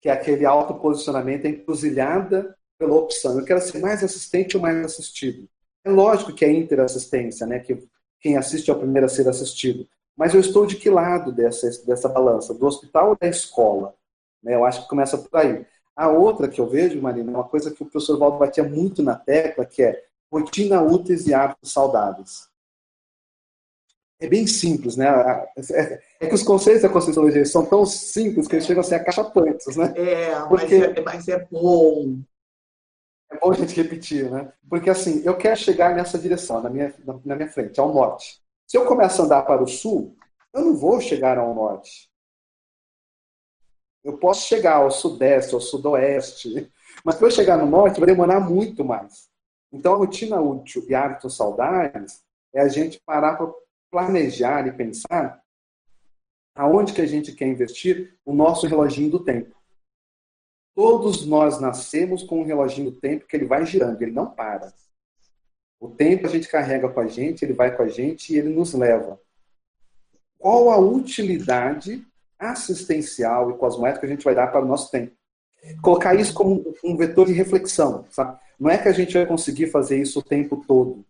[0.00, 3.38] Que é aquele autoposicionamento, a encruzilhada pela opção.
[3.38, 5.48] Eu quero ser mais assistente ou mais assistido?
[5.84, 7.60] É lógico que é interassistência, né?
[7.60, 7.86] Que
[8.20, 9.88] quem assiste é o primeiro a ser assistido.
[10.16, 12.52] Mas eu estou de que lado dessa, dessa balança?
[12.52, 13.94] Do hospital ou da escola?
[14.42, 14.54] Né?
[14.54, 15.64] Eu acho que começa por aí.
[15.94, 19.02] A outra que eu vejo, Marina, é uma coisa que o professor Valdo batia muito
[19.02, 22.48] na tecla, que é rotina úteis e hábitos saudáveis.
[24.20, 25.06] É bem simples, né?
[25.70, 28.96] É, é que os conceitos da Conscienciologia são tão simples que eles chegam a ser
[28.96, 29.94] acachapantes, né?
[29.96, 30.78] É, Porque...
[30.78, 32.18] mas, é, mas é bom.
[33.30, 34.52] É bom a gente repetir, né?
[34.68, 36.92] Porque assim, eu quero chegar nessa direção, na minha,
[37.24, 38.42] na minha frente, ao norte.
[38.66, 40.16] Se eu começo a andar para o sul,
[40.52, 42.10] eu não vou chegar ao norte.
[44.02, 46.72] Eu posso chegar ao sudeste, ao sudoeste,
[47.04, 49.28] mas para eu chegar no norte vai demorar muito mais.
[49.72, 52.24] Então, a rotina útil e hábitos saudáveis
[52.54, 53.52] é a gente parar para
[53.90, 55.42] planejar e pensar
[56.54, 59.54] aonde que a gente quer investir o nosso reloginho do tempo.
[60.74, 64.72] Todos nós nascemos com um reloginho do tempo que ele vai girando, ele não para.
[65.80, 68.48] O tempo a gente carrega com a gente, ele vai com a gente e ele
[68.48, 69.20] nos leva.
[70.38, 72.06] Qual a utilidade
[72.38, 75.17] assistencial e cosmética que a gente vai dar para o nosso tempo?
[75.82, 78.38] Colocar isso como um vetor de reflexão, sabe?
[78.58, 81.04] Não é que a gente vai conseguir fazer isso o tempo todo,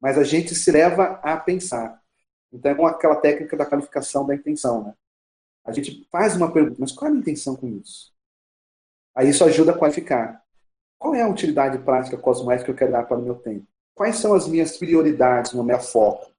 [0.00, 2.02] mas a gente se leva a pensar.
[2.52, 4.94] Então é aquela técnica da qualificação da intenção, né?
[5.64, 8.12] A gente faz uma pergunta, mas qual é a minha intenção com isso?
[9.14, 10.42] Aí isso ajuda a qualificar.
[10.98, 13.66] Qual é a utilidade prática cosmética que eu quero dar para o meu tempo?
[13.94, 16.32] Quais são as minhas prioridades no meu foco?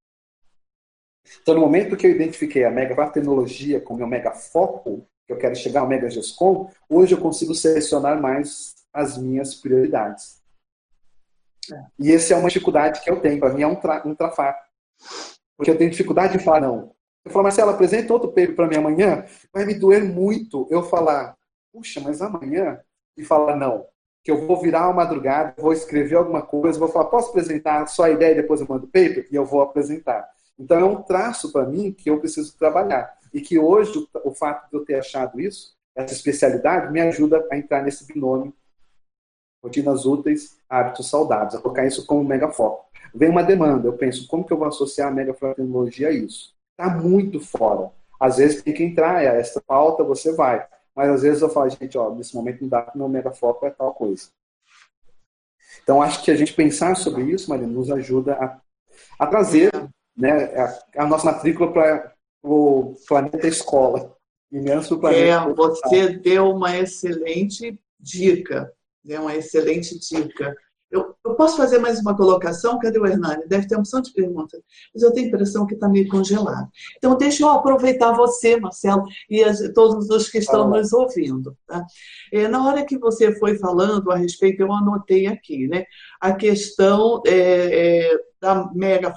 [1.42, 5.56] Então, no momento que eu identifiquei a mega tecnologia como meu mega foco, eu quero
[5.56, 10.42] chegar ao mega GESCOM, hoje eu consigo selecionar mais as minhas prioridades.
[11.98, 13.40] E essa é uma dificuldade que eu tenho.
[13.40, 14.16] Para mim é um, tra um.
[14.16, 16.94] Porque eu tenho dificuldade de falar não.
[17.26, 19.26] Eu falo, Marcelo, apresenta outro paper para mim amanhã.
[19.52, 21.38] Vai me doer muito eu falar,
[21.72, 22.80] puxa, mas amanhã?
[23.16, 23.86] E falar não
[24.24, 28.04] que eu vou virar uma madrugada, vou escrever alguma coisa, vou falar, posso apresentar só
[28.04, 29.28] a ideia e depois eu mando o paper?
[29.30, 30.26] E eu vou apresentar.
[30.58, 33.14] Então é um traço para mim que eu preciso trabalhar.
[33.34, 37.58] E que hoje o, fato de eu ter achado isso, essa especialidade, me ajuda a
[37.58, 38.54] entrar nesse binômio
[39.64, 42.86] rotinas úteis, hábitos saudáveis, a colocar isso como mega foco.
[43.16, 46.54] Vem uma demanda, eu penso, como que eu vou associar a mega tecnologia a isso?
[46.72, 47.92] Está muito fora.
[48.20, 50.68] Às vezes tem que entrar, é essa pauta, você vai.
[50.96, 53.70] Mas às vezes eu falo, gente, ó, nesse momento não dá, meu mega foco é
[53.70, 54.30] tal coisa.
[55.82, 58.60] Então acho que a gente pensar sobre isso, Marina, nos ajuda a,
[59.18, 59.72] a trazer
[60.16, 62.13] né, a, a nossa matrícula para
[62.44, 64.16] o planeta escola.
[64.52, 65.50] E menos para o planeta.
[65.50, 68.72] É, você deu uma excelente dica.
[69.04, 70.56] Deu uma excelente dica.
[70.92, 72.78] Eu, eu, posso fazer mais uma colocação?
[72.78, 73.48] Cadê o Hernani?
[73.48, 74.62] Deve ter uma opção de perguntas,
[74.94, 76.70] mas eu tenho a impressão que está meio congelado.
[76.98, 81.58] Então, deixa eu aproveitar você, Marcelo, e as, todos os que estão nos ouvindo.
[81.66, 81.84] Tá?
[82.32, 85.86] É, na hora que você foi falando a respeito, eu anotei aqui, né?
[86.22, 89.12] A questão é, é, da mega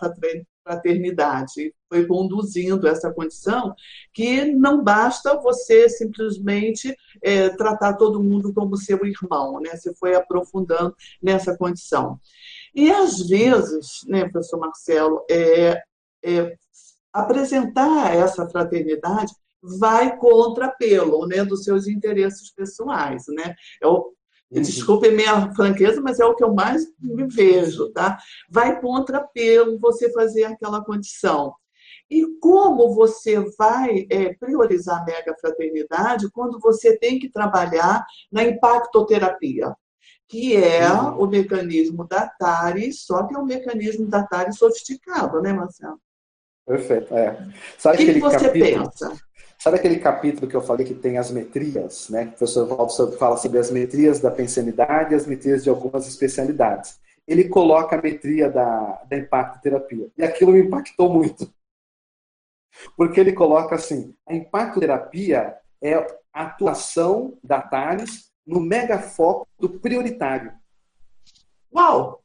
[0.66, 3.72] fraternidade, foi conduzindo essa condição
[4.12, 9.76] que não basta você simplesmente é, tratar todo mundo como seu irmão, né?
[9.76, 12.18] Você foi aprofundando nessa condição.
[12.74, 15.80] E às vezes, né, professor Marcelo, é,
[16.24, 16.56] é,
[17.12, 19.32] apresentar essa fraternidade
[19.62, 23.54] vai contra pelo, né, dos seus interesses pessoais, né?
[23.80, 24.12] É o,
[24.50, 24.62] Uhum.
[24.62, 28.18] Desculpe minha franqueza, mas é o que eu mais me vejo, tá?
[28.48, 31.54] Vai contra pelo você fazer aquela condição.
[32.08, 38.44] E como você vai é, priorizar a mega fraternidade quando você tem que trabalhar na
[38.44, 39.74] impactoterapia,
[40.28, 41.22] que é uhum.
[41.22, 46.00] o mecanismo da TARI, só que é um mecanismo da TARI sofisticado, né, Marcelo?
[46.64, 47.36] Perfeito, é.
[47.78, 49.16] Sabe o que, que você capítulo, pensa?
[49.66, 52.26] Sabe aquele capítulo que eu falei que tem as metrias, né?
[52.26, 57.00] O professor Walter fala sobre as metrias da pensanidade e as metrias de algumas especialidades.
[57.26, 60.06] Ele coloca a metria da, da impacto terapia.
[60.16, 61.52] E aquilo me impactou muito.
[62.96, 65.94] Porque ele coloca assim: a impacto terapia é
[66.32, 70.52] a atuação da Thales no megafoco do prioritário.
[71.74, 72.22] Uau!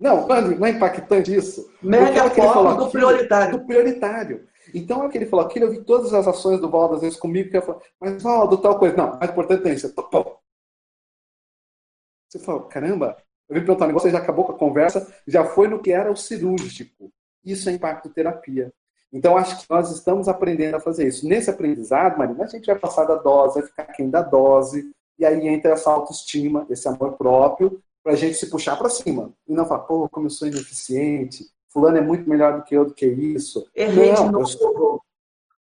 [0.00, 1.72] Não, não é impactante isso?
[1.80, 3.56] Megafoco do prioritário.
[3.56, 4.48] Do prioritário.
[4.74, 7.50] Então é que ele falou aqui, eu todas as ações do Valdo, às vezes comigo,
[7.50, 8.96] que eu falo, mas Valdo, tal coisa.
[8.96, 9.92] Não, mais importante é isso.
[12.28, 13.16] Você fala, caramba,
[13.48, 16.10] eu vim perguntar um negócio, já acabou com a conversa, já foi no que era
[16.10, 17.12] o cirúrgico.
[17.44, 18.72] Isso é impacto terapia.
[19.12, 21.26] Então, acho que nós estamos aprendendo a fazer isso.
[21.26, 25.24] Nesse aprendizado, Marina, a gente vai passar da dose, vai ficar quem da dose, e
[25.24, 29.32] aí entra essa autoestima, esse amor próprio, para a gente se puxar para cima.
[29.46, 32.86] E não falar, pô, como eu sou ineficiente, fulano é muito melhor do que eu
[32.86, 33.68] do que isso.
[33.74, 34.44] Errei Não, de novo.
[34.44, 35.02] Estou...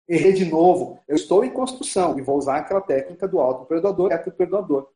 [0.08, 0.98] Errei de novo.
[1.06, 4.88] Eu estou em construção e vou usar aquela técnica do auto-perdoador, auto-perdoador.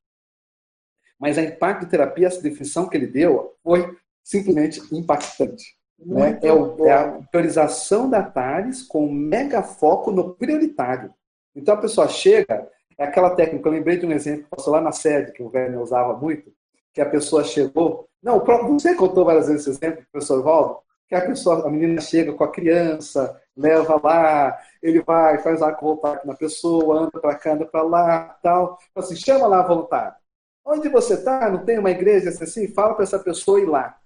[1.21, 5.77] Mas a impacto terapia, essa definição que ele deu, foi simplesmente impactante.
[5.99, 6.41] Né?
[6.43, 11.13] É, o, é, a priorização da TARES com mega foco no prioritário.
[11.55, 12.67] Então a pessoa chega,
[12.97, 15.51] é aquela técnica, eu lembrei de um exemplo que passou lá na sede, que o
[15.55, 16.51] Werner usava muito,
[16.95, 18.09] que a pessoa chegou.
[18.23, 20.79] Não, você contou várias vezes esse exemplo, professor Valdo,
[21.09, 25.71] que a pessoa, a menina chega com a criança, leva lá, ele vai, faz a
[25.73, 28.79] voltar na pessoa, anda para cá, anda para lá, tal.
[28.95, 30.17] Assim, chama lá a voluntário.
[30.65, 31.51] Onde você está?
[31.51, 32.69] Não tem uma igreja assim?
[32.69, 34.01] Fala para essa pessoa ir lá.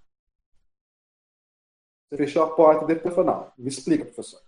[2.08, 4.40] Você fechou a porta depois falou, não, me explica, professor.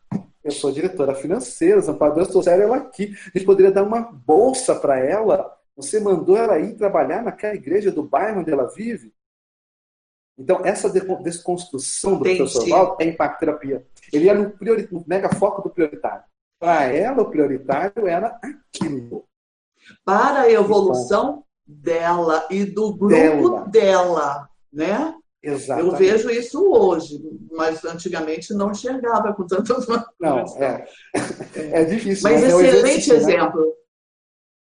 [0.43, 3.15] Eu sou diretora financeira, os amparadores trouxeram ela aqui.
[3.27, 5.57] A gente poderia dar uma bolsa para ela.
[5.77, 9.13] Você mandou ela ir trabalhar naquela igreja do bairro onde ela vive?
[10.41, 12.39] Então, essa desconstrução do Entendi.
[12.39, 13.87] professor Valdo é impacto terapia.
[14.11, 16.25] Ele ia no, priori, no mega foco do prioritário.
[16.59, 19.25] Para ela, o prioritário era aquilo.
[20.03, 25.15] Para a evolução dela e do grupo dela, dela né?
[25.43, 25.93] Exatamente.
[25.93, 27.19] Eu vejo isso hoje,
[27.53, 29.87] mas antigamente não enxergava com tantas
[30.19, 30.87] Não, é.
[31.55, 32.31] é difícil.
[32.31, 33.61] Mas, mas excelente é um exemplo.
[33.61, 33.73] Né?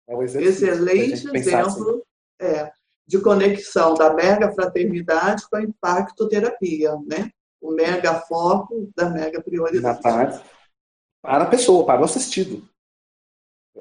[0.08, 2.04] É um excelente exemplo
[2.40, 2.54] assim.
[2.54, 2.72] é,
[3.08, 7.30] de conexão da mega fraternidade com a impacto terapia, né?
[7.58, 10.02] O mega foco da mega prioridade.
[10.02, 12.62] para a pessoa, para o assistido.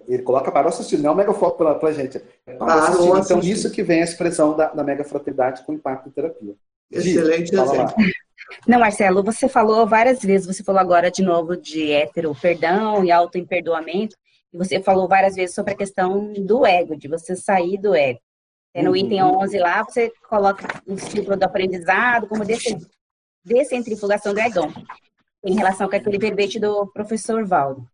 [0.08, 2.22] Ele coloca para o assistido, não é o mega foco para a gente.
[2.46, 3.14] É para, para o assistido.
[3.14, 3.38] assistido.
[3.38, 6.56] Então, isso que vem a expressão da, da mega fraternidade com impacto terapia.
[6.90, 7.96] Excelente exemplo.
[8.66, 13.12] Não, Marcelo, você falou várias vezes, você falou agora de novo de hétero perdão e
[13.12, 14.16] auto-emperdoamento,
[14.54, 18.22] e você falou várias vezes sobre a questão do ego, de você sair do ego.
[18.76, 18.96] No uhum.
[18.96, 22.44] item 11 lá, você coloca o ciclo do aprendizado como
[23.44, 24.72] descentrifugação do egão,
[25.44, 27.90] em relação com aquele verbete do professor Valdo.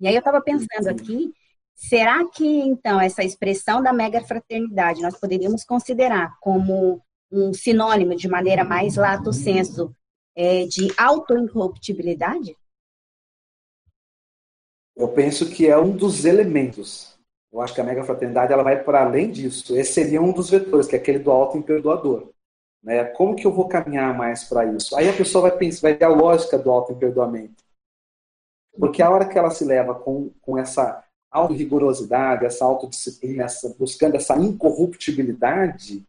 [0.00, 1.32] E aí eu estava pensando aqui,
[1.74, 8.28] será que então essa expressão da mega fraternidade nós poderíamos considerar como um sinônimo de
[8.28, 9.94] maneira mais lato senso
[10.34, 12.56] é, de autoincorruptibilidade?
[14.96, 17.13] Eu penso que é um dos elementos.
[17.54, 19.76] Eu acho que a mega fraternidade ela vai para além disso.
[19.76, 22.30] Esse seria um dos vetores, que é aquele do auto imperdoador.
[22.82, 23.04] Né?
[23.04, 24.96] Como que eu vou caminhar mais para isso?
[24.96, 27.62] Aí a pessoa vai pensar, vai ter a lógica do auto imperdoamento.
[28.76, 34.16] Porque a hora que ela se leva com, com essa auto-rigorosidade, essa autodisciplina, essa, buscando
[34.16, 36.04] essa incorruptibilidade,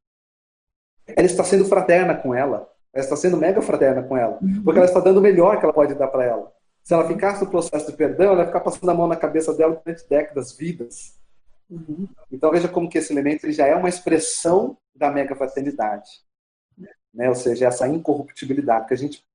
[1.06, 2.68] ela está sendo fraterna com ela.
[2.92, 4.40] Ela está sendo mega fraterna com ela.
[4.42, 4.64] Uhum.
[4.64, 6.52] Porque ela está dando o melhor que ela pode dar para ela.
[6.84, 9.54] Se ela ficasse no processo de perdão, ela ia ficar passando a mão na cabeça
[9.54, 11.24] dela durante décadas, vidas.
[11.70, 12.08] Uhum.
[12.32, 16.10] Então veja como que esse elemento ele já é uma expressão da mega fraternidade.
[17.14, 17.30] Né?
[17.30, 19.26] Ou seja, essa incorruptibilidade, que a gente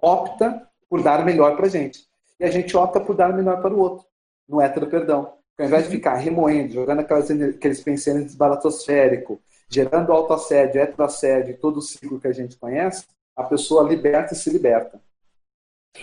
[0.00, 2.06] opta por dar o melhor para a gente.
[2.38, 4.06] E a gente opta por dar o melhor para o outro,
[4.48, 5.34] no hétero perdão.
[5.58, 9.38] Ao invés de ficar remoendo, jogando aquelas, aqueles pensamentos baratosféricos,
[9.68, 13.06] gerando autoassédio, heteroassédio, todo o ciclo que a gente conhece,
[13.36, 15.00] a pessoa liberta e se liberta.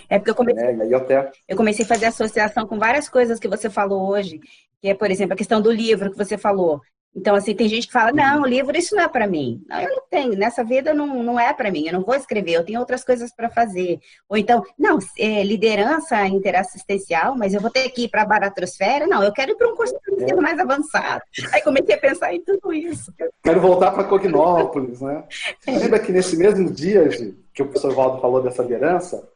[0.08, 1.32] É porque eu comecei, é, até...
[1.48, 4.40] eu comecei a fazer associação com várias coisas que você falou hoje,
[4.86, 6.80] que é, por exemplo, a questão do livro que você falou.
[7.12, 9.64] Então, assim, tem gente que fala, não, o livro isso não é para mim.
[9.66, 12.52] Não, eu não tenho, nessa vida não, não é para mim, eu não vou escrever,
[12.52, 13.98] eu tenho outras coisas para fazer.
[14.28, 19.08] Ou então, não, é, liderança interassistencial, mas eu vou ter que ir para a baratrosfera?
[19.08, 21.22] Não, eu quero ir para um curso ensino mais avançado.
[21.52, 23.12] Aí comecei a pensar em tudo isso.
[23.42, 25.24] Quero voltar para Cognópolis, né?
[25.66, 25.78] É.
[25.78, 27.08] Lembra que nesse mesmo dia
[27.52, 29.26] que o professor Valdo falou dessa liderança,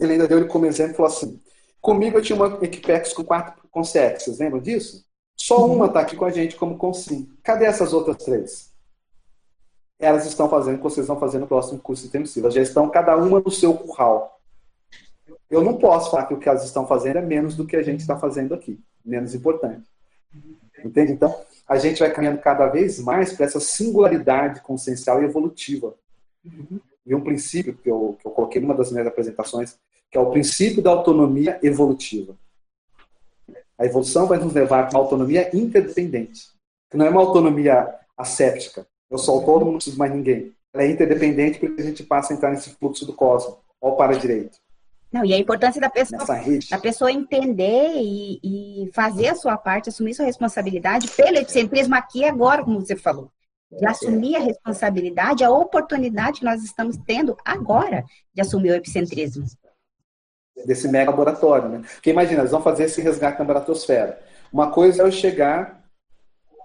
[0.00, 1.38] ele ainda deu ele como exemplo e falou assim,
[1.82, 5.04] comigo eu tinha uma Equipex com quatro consets, vocês lembram disso?
[5.36, 7.28] Só uma está aqui com a gente como consim.
[7.42, 8.72] Cadê essas outras três?
[9.98, 12.46] Elas estão fazendo o que vocês vão fazer no próximo curso intensivo.
[12.46, 14.40] Elas já estão cada uma no seu curral.
[15.50, 17.82] Eu não posso falar que o que elas estão fazendo é menos do que a
[17.82, 18.80] gente está fazendo aqui.
[19.04, 19.88] Menos importante.
[20.84, 21.12] Entende?
[21.12, 21.34] Então,
[21.68, 25.94] a gente vai caminhando cada vez mais para essa singularidade consciencial e evolutiva.
[27.04, 29.76] E um princípio que eu, que eu coloquei numa das minhas apresentações,
[30.12, 32.36] que é o princípio da autonomia evolutiva.
[33.78, 36.50] A evolução vai nos levar para uma autonomia interdependente,
[36.90, 38.86] que não é uma autonomia asséptica.
[39.10, 40.52] Eu sou autônomo, não preciso mais ninguém.
[40.72, 44.18] Ela é interdependente porque a gente passa a entrar nesse fluxo do cosmos, ao para
[44.18, 44.58] direito.
[45.10, 46.24] Não, e a importância da pessoa,
[46.70, 52.20] da pessoa entender e, e, fazer a sua parte, assumir sua responsabilidade pelo epicentrismo aqui
[52.20, 53.30] e agora, como você falou.
[53.70, 59.46] De assumir a responsabilidade, a oportunidade que nós estamos tendo agora de assumir o epicentrismo
[60.66, 61.82] desse mega laboratório, né?
[61.94, 64.20] Porque imagina, eles vão fazer esse resgate na baratosfera.
[64.52, 65.82] Uma coisa é eu chegar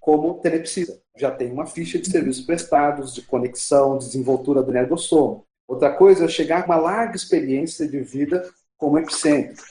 [0.01, 0.99] como telepsida.
[1.17, 5.45] Já tem uma ficha de serviços prestados, de conexão, desenvoltura do energossomo.
[5.67, 9.63] Outra coisa é eu chegar com uma larga experiência de vida como epicentro.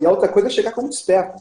[0.00, 1.38] E a outra coisa é chegar como desperto.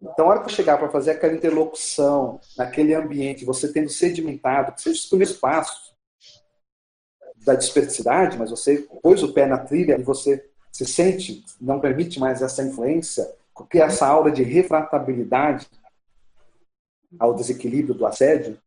[0.00, 4.72] Então, a hora que eu chegar para fazer aquela interlocução, naquele ambiente, você tendo sedimentado,
[4.72, 5.94] que seja os primeiros passos,
[7.44, 10.44] da dispersidade, mas você pôs o pé na trilha e você
[10.76, 15.66] se sente, não permite mais essa influência, porque essa aura de refratabilidade
[17.18, 18.58] ao desequilíbrio do assédio.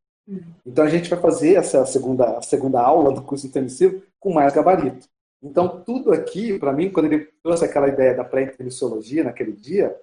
[0.65, 4.53] Então a gente vai fazer essa segunda, a segunda aula do curso intensivo com mais
[4.53, 5.07] gabarito.
[5.41, 9.95] Então tudo aqui, para mim, quando ele trouxe aquela ideia da pré-intermissiologia naquele dia,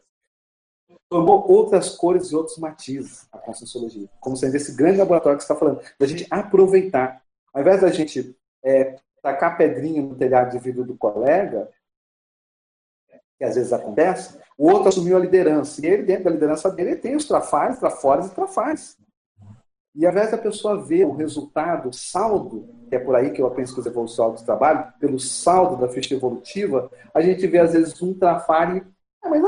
[1.08, 5.52] tomou outras cores e outros matizes a conscienciologia, como sendo esse grande laboratório que você
[5.52, 7.20] está falando, da gente aproveitar.
[7.52, 11.68] Ao invés da gente é, tacar pedrinha no telhado de vidro do colega,
[13.38, 15.84] que às vezes acontece, o outro assumiu a liderança.
[15.84, 18.96] E ele, dentro da liderança dele, ele tem os trafais, trafores e trafais.
[19.94, 23.40] E ao invés da pessoa ver o resultado, o saldo, que é por aí que
[23.40, 27.72] eu penso que os evolucionários trabalham, pelo saldo da ficha evolutiva, a gente vê às
[27.72, 28.82] vezes um trafar e.
[29.22, 29.42] Ah, mas,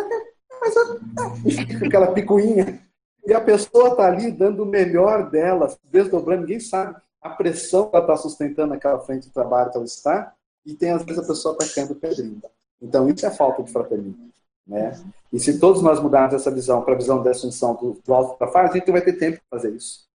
[0.60, 0.74] mas
[1.84, 2.80] aquela picuinha.
[3.26, 7.96] E a pessoa está ali dando o melhor dela, desdobrando, ninguém sabe a pressão que
[7.96, 10.32] ela está sustentando naquela frente de trabalho que ela está,
[10.64, 12.40] e tem às vezes a pessoa está caindo pedrinho.
[12.80, 14.30] Então, isso é falta de fraternismo.
[14.66, 14.92] Né?
[15.32, 18.36] E se todos nós mudarmos essa visão para a visão da assunção do, do alto
[18.36, 20.06] para fora, a gente não vai ter tempo para fazer isso.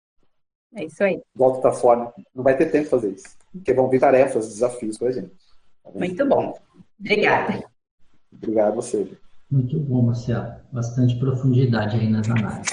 [0.74, 1.20] É isso aí.
[1.34, 3.36] Do alto para fora, não vai ter tempo para fazer isso.
[3.52, 5.32] Porque vão vir tarefas, desafios para a gente.
[5.82, 6.59] Tá Muito bom.
[6.98, 7.64] Obrigada.
[8.32, 9.10] Obrigado a você.
[9.51, 10.55] Muito bom, Marcelo.
[10.70, 12.72] Bastante profundidade aí nas análises.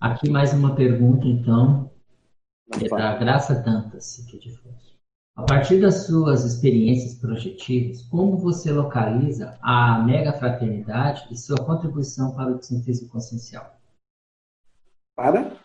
[0.00, 1.90] Aqui mais uma pergunta, então,
[2.72, 4.93] é da Graça Dantas, aqui de Fonte.
[5.36, 12.32] A partir das suas experiências projetivas, como você localiza a mega fraternidade e sua contribuição
[12.36, 13.76] para o desenvolvimento consciencial?
[15.16, 15.60] Para?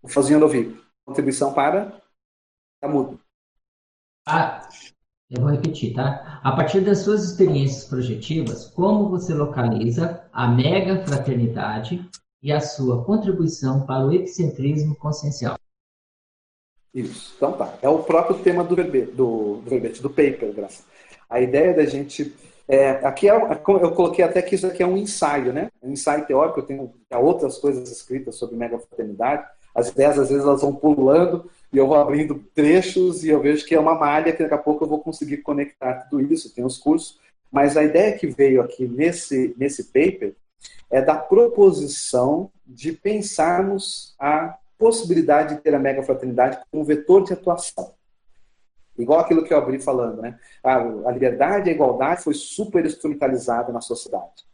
[0.00, 0.80] Vou fazer ouvir.
[1.04, 2.00] Contribuição para?
[2.80, 3.20] Tá mudo.
[4.24, 4.68] Ah,
[5.28, 6.40] eu vou repetir, tá?
[6.44, 12.08] A partir das suas experiências projetivas, como você localiza a mega fraternidade
[12.40, 15.58] e a sua contribuição para o epicentrismo consciencial?
[16.94, 17.34] Isso.
[17.36, 17.76] Então tá.
[17.82, 20.84] É o próprio tema do do, do, verbete, do paper, Graça.
[21.28, 22.32] A ideia da gente.
[22.66, 25.70] É, aqui é, eu coloquei até que isso aqui é um ensaio, né?
[25.82, 29.44] Um ensaio teórico, eu tenho outras coisas escritas sobre mega fraternidade.
[29.74, 33.66] As ideias, às vezes, elas vão pulando e eu vou abrindo trechos e eu vejo
[33.66, 36.64] que é uma malha que daqui a pouco eu vou conseguir conectar tudo isso, tem
[36.64, 37.18] os cursos.
[37.50, 40.34] Mas a ideia que veio aqui nesse, nesse paper
[40.90, 47.32] é da proposição de pensarmos a possibilidade de ter a mega fraternidade como vetor de
[47.32, 47.94] atuação.
[48.98, 50.38] Igual aquilo que eu abri falando, né?
[50.62, 54.44] A, a liberdade e a igualdade foi super instrumentalizada na sociedade.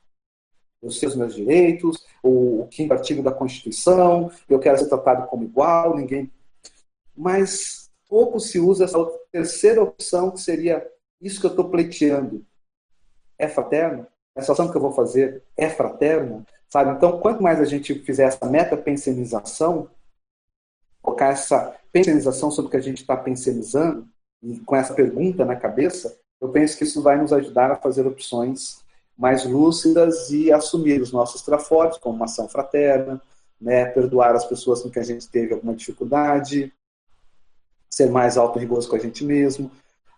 [0.81, 5.27] Eu sei os meus direitos, o, o quinto artigo da Constituição, eu quero ser tratado
[5.27, 6.31] como igual, ninguém.
[7.16, 8.98] Mas pouco se usa essa
[9.32, 10.89] terceira opção, que seria
[11.20, 12.47] isso que eu estou pleiteando.
[13.36, 14.07] É fraterno?
[14.36, 16.47] Essa ação que eu vou fazer é fraterna?
[16.69, 16.93] Sabe?
[16.93, 19.90] Então, quanto mais a gente fizer essa meta-pensionização,
[21.02, 24.06] colocar essa pensionização sobre o que a gente está pensionizando,
[24.43, 28.06] e com essa pergunta na cabeça, eu penso que isso vai nos ajudar a fazer
[28.06, 28.81] opções
[29.18, 33.20] mais lúcidas e assumir os nossos trafortes, como uma ação fraterna,
[33.60, 36.72] né, perdoar as pessoas com quem a gente teve alguma dificuldade,
[37.90, 39.70] ser mais auto-rigoroso com a gente mesmo,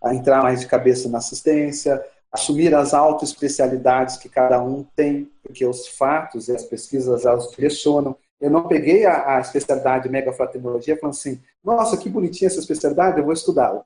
[0.05, 5.89] entrar mais de cabeça na assistência, assumir as autoespecialidades que cada um tem, porque os
[5.89, 11.41] fatos e as pesquisas elas direcionam eu não peguei a, a especialidade megafraternologia falando assim,
[11.65, 13.85] nossa, que bonitinha essa especialidade, eu vou estudá-la.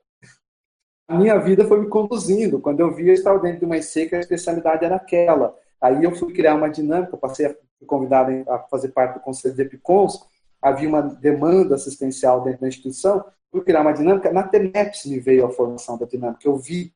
[1.07, 2.59] A minha vida foi me conduzindo.
[2.59, 5.57] Quando eu vi, eu estava dentro de uma que a especialidade era aquela.
[5.81, 9.55] Aí eu fui criar uma dinâmica, passei a fui convidado a fazer parte do Conselho
[9.55, 10.27] de Epicons,
[10.61, 14.33] havia uma demanda assistencial dentro da instituição, fui criar uma dinâmica.
[14.33, 16.95] Na TENEPS me veio a formação da dinâmica, eu vi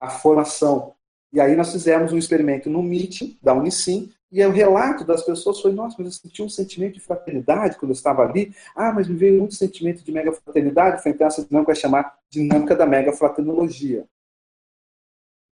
[0.00, 0.93] a formação.
[1.34, 5.60] E aí nós fizemos um experimento no MIT, da Unicim, e o relato das pessoas
[5.60, 8.54] foi: nossa, mas eu senti um sentimento de fraternidade quando eu estava ali.
[8.74, 11.02] Ah, mas me veio muito sentimento de mega fraternidade.
[11.02, 14.06] Foi então essa dinâmica vai chamar dinâmica da mega fraternologia.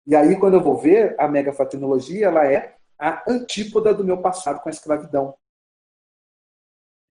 [0.07, 4.19] E aí, quando eu vou ver, a mega fraternologia ela é a antípoda do meu
[4.19, 5.35] passado com a escravidão.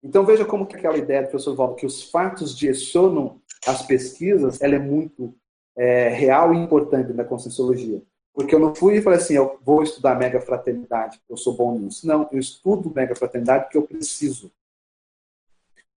[0.01, 4.61] Então veja como que aquela ideia do professor Valdo, que os fatos direcionam as pesquisas,
[4.61, 5.35] ela é muito
[5.77, 8.01] é, real e importante na conscienciologia.
[8.33, 11.77] Porque eu não fui e falei assim, eu vou estudar mega fraternidade, eu sou bom
[11.77, 12.07] nisso.
[12.07, 14.51] Não, eu estudo mega fraternidade porque eu preciso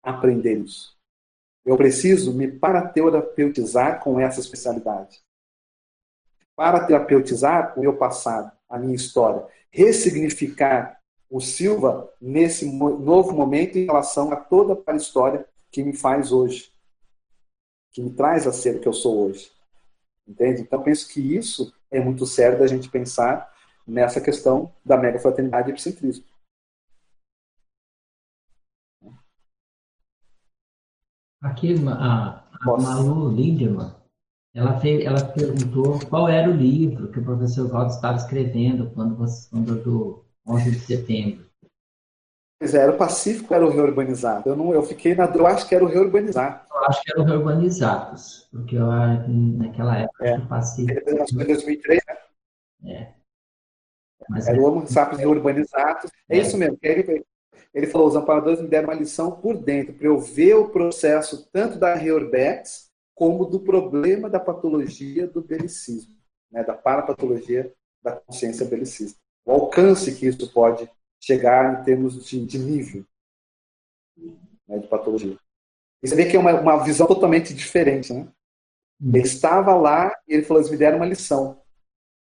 [0.03, 0.97] aprender isso.
[1.65, 5.23] Eu preciso me paraterapeutizar com essa especialidade.
[6.57, 9.47] Paraterapeutizar o meu passado, a minha história.
[9.71, 11.01] Ressignificar
[11.31, 16.73] o Silva nesse novo momento em relação a toda a história que me faz hoje.
[17.93, 19.51] Que me traz a ser o que eu sou hoje.
[20.27, 20.62] Entende?
[20.62, 23.53] Então, penso que isso é muito sério da gente pensar
[23.86, 26.24] nessa questão da mega fraternidade e epicentrismo.
[31.43, 33.93] Aqui a, a Malu Lindemann,
[34.55, 39.16] ela, fez, ela perguntou qual era o livro que o professor Valdo estava escrevendo quando,
[39.16, 41.52] você, quando do 11 de setembro.
[42.63, 44.47] Pois é, era o Pacífico era o Reurbanizados?
[44.47, 46.61] Eu, não, eu fiquei na eu acho que era o Reurbanizados.
[46.71, 50.39] Eu acho que era o Reurbanizados, porque eu, naquela época é.
[50.39, 51.11] o Pacífico...
[51.11, 52.93] Em 2003, né?
[52.95, 53.13] É.
[54.31, 54.61] Mas era é...
[54.61, 56.09] o Homo sapiens Reurbanizados.
[56.29, 57.27] É, é isso mesmo, ele,
[57.75, 61.49] ele falou, os amparadores me deram uma lição por dentro, para eu ver o processo
[61.53, 66.15] tanto da Reurbex como do problema da patologia do belicismo,
[66.49, 69.19] né, da parapatologia da consciência belicista.
[69.45, 70.89] O alcance que isso pode
[71.23, 73.07] chegar em termos de, de nível
[74.66, 75.39] né, de patologia.
[76.03, 78.12] E você vê que é uma, uma visão totalmente diferente.
[78.12, 78.28] Né?
[79.01, 81.61] Ele estava lá e ele falou, eles me deram uma lição.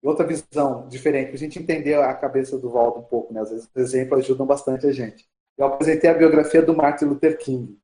[0.02, 3.32] Outra visão diferente, para a gente entender a cabeça do Waldo um pouco.
[3.32, 3.40] Né?
[3.40, 5.28] Às vezes, os exemplos ajudam bastante a gente.
[5.56, 7.78] Eu apresentei a biografia do Martin Luther King.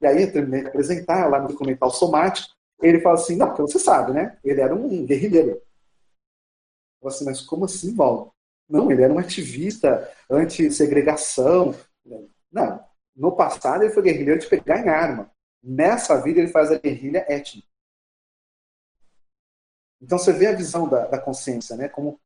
[0.00, 2.54] E aí eu terminei de apresentar lá no documental somático.
[2.80, 4.38] Ele fala assim, não, porque você sabe, né?
[4.44, 5.50] Ele era um guerrilheiro.
[5.50, 8.32] Eu falei assim, mas como assim, Valdo?
[8.70, 11.74] Não, ele era um ativista anti-segregação.
[12.52, 12.80] Não,
[13.16, 15.30] no passado ele foi guerrilheiro de pegar em arma.
[15.62, 17.66] Nessa vida ele faz a guerrilha étnica.
[20.00, 21.88] Então você vê a visão da, da consciência, né?
[21.88, 22.18] Como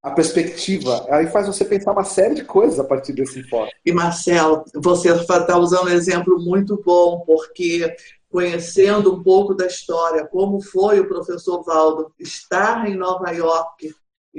[0.00, 3.72] a perspectiva, aí faz você pensar uma série de coisas a partir desse enfoque.
[3.84, 7.96] E Marcelo, você está usando um exemplo muito bom, porque
[8.28, 13.92] conhecendo um pouco da história, como foi o professor Valdo estar em Nova York,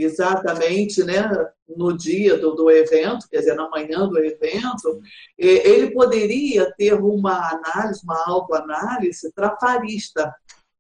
[0.04, 1.24] exatamente né,
[1.68, 5.02] no dia do, do evento, quer dizer, na manhã do evento,
[5.38, 10.34] ele poderia ter uma análise, uma autoanálise trafarista,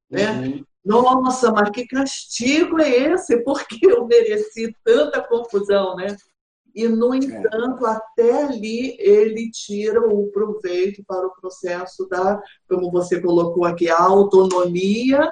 [0.09, 0.31] né?
[0.31, 0.63] Uhum.
[0.83, 3.43] Nossa, mas que castigo é esse?
[3.43, 6.15] Porque eu mereci tanta confusão, né?
[6.73, 7.17] E, no é.
[7.17, 7.91] entanto, é.
[7.91, 15.31] até ali ele tira o proveito para o processo da, como você colocou aqui, autonomia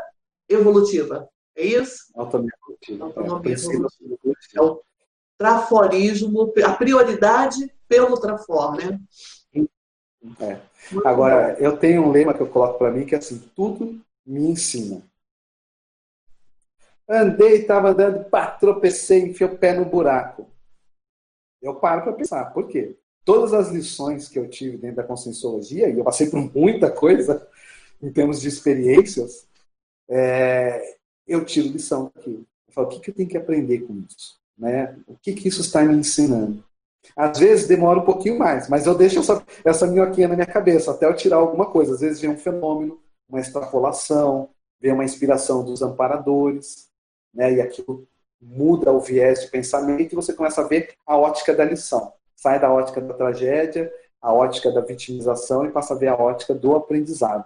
[0.49, 1.27] evolutiva.
[1.55, 2.03] É isso?
[2.15, 2.51] Autonomia
[2.89, 3.87] evolutiva.
[4.55, 4.81] É o
[5.37, 8.99] traforismo, a prioridade pelo trafor, né?
[10.39, 10.59] É.
[11.05, 14.41] Agora, eu tenho um lema que eu coloco para mim que é assim, tudo me
[14.49, 15.01] ensina.
[17.09, 20.49] Andei, estava andando, pá, tropecei, enfiei o pé no buraco.
[21.61, 22.97] Eu paro para pensar, por quê?
[23.23, 27.47] Todas as lições que eu tive dentro da conscienciologia, e eu passei por muita coisa
[28.01, 29.47] em termos de experiências,
[30.09, 32.45] é, eu tiro lição daquilo.
[32.81, 34.37] O que, que eu tenho que aprender com isso?
[34.57, 34.95] Né?
[35.07, 36.63] O que, que isso está me ensinando?
[37.15, 40.91] Às vezes demora um pouquinho mais, mas eu deixo essa, essa minhoquinha na minha cabeça
[40.91, 41.93] até eu tirar alguma coisa.
[41.93, 42.99] Às vezes vem um fenômeno,
[43.29, 44.49] uma extrapolação,
[44.79, 46.87] vem uma inspiração dos amparadores
[47.37, 47.53] né?
[47.53, 48.07] E aquilo
[48.41, 52.11] muda o viés de pensamento e você começa a ver a ótica da lição.
[52.35, 56.53] Sai da ótica da tragédia, a ótica da vitimização e passa a ver a ótica
[56.53, 57.45] do aprendizado.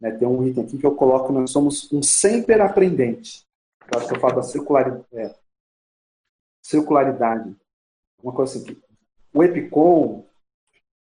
[0.00, 0.12] Né?
[0.12, 3.44] Tem um item aqui que eu coloco, nós somos um sempre aprendente.
[3.92, 5.04] Eu acho que eu falo da circularidade.
[5.12, 5.34] É,
[6.62, 7.54] circularidade.
[8.22, 8.76] Uma coisa assim,
[9.34, 10.24] o epicom,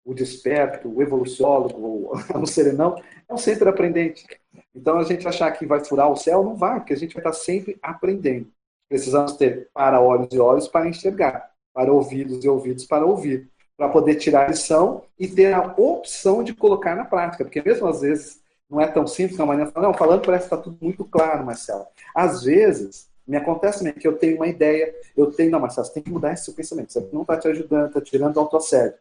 [0.04, 4.26] o desperto, o evoluciólogo, o serenão, é um sempre aprendente.
[4.74, 7.20] Então, a gente achar que vai furar o céu, não vai, porque a gente vai
[7.20, 8.50] estar sempre aprendendo.
[8.88, 13.88] Precisamos ter para olhos e olhos para enxergar, para ouvidos e ouvidos para ouvir, para
[13.88, 18.00] poder tirar a lição e ter a opção de colocar na prática, porque mesmo às
[18.00, 18.40] vezes
[18.70, 21.86] não é tão simples, não, mas não, falando parece que está tudo muito claro, Marcelo.
[22.14, 25.94] Às vezes, me acontece também que eu tenho uma ideia, eu tenho, não, Marcelo, você
[25.94, 28.98] tem que mudar esse seu pensamento, isso não está te ajudando, está tirando o autoassédio.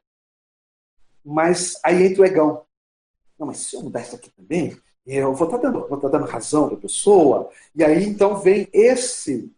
[1.24, 2.66] Mas aí entra o egão.
[3.38, 4.76] Não, mas se eu mudar isso aqui também,
[5.06, 7.50] eu vou estar tá dando, vou tá dando razão para a pessoa.
[7.76, 9.52] E aí então vem esse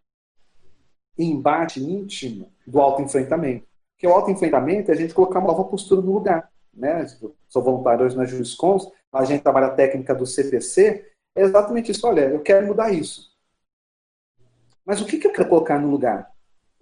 [1.17, 3.65] embate íntimo do autoenfrentamento.
[3.97, 6.51] Que o autoenfrentamento é a gente colocar uma nova postura no lugar.
[6.73, 7.05] Né?
[7.47, 12.05] Sou voluntário hoje na Juriscons, a gente trabalha a técnica do CPC, é exatamente isso.
[12.07, 13.31] Olha, eu quero mudar isso.
[14.85, 16.31] Mas o que, que eu quero colocar no lugar?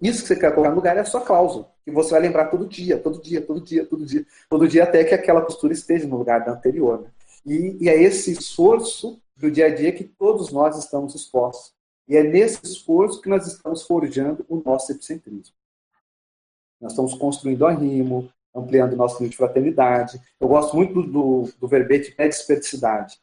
[0.00, 2.46] Isso que você quer colocar no lugar é a sua cláusula, que você vai lembrar
[2.46, 6.06] todo dia, todo dia, todo dia, todo dia, todo dia, até que aquela postura esteja
[6.06, 7.02] no lugar da anterior.
[7.02, 7.10] Né?
[7.44, 11.74] E, e é esse esforço do dia a dia que todos nós estamos expostos.
[12.08, 15.54] E é nesse esforço que nós estamos forjando o nosso epicentrismo.
[16.80, 20.20] Nós estamos construindo a rimo, ampliando o nosso nível de fraternidade.
[20.38, 23.18] Eu gosto muito do, do, do verbete pré-desperticidade.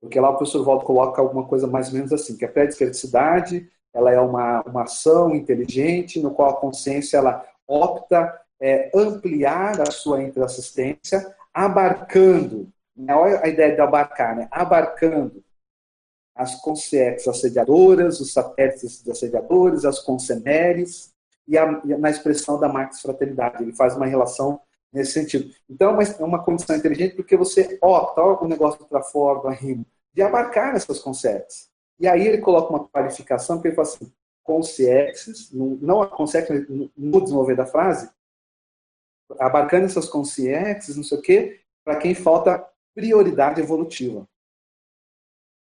[0.00, 3.70] Porque lá o professor Waldo coloca alguma coisa mais ou menos assim, que a pré-desperticidade
[3.92, 9.90] ela é uma, uma ação inteligente no qual a consciência ela opta é, ampliar a
[9.90, 13.14] sua interassistência abarcando, né?
[13.14, 14.48] olha a ideia de abarcar, né?
[14.50, 15.42] abarcando
[16.34, 21.09] as consciências assediadoras, os satélites assediadores, as conceneres,
[21.50, 23.62] e, a, e na expressão da Marx Fraternidade.
[23.62, 24.60] Ele faz uma relação
[24.92, 25.52] nesse sentido.
[25.68, 30.22] Então, é uma condição inteligente porque você opta, o negócio do traforo, do arrimo, de
[30.22, 31.68] abarcar essas conceitos.
[31.98, 34.12] E aí ele coloca uma qualificação que ele fala assim,
[34.42, 38.10] consciexes, não a consegue no desenvolver da frase,
[39.38, 44.26] abarcando essas consciências, não sei o quê, para quem falta prioridade evolutiva.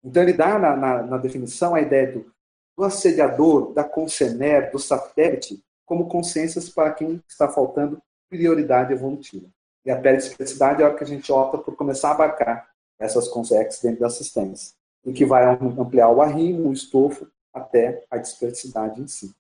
[0.03, 2.33] Então ele dá na, na, na definição a ideia do,
[2.77, 9.47] do assediador, da concener, do satélite, como consciências para quem está faltando prioridade evolutiva.
[9.85, 13.29] E a periodicidade é a hora que a gente opta por começar a abarcar essas
[13.29, 19.01] consciências dentro da assistência, e que vai ampliar o arrimo, o estofo, até a dispersidade
[19.01, 19.35] em si.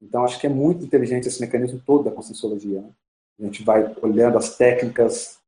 [0.00, 2.80] Então, acho que é muito inteligente esse mecanismo todo da conscienciologia.
[2.80, 2.92] Né?
[3.38, 5.38] A gente vai olhando as técnicas,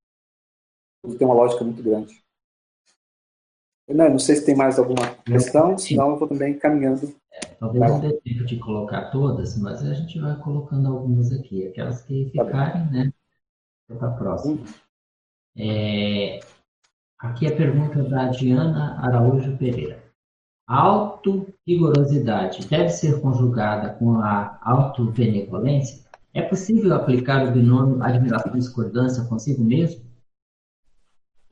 [1.02, 2.23] tudo tem uma lógica muito grande.
[3.88, 7.14] Não, não sei se tem mais alguma questão, senão eu vou também caminhando.
[7.32, 11.66] É, talvez não dê tempo de colocar todas, mas a gente vai colocando algumas aqui,
[11.66, 13.12] aquelas que tá ficarem, tá né?
[13.86, 14.54] Para a próxima.
[14.54, 14.64] Uhum.
[15.56, 16.40] É,
[17.18, 20.02] aqui a pergunta da Diana Araújo Pereira.
[20.66, 26.02] A auto-rigorosidade deve ser conjugada com a auto-benevolência?
[26.32, 30.02] É possível aplicar o binômio admiração e discordância consigo mesmo?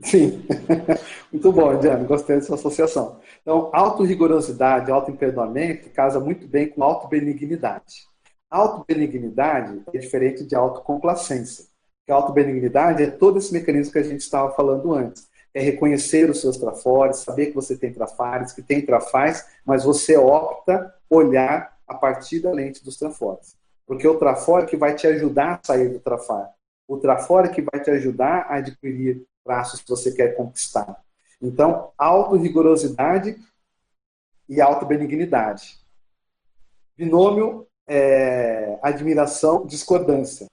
[0.05, 0.45] Sim,
[1.33, 3.21] muito bom, Diana, gostei dessa associação.
[3.41, 8.07] Então, auto-rigorosidade, auto-imperdoamento casa muito bem com auto-benignidade.
[8.51, 11.67] Auto-benignidade é diferente de autocomplacência.
[12.09, 16.41] A auto-benignidade é todo esse mecanismo que a gente estava falando antes é reconhecer os
[16.41, 21.95] seus trafores, saber que você tem trafares, que tem trafais, mas você opta olhar a
[21.95, 23.55] partir da lente dos trafores.
[23.87, 26.51] Porque o trafore é que vai te ajudar a sair do trafar.
[26.89, 31.03] O trafore é que vai te ajudar a adquirir traços que você quer conquistar.
[31.41, 33.37] Então, auto-rigorosidade
[34.49, 35.81] e auto-benignidade.
[36.97, 40.47] Binômio é, admiração, discordância.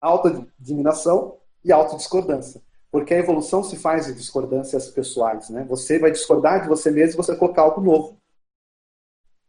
[0.00, 2.62] Auto-admiração e auto-discordância.
[2.90, 5.50] Porque a evolução se faz de discordâncias pessoais.
[5.50, 5.64] Né?
[5.64, 8.16] Você vai discordar de você mesmo e você vai colocar algo novo.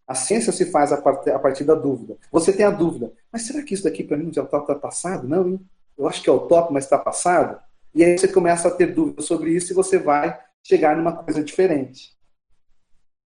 [0.08, 2.18] A ciência se faz a partir, a partir da dúvida.
[2.32, 5.28] Você tem a dúvida, mas será que isso daqui para mim já está tá passado?
[5.28, 5.70] Não, hein?
[5.98, 7.60] eu acho que é o top, mas está passado.
[7.96, 11.42] E aí você começa a ter dúvidas sobre isso e você vai chegar numa coisa
[11.42, 12.14] diferente.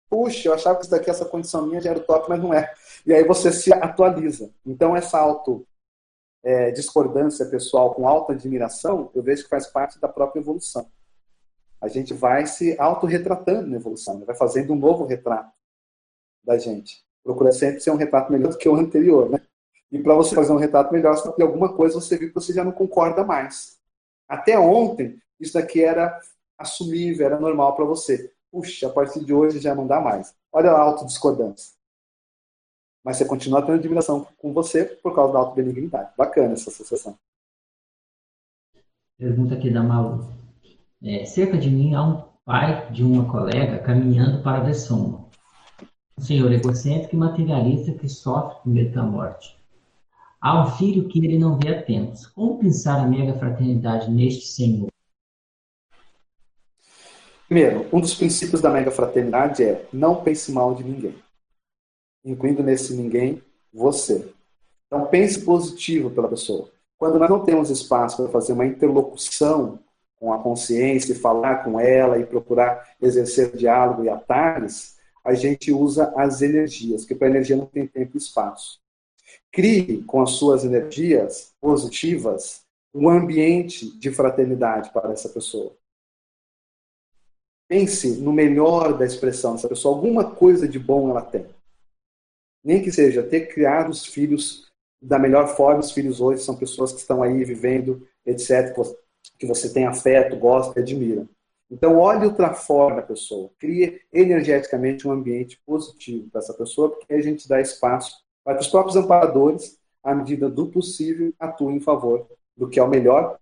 [0.08, 2.54] Puxa, eu achava que isso daqui, essa condição minha já era o top, mas não
[2.54, 2.72] é.
[3.04, 4.52] E aí você se atualiza.
[4.64, 5.66] Então, essa auto
[6.44, 10.88] é, discordância pessoal com alta admiração, eu vejo que faz parte da própria evolução.
[11.82, 14.26] A gente vai se autorretratando na evolução, né?
[14.26, 15.52] vai fazendo um novo retrato
[16.44, 17.04] da gente.
[17.24, 19.42] Procura sempre ser um retrato melhor do que o anterior, né?
[19.92, 22.54] E para você fazer um retrato melhor, você tem alguma coisa você viu que você
[22.54, 23.79] já não concorda mais.
[24.30, 26.18] Até ontem, isso daqui era
[26.58, 28.32] assumível, era normal para você.
[28.52, 30.34] Puxa, a partir de hoje já não dá mais.
[30.54, 31.80] Olha a autodiscordância
[33.04, 36.12] mas você continua tendo admiração com você por causa da auto-benignidade.
[36.18, 37.18] Bacana essa associação.
[39.18, 40.32] Pergunta aqui da Malu.
[41.02, 45.22] É, cerca de mim há um pai de uma colega caminhando para ver sombra.
[46.18, 49.59] Um senhor egocêntrico e materialista que sofre com medo da morte.
[50.78, 52.28] Filho que ele não vê a tempos.
[52.28, 54.88] Como pensar a mega fraternidade neste senhor?
[57.48, 61.16] Primeiro, um dos princípios da mega fraternidade é não pense mal de ninguém
[62.24, 63.42] incluindo nesse ninguém
[63.74, 64.32] você.
[64.88, 66.70] Então pense positivo pela pessoa.
[66.98, 69.80] Quando nós não temos espaço para fazer uma interlocução
[70.20, 76.14] com a consciência, falar com ela e procurar exercer diálogo e atalhos, a gente usa
[76.18, 78.80] as energias, porque para energia não tem tempo e espaço.
[79.52, 85.76] Crie com as suas energias positivas um ambiente de fraternidade para essa pessoa.
[87.68, 91.46] Pense no melhor da expressão dessa pessoa, alguma coisa de bom ela tem.
[92.64, 94.68] Nem que seja ter criado os filhos
[95.02, 95.80] da melhor forma.
[95.80, 98.76] Os filhos hoje são pessoas que estão aí vivendo, etc.,
[99.38, 101.28] que você tem afeto, gosta, admira.
[101.72, 103.52] Então, olhe o trafora da pessoa.
[103.60, 108.64] Crie energeticamente um ambiente positivo para essa pessoa, porque a gente dá espaço para que
[108.64, 112.28] os próprios amparadores, à medida do possível, atuem em favor
[112.58, 113.40] do que é o melhor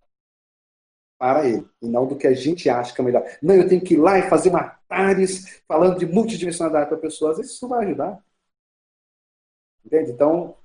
[1.17, 3.23] para ele, e não do que a gente acha que é o melhor.
[3.41, 7.39] Não, eu tenho que ir lá e fazer matares falando de multidimensionalidade para pessoas.
[7.39, 8.21] Isso vai ajudar.
[9.85, 10.11] Entende?
[10.11, 10.57] Então,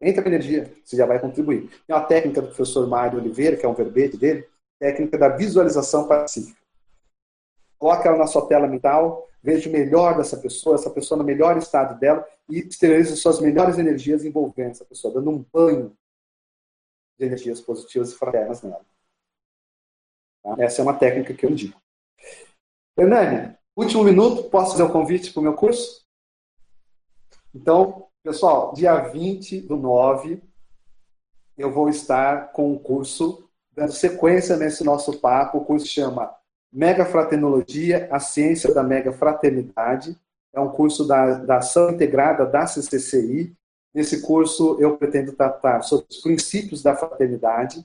[0.00, 1.68] entra com energia, você já vai contribuir.
[1.88, 4.48] Tem uma técnica do professor Mário Oliveira, que é um verbete dele,
[4.78, 6.56] técnica da visualização pacífica.
[7.80, 11.56] Coloca ela na sua tela mental, veja o melhor dessa pessoa, essa pessoa no melhor
[11.56, 15.96] estado dela e exteriorize suas melhores energias envolvendo essa pessoa, dando um banho
[17.18, 18.84] de energias positivas e fraternas nela.
[20.42, 20.56] Tá?
[20.58, 21.80] Essa é uma técnica que eu indico.
[22.98, 26.04] Hernani, último minuto, posso fazer o um convite para o meu curso?
[27.54, 30.42] Então, Pessoal, dia 20 do 9,
[31.56, 35.56] eu vou estar com um curso dando sequência nesse nosso papo.
[35.56, 36.30] O curso chama
[36.72, 40.16] Mega Fraternologia, a ciência da mega fraternidade.
[40.52, 43.52] É um curso da, da ação integrada da CCCI.
[43.92, 47.84] Nesse curso, eu pretendo tratar sobre os princípios da fraternidade,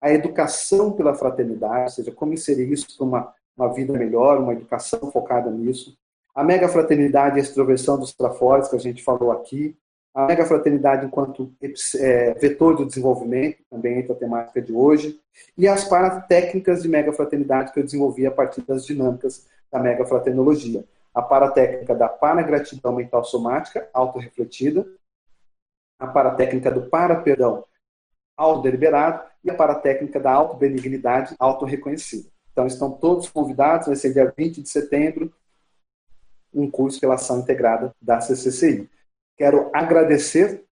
[0.00, 4.52] a educação pela fraternidade, ou seja, como inserir isso para uma, uma vida melhor, uma
[4.52, 5.96] educação focada nisso.
[6.34, 9.76] A mega fraternidade e a extroversão dos trafores, que a gente falou aqui.
[10.14, 11.52] A mega fraternidade enquanto
[11.98, 15.18] é, vetor de desenvolvimento, também entra a temática de hoje.
[15.56, 20.04] E as paratécnicas de mega fraternidade que eu desenvolvi a partir das dinâmicas da mega
[20.04, 20.84] fraternologia.
[21.14, 24.86] A paratécnica da paragratidão mental somática, autorrefletida.
[25.98, 27.64] A paratécnica do para-perdão
[28.36, 32.28] autodeliberado e a paratécnica da autobenignidade autorreconhecida.
[32.52, 35.32] Então, estão todos convidados, vai ser dia 20 de setembro,
[36.52, 38.88] um curso de relação integrada da CCCI.
[39.42, 40.64] Quero agradecer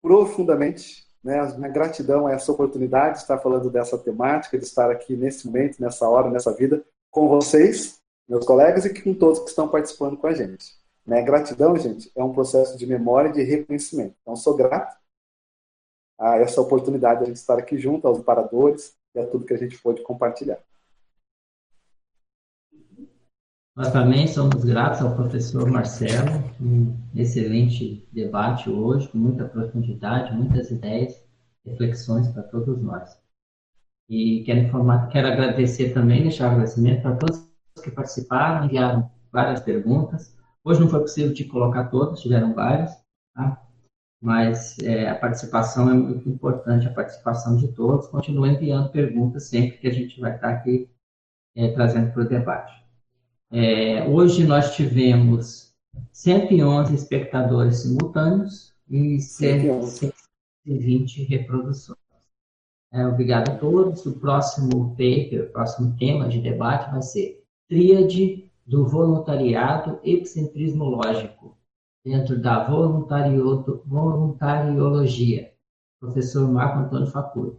[0.00, 4.90] profundamente, né, a minha gratidão a essa oportunidade de estar falando dessa temática, de estar
[4.90, 9.50] aqui nesse momento, nessa hora, nessa vida, com vocês, meus colegas, e com todos que
[9.50, 10.74] estão participando com a gente.
[11.06, 11.20] Né?
[11.20, 14.14] Gratidão, gente, é um processo de memória e de reconhecimento.
[14.22, 14.96] Então, sou grato
[16.18, 19.52] a essa oportunidade de a gente estar aqui junto, aos paradores e a tudo que
[19.52, 20.58] a gente pôde compartilhar.
[23.76, 30.70] Nós também somos gratos ao professor Marcelo, um excelente debate hoje, com muita profundidade, muitas
[30.70, 31.22] ideias,
[31.62, 33.20] reflexões para todos nós.
[34.08, 37.46] E quero informar, quero agradecer também, deixar agradecimento para todos
[37.84, 40.34] que participaram, enviaram várias perguntas.
[40.64, 42.96] Hoje não foi possível de colocar todas, tiveram várias,
[43.34, 43.62] tá?
[44.22, 48.08] mas é, a participação é muito importante, a participação de todos.
[48.08, 50.88] Continue enviando perguntas sempre que a gente vai estar aqui
[51.54, 52.85] é, trazendo para o debate.
[53.50, 55.74] É, hoje nós tivemos
[56.12, 61.98] 111 espectadores simultâneos e 120 reproduções.
[62.92, 64.04] É, obrigado a todos.
[64.06, 71.56] O próximo paper, o próximo tema de debate vai ser Tríade do Voluntariado Epicentrismo Lógico
[72.04, 75.52] dentro da voluntariologia.
[76.00, 77.56] Professor Marco Antônio Facuri.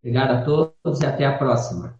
[0.00, 1.98] Obrigado a todos e até a próxima.